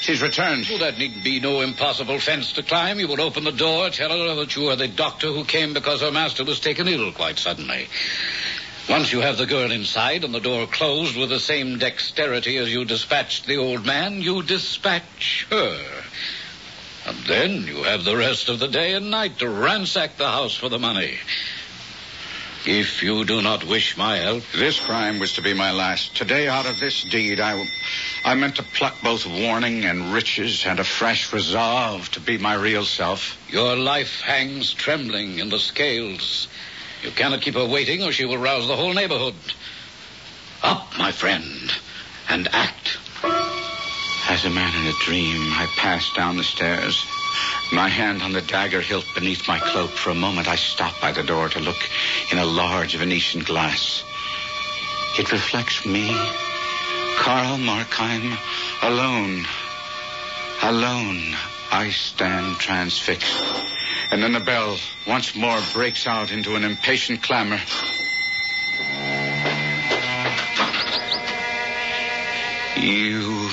She's 0.00 0.22
returned. 0.22 0.66
Well, 0.68 0.78
that 0.78 0.98
need 0.98 1.24
be 1.24 1.40
no 1.40 1.60
impossible 1.62 2.18
fence 2.18 2.52
to 2.52 2.62
climb. 2.62 3.00
You 3.00 3.08
will 3.08 3.20
open 3.20 3.44
the 3.44 3.52
door, 3.52 3.90
tell 3.90 4.10
her 4.10 4.34
that 4.36 4.54
you 4.54 4.68
are 4.68 4.76
the 4.76 4.88
doctor 4.88 5.28
who 5.28 5.44
came 5.44 5.72
because 5.72 6.00
her 6.00 6.12
master 6.12 6.44
was 6.44 6.60
taken 6.60 6.86
ill 6.86 7.12
quite 7.12 7.38
suddenly. 7.38 7.88
Once 8.88 9.12
you 9.12 9.20
have 9.20 9.36
the 9.36 9.46
girl 9.46 9.72
inside 9.72 10.22
and 10.22 10.32
the 10.32 10.40
door 10.40 10.66
closed 10.68 11.16
with 11.16 11.28
the 11.28 11.40
same 11.40 11.78
dexterity 11.78 12.56
as 12.56 12.72
you 12.72 12.84
dispatched 12.84 13.46
the 13.46 13.56
old 13.56 13.84
man, 13.84 14.22
you 14.22 14.42
dispatch 14.42 15.46
her. 15.50 16.02
And 17.06 17.16
then 17.26 17.62
you 17.62 17.82
have 17.82 18.04
the 18.04 18.16
rest 18.16 18.48
of 18.48 18.60
the 18.60 18.68
day 18.68 18.94
and 18.94 19.10
night 19.10 19.38
to 19.38 19.48
ransack 19.48 20.16
the 20.16 20.28
house 20.28 20.54
for 20.54 20.68
the 20.68 20.78
money. 20.78 21.18
If 22.64 23.02
you 23.02 23.24
do 23.24 23.42
not 23.42 23.64
wish 23.64 23.96
my 23.96 24.16
help, 24.16 24.42
This 24.52 24.80
crime 24.80 25.20
was 25.20 25.34
to 25.34 25.42
be 25.42 25.54
my 25.54 25.70
last. 25.70 26.16
Today, 26.16 26.48
out 26.48 26.66
of 26.66 26.80
this 26.80 27.04
deed, 27.04 27.38
I, 27.38 27.64
I 28.26 28.34
meant 28.34 28.56
to 28.56 28.64
pluck 28.64 28.96
both 29.04 29.24
warning 29.24 29.84
and 29.84 30.12
riches 30.12 30.66
and 30.66 30.80
a 30.80 30.84
fresh 30.84 31.32
resolve 31.32 32.10
to 32.10 32.18
be 32.18 32.38
my 32.38 32.54
real 32.54 32.84
self. 32.84 33.38
your 33.48 33.76
life 33.76 34.20
hangs 34.20 34.74
trembling 34.74 35.38
in 35.38 35.48
the 35.48 35.60
scales. 35.60 36.48
You 37.04 37.12
cannot 37.12 37.42
keep 37.42 37.54
her 37.54 37.64
waiting 37.64 38.02
or 38.02 38.10
she 38.10 38.24
will 38.24 38.38
rouse 38.38 38.66
the 38.66 38.74
whole 38.74 38.92
neighborhood. 38.92 39.36
Up, 40.64 40.88
my 40.98 41.12
friend, 41.12 41.72
and 42.28 42.48
act. 42.52 42.98
As 44.28 44.44
a 44.44 44.50
man 44.50 44.74
in 44.74 44.92
a 44.92 45.04
dream, 45.04 45.52
I 45.52 45.72
passed 45.76 46.16
down 46.16 46.36
the 46.36 46.42
stairs, 46.42 47.00
My 47.72 47.88
hand 47.88 48.22
on 48.22 48.32
the 48.32 48.42
dagger 48.42 48.80
hilt 48.80 49.06
beneath 49.14 49.46
my 49.46 49.60
cloak. 49.60 49.90
For 49.90 50.10
a 50.10 50.16
moment, 50.16 50.48
I 50.48 50.56
stop 50.56 51.00
by 51.00 51.12
the 51.12 51.22
door 51.22 51.48
to 51.48 51.60
look 51.60 51.78
in 52.32 52.38
a 52.38 52.44
large 52.44 52.96
Venetian 52.96 53.44
glass. 53.44 54.02
It 55.16 55.30
reflects 55.30 55.86
me, 55.86 56.10
Karl 57.18 57.58
Markheim, 57.58 58.36
alone. 58.82 59.44
Alone, 60.62 61.34
I 61.70 61.90
stand 61.90 62.56
transfixed. 62.58 63.44
And 64.10 64.22
then 64.22 64.32
the 64.32 64.40
bell 64.40 64.78
once 65.06 65.34
more 65.34 65.58
breaks 65.72 66.06
out 66.06 66.30
into 66.32 66.54
an 66.54 66.64
impatient 66.64 67.22
clamor. 67.22 67.60
You 72.76 73.48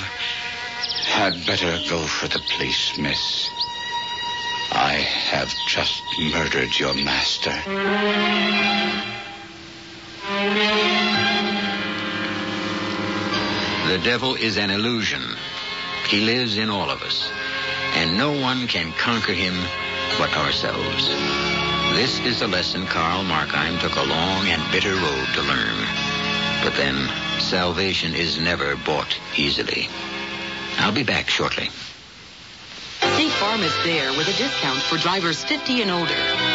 had 1.05 1.33
better 1.45 1.79
go 1.89 2.05
for 2.05 2.27
the 2.27 2.39
police, 2.55 2.97
miss. 2.97 3.49
I 4.71 4.93
have 5.31 5.53
just 5.67 6.03
murdered 6.19 6.77
your 6.79 6.93
master. 6.93 7.53
The 13.87 13.99
devil 13.99 14.35
is 14.35 14.57
an 14.57 14.71
illusion. 14.71 15.21
He 16.07 16.21
lives 16.21 16.57
in 16.57 16.69
all 16.69 16.89
of 16.89 17.01
us, 17.03 17.29
and 17.95 18.17
no 18.17 18.31
one 18.31 18.67
can 18.67 18.91
conquer 18.93 19.33
him 19.33 19.53
but 20.17 20.35
ourselves. 20.37 21.07
This 21.95 22.19
is 22.21 22.41
a 22.41 22.47
lesson 22.47 22.85
Karl 22.87 23.23
Markheim 23.23 23.79
took 23.81 23.95
a 23.95 24.03
long 24.03 24.47
and 24.47 24.71
bitter 24.71 24.95
road 24.95 25.27
to 25.35 25.41
learn. 25.41 25.77
But 26.63 26.75
then, 26.75 27.07
salvation 27.39 28.15
is 28.15 28.39
never 28.39 28.75
bought 28.77 29.19
easily. 29.37 29.89
I'll 30.77 30.93
be 30.93 31.03
back 31.03 31.29
shortly. 31.29 31.69
State 33.13 33.31
Farm 33.31 33.61
is 33.61 33.75
there 33.83 34.11
with 34.11 34.27
a 34.27 34.37
discount 34.37 34.81
for 34.81 34.97
drivers 34.97 35.43
50 35.43 35.81
and 35.81 35.91
older. 35.91 36.52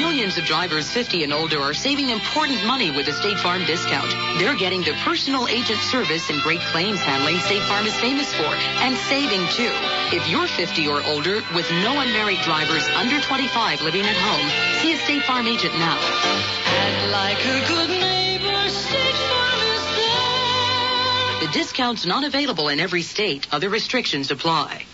Millions 0.00 0.38
of 0.38 0.46
drivers 0.46 0.90
50 0.90 1.24
and 1.24 1.32
older 1.32 1.60
are 1.60 1.74
saving 1.74 2.08
important 2.08 2.64
money 2.64 2.90
with 2.90 3.04
the 3.04 3.12
State 3.12 3.38
Farm 3.38 3.66
discount. 3.66 4.10
They're 4.38 4.56
getting 4.56 4.80
the 4.80 4.94
personal 5.04 5.46
agent 5.46 5.78
service 5.78 6.30
and 6.30 6.40
great 6.40 6.62
claims 6.72 7.00
handling 7.00 7.38
State 7.40 7.62
Farm 7.64 7.84
is 7.84 7.94
famous 8.00 8.32
for, 8.32 8.46
and 8.80 8.96
saving 8.96 9.46
too. 9.48 9.70
If 10.16 10.26
you're 10.26 10.46
50 10.46 10.88
or 10.88 11.02
older 11.04 11.42
with 11.54 11.70
no 11.84 12.00
unmarried 12.00 12.40
drivers 12.40 12.88
under 12.96 13.20
25 13.20 13.82
living 13.82 14.06
at 14.06 14.16
home, 14.16 14.48
see 14.80 14.94
a 14.94 14.96
State 14.96 15.22
Farm 15.24 15.46
agent 15.46 15.74
now. 15.74 15.98
And 15.98 17.12
like 17.12 17.44
a 17.44 17.68
good 17.68 17.90
neighbor, 17.90 18.68
State 18.70 19.20
Farm 19.28 19.60
is 19.76 19.84
there. 20.00 21.46
The 21.46 21.52
discount's 21.52 22.06
not 22.06 22.24
available 22.24 22.68
in 22.68 22.80
every 22.80 23.02
state. 23.02 23.52
Other 23.52 23.68
restrictions 23.68 24.30
apply. 24.30 24.86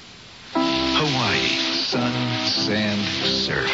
Hawaii. 0.52 1.76
Sun, 1.86 2.12
sand, 2.48 3.00
surf. 3.24 3.70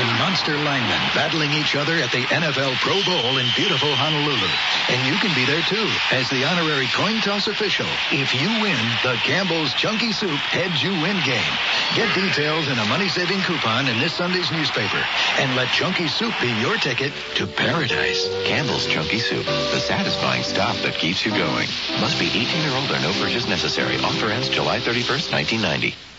And 0.00 0.18
monster 0.18 0.56
linemen 0.56 0.96
battling 1.12 1.52
each 1.52 1.76
other 1.76 1.92
at 2.00 2.10
the 2.10 2.24
NFL 2.32 2.72
Pro 2.80 3.04
Bowl 3.04 3.36
in 3.36 3.44
beautiful 3.54 3.92
Honolulu. 3.92 4.48
And 4.88 5.04
you 5.04 5.12
can 5.20 5.28
be 5.36 5.44
there 5.44 5.60
too 5.68 5.84
as 6.16 6.24
the 6.32 6.40
honorary 6.48 6.88
coin 6.96 7.20
toss 7.20 7.52
official. 7.52 7.84
If 8.08 8.32
you 8.32 8.48
win 8.64 8.80
the 9.04 9.20
Campbell's 9.20 9.74
Chunky 9.74 10.12
Soup 10.12 10.40
Heads 10.56 10.82
You 10.82 10.96
Win 11.04 11.20
game. 11.28 11.52
Get 11.92 12.08
details 12.16 12.68
and 12.72 12.80
a 12.80 12.86
money-saving 12.88 13.44
coupon 13.44 13.92
in 13.92 14.00
this 14.00 14.16
Sunday's 14.16 14.50
newspaper. 14.50 15.04
And 15.36 15.54
let 15.54 15.68
Chunky 15.68 16.08
Soup 16.08 16.32
be 16.40 16.48
your 16.64 16.80
ticket 16.80 17.12
to 17.36 17.46
paradise. 17.46 18.24
Campbell's 18.48 18.86
Chunky 18.86 19.18
Soup, 19.20 19.44
the 19.44 19.84
satisfying 19.84 20.44
stop 20.44 20.76
that 20.80 20.96
keeps 20.96 21.26
you 21.28 21.32
going. 21.36 21.68
Must 22.00 22.18
be 22.18 22.32
18 22.32 22.72
or 22.72 22.80
older, 22.80 22.96
no 23.04 23.12
purchase 23.20 23.46
necessary. 23.46 24.00
Offer 24.00 24.32
ends 24.32 24.48
July 24.48 24.80
31st, 24.80 25.28
1990. 25.28 26.09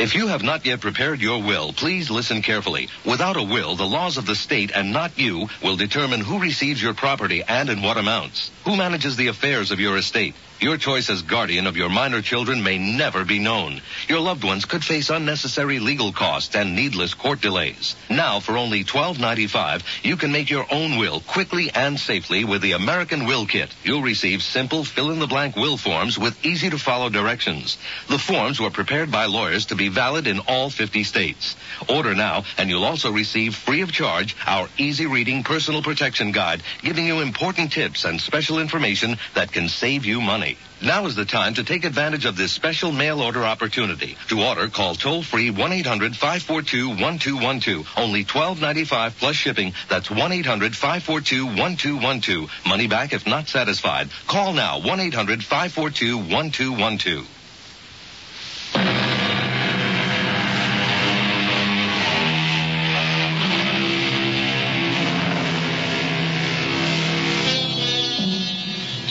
If 0.00 0.14
you 0.14 0.28
have 0.28 0.42
not 0.42 0.64
yet 0.64 0.80
prepared 0.80 1.20
your 1.20 1.42
will, 1.42 1.74
please 1.74 2.10
listen 2.10 2.40
carefully. 2.40 2.88
Without 3.04 3.36
a 3.36 3.42
will, 3.42 3.76
the 3.76 3.84
laws 3.84 4.16
of 4.16 4.24
the 4.24 4.34
state 4.34 4.72
and 4.74 4.94
not 4.94 5.18
you 5.18 5.50
will 5.62 5.76
determine 5.76 6.22
who 6.22 6.38
receives 6.38 6.82
your 6.82 6.94
property 6.94 7.42
and 7.46 7.68
in 7.68 7.82
what 7.82 7.98
amounts. 7.98 8.50
Who 8.64 8.78
manages 8.78 9.18
the 9.18 9.26
affairs 9.26 9.70
of 9.70 9.78
your 9.78 9.98
estate? 9.98 10.34
Your 10.60 10.76
choice 10.76 11.08
as 11.08 11.22
guardian 11.22 11.66
of 11.66 11.78
your 11.78 11.88
minor 11.88 12.20
children 12.20 12.62
may 12.62 12.76
never 12.76 13.24
be 13.24 13.38
known. 13.38 13.80
Your 14.08 14.20
loved 14.20 14.44
ones 14.44 14.66
could 14.66 14.84
face 14.84 15.08
unnecessary 15.08 15.78
legal 15.78 16.12
costs 16.12 16.54
and 16.54 16.76
needless 16.76 17.14
court 17.14 17.40
delays. 17.40 17.96
Now, 18.10 18.40
for 18.40 18.58
only 18.58 18.84
$12.95, 18.84 19.82
you 20.04 20.18
can 20.18 20.32
make 20.32 20.50
your 20.50 20.66
own 20.70 20.98
will 20.98 21.20
quickly 21.20 21.70
and 21.70 21.98
safely 21.98 22.44
with 22.44 22.60
the 22.60 22.72
American 22.72 23.24
Will 23.24 23.46
Kit. 23.46 23.74
You'll 23.84 24.02
receive 24.02 24.42
simple 24.42 24.84
fill-in-the-blank 24.84 25.56
will 25.56 25.78
forms 25.78 26.18
with 26.18 26.44
easy-to-follow 26.44 27.08
directions. 27.08 27.78
The 28.10 28.18
forms 28.18 28.60
were 28.60 28.68
prepared 28.68 29.10
by 29.10 29.24
lawyers 29.24 29.64
to 29.66 29.76
be 29.76 29.88
valid 29.88 30.26
in 30.26 30.40
all 30.40 30.68
50 30.68 31.04
states. 31.04 31.56
Order 31.88 32.14
now, 32.14 32.44
and 32.58 32.68
you'll 32.68 32.84
also 32.84 33.10
receive 33.10 33.54
free 33.54 33.80
of 33.80 33.92
charge 33.92 34.36
our 34.46 34.68
easy-reading 34.76 35.42
personal 35.42 35.82
protection 35.82 36.32
guide, 36.32 36.62
giving 36.82 37.06
you 37.06 37.20
important 37.20 37.72
tips 37.72 38.04
and 38.04 38.20
special 38.20 38.58
information 38.58 39.16
that 39.34 39.52
can 39.52 39.66
save 39.66 40.04
you 40.04 40.20
money. 40.20 40.49
Now 40.82 41.06
is 41.06 41.14
the 41.14 41.24
time 41.24 41.54
to 41.54 41.64
take 41.64 41.84
advantage 41.84 42.24
of 42.24 42.36
this 42.36 42.52
special 42.52 42.90
mail 42.92 43.20
order 43.20 43.44
opportunity. 43.44 44.16
To 44.28 44.42
order, 44.42 44.68
call 44.68 44.94
toll 44.94 45.22
free 45.22 45.50
1-800-542-1212. 45.50 47.86
Only 47.96 48.24
$12.95 48.24 49.18
plus 49.18 49.36
shipping. 49.36 49.74
That's 49.88 50.08
1-800-542-1212. 50.08 52.48
Money 52.66 52.86
back 52.86 53.12
if 53.12 53.26
not 53.26 53.48
satisfied. 53.48 54.08
Call 54.26 54.54
now 54.54 54.80
1-800-542-1212. 54.80 57.26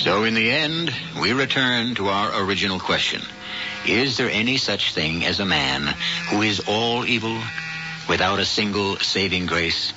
So 0.10 0.24
in 0.24 0.34
the 0.34 0.50
end, 0.50 0.92
we 1.22 1.34
return 1.34 1.94
to 1.94 2.08
our 2.08 2.42
original 2.44 2.80
question. 2.80 3.22
Is 3.86 4.18
there 4.18 4.28
any 4.28 4.58
such 4.58 4.92
thing 4.96 5.24
as 5.24 5.40
a 5.40 5.46
man 5.46 5.84
who 6.32 6.42
is 6.42 6.62
all 6.68 7.06
evil 7.06 7.40
without 8.08 8.40
a 8.40 8.44
single 8.44 8.98
saving 8.98 9.46
grace? 9.46 9.94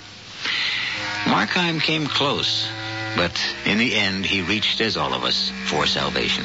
Markheim 1.25 1.81
came 1.81 2.07
close, 2.07 2.69
but 3.17 3.33
in 3.65 3.79
the 3.79 3.95
end 3.95 4.27
he 4.27 4.43
reached 4.43 4.83
as 4.83 4.99
all 4.99 5.15
of 5.15 5.25
us 5.25 5.51
for 5.65 5.87
salvation. 5.87 6.45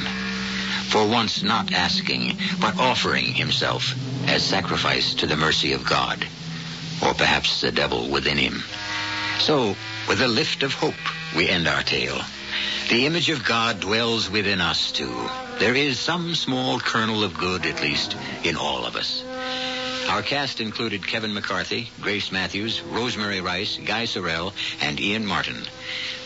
For 0.87 1.05
once 1.05 1.43
not 1.43 1.73
asking, 1.73 2.37
but 2.61 2.79
offering 2.79 3.33
himself 3.33 3.95
as 4.29 4.43
sacrifice 4.43 5.13
to 5.15 5.27
the 5.27 5.35
mercy 5.35 5.73
of 5.73 5.83
God, 5.83 6.25
or 7.05 7.13
perhaps 7.13 7.59
the 7.59 7.73
devil 7.73 8.07
within 8.07 8.37
him. 8.37 8.63
So, 9.39 9.75
with 10.07 10.21
a 10.21 10.27
lift 10.29 10.63
of 10.63 10.73
hope, 10.73 11.03
we 11.35 11.49
end 11.49 11.67
our 11.67 11.83
tale. 11.83 12.21
The 12.89 13.05
image 13.05 13.29
of 13.29 13.43
God 13.43 13.79
dwells 13.79 14.29
within 14.29 14.61
us, 14.61 14.91
too. 14.91 15.29
There 15.59 15.75
is 15.75 15.99
some 15.99 16.35
small 16.35 16.79
kernel 16.79 17.23
of 17.23 17.37
good, 17.37 17.65
at 17.65 17.81
least, 17.81 18.15
in 18.43 18.55
all 18.55 18.85
of 18.85 18.95
us. 18.95 19.23
Our 20.07 20.21
cast 20.21 20.61
included 20.61 21.05
Kevin 21.05 21.33
McCarthy, 21.33 21.89
Grace 21.99 22.31
Matthews, 22.31 22.81
Rosemary 22.81 23.41
Rice, 23.41 23.77
Guy 23.83 24.05
Sorel, 24.05 24.53
and 24.79 24.99
Ian 24.99 25.25
Martin. 25.25 25.57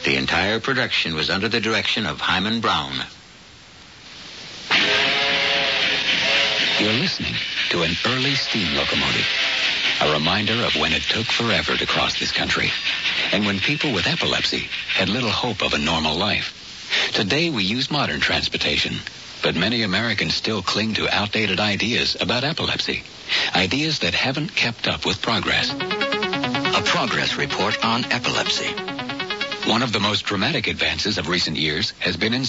The 0.03 0.17
entire 0.17 0.59
production 0.59 1.15
was 1.15 1.31
under 1.31 1.49
the 1.49 1.59
direction 1.59 2.05
of 2.05 2.21
Himan 2.21 2.61
Brown. 2.61 2.93
You're 6.79 6.93
listening 6.93 7.33
to 7.69 7.81
an 7.81 7.91
early 8.05 8.35
steam 8.35 8.75
locomotive. 8.75 9.50
A 10.01 10.13
reminder 10.13 10.53
of 10.65 10.75
when 10.75 10.93
it 10.93 11.03
took 11.03 11.27
forever 11.27 11.77
to 11.77 11.85
cross 11.85 12.17
this 12.19 12.31
country. 12.31 12.71
And 13.31 13.45
when 13.45 13.59
people 13.59 13.93
with 13.93 14.07
epilepsy 14.07 14.67
had 14.87 15.09
little 15.09 15.29
hope 15.29 15.61
of 15.61 15.73
a 15.73 15.77
normal 15.77 16.15
life. 16.15 16.57
Today 17.13 17.51
we 17.51 17.63
use 17.63 17.91
modern 17.91 18.19
transportation, 18.19 18.95
but 19.43 19.55
many 19.55 19.83
Americans 19.83 20.33
still 20.33 20.63
cling 20.63 20.95
to 20.95 21.07
outdated 21.07 21.59
ideas 21.59 22.17
about 22.19 22.43
epilepsy. 22.43 23.03
Ideas 23.53 23.99
that 23.99 24.15
haven't 24.15 24.55
kept 24.55 24.87
up 24.87 25.05
with 25.05 25.21
progress. 25.21 25.71
A 25.71 26.81
progress 26.83 27.35
report 27.35 27.85
on 27.85 28.03
epilepsy. 28.05 28.73
One 29.69 29.83
of 29.83 29.91
the 29.91 29.99
most 29.99 30.25
dramatic 30.25 30.65
advances 30.65 31.19
of 31.19 31.29
recent 31.29 31.57
years 31.57 31.93
has 31.99 32.17
been 32.17 32.33
in 32.33 32.39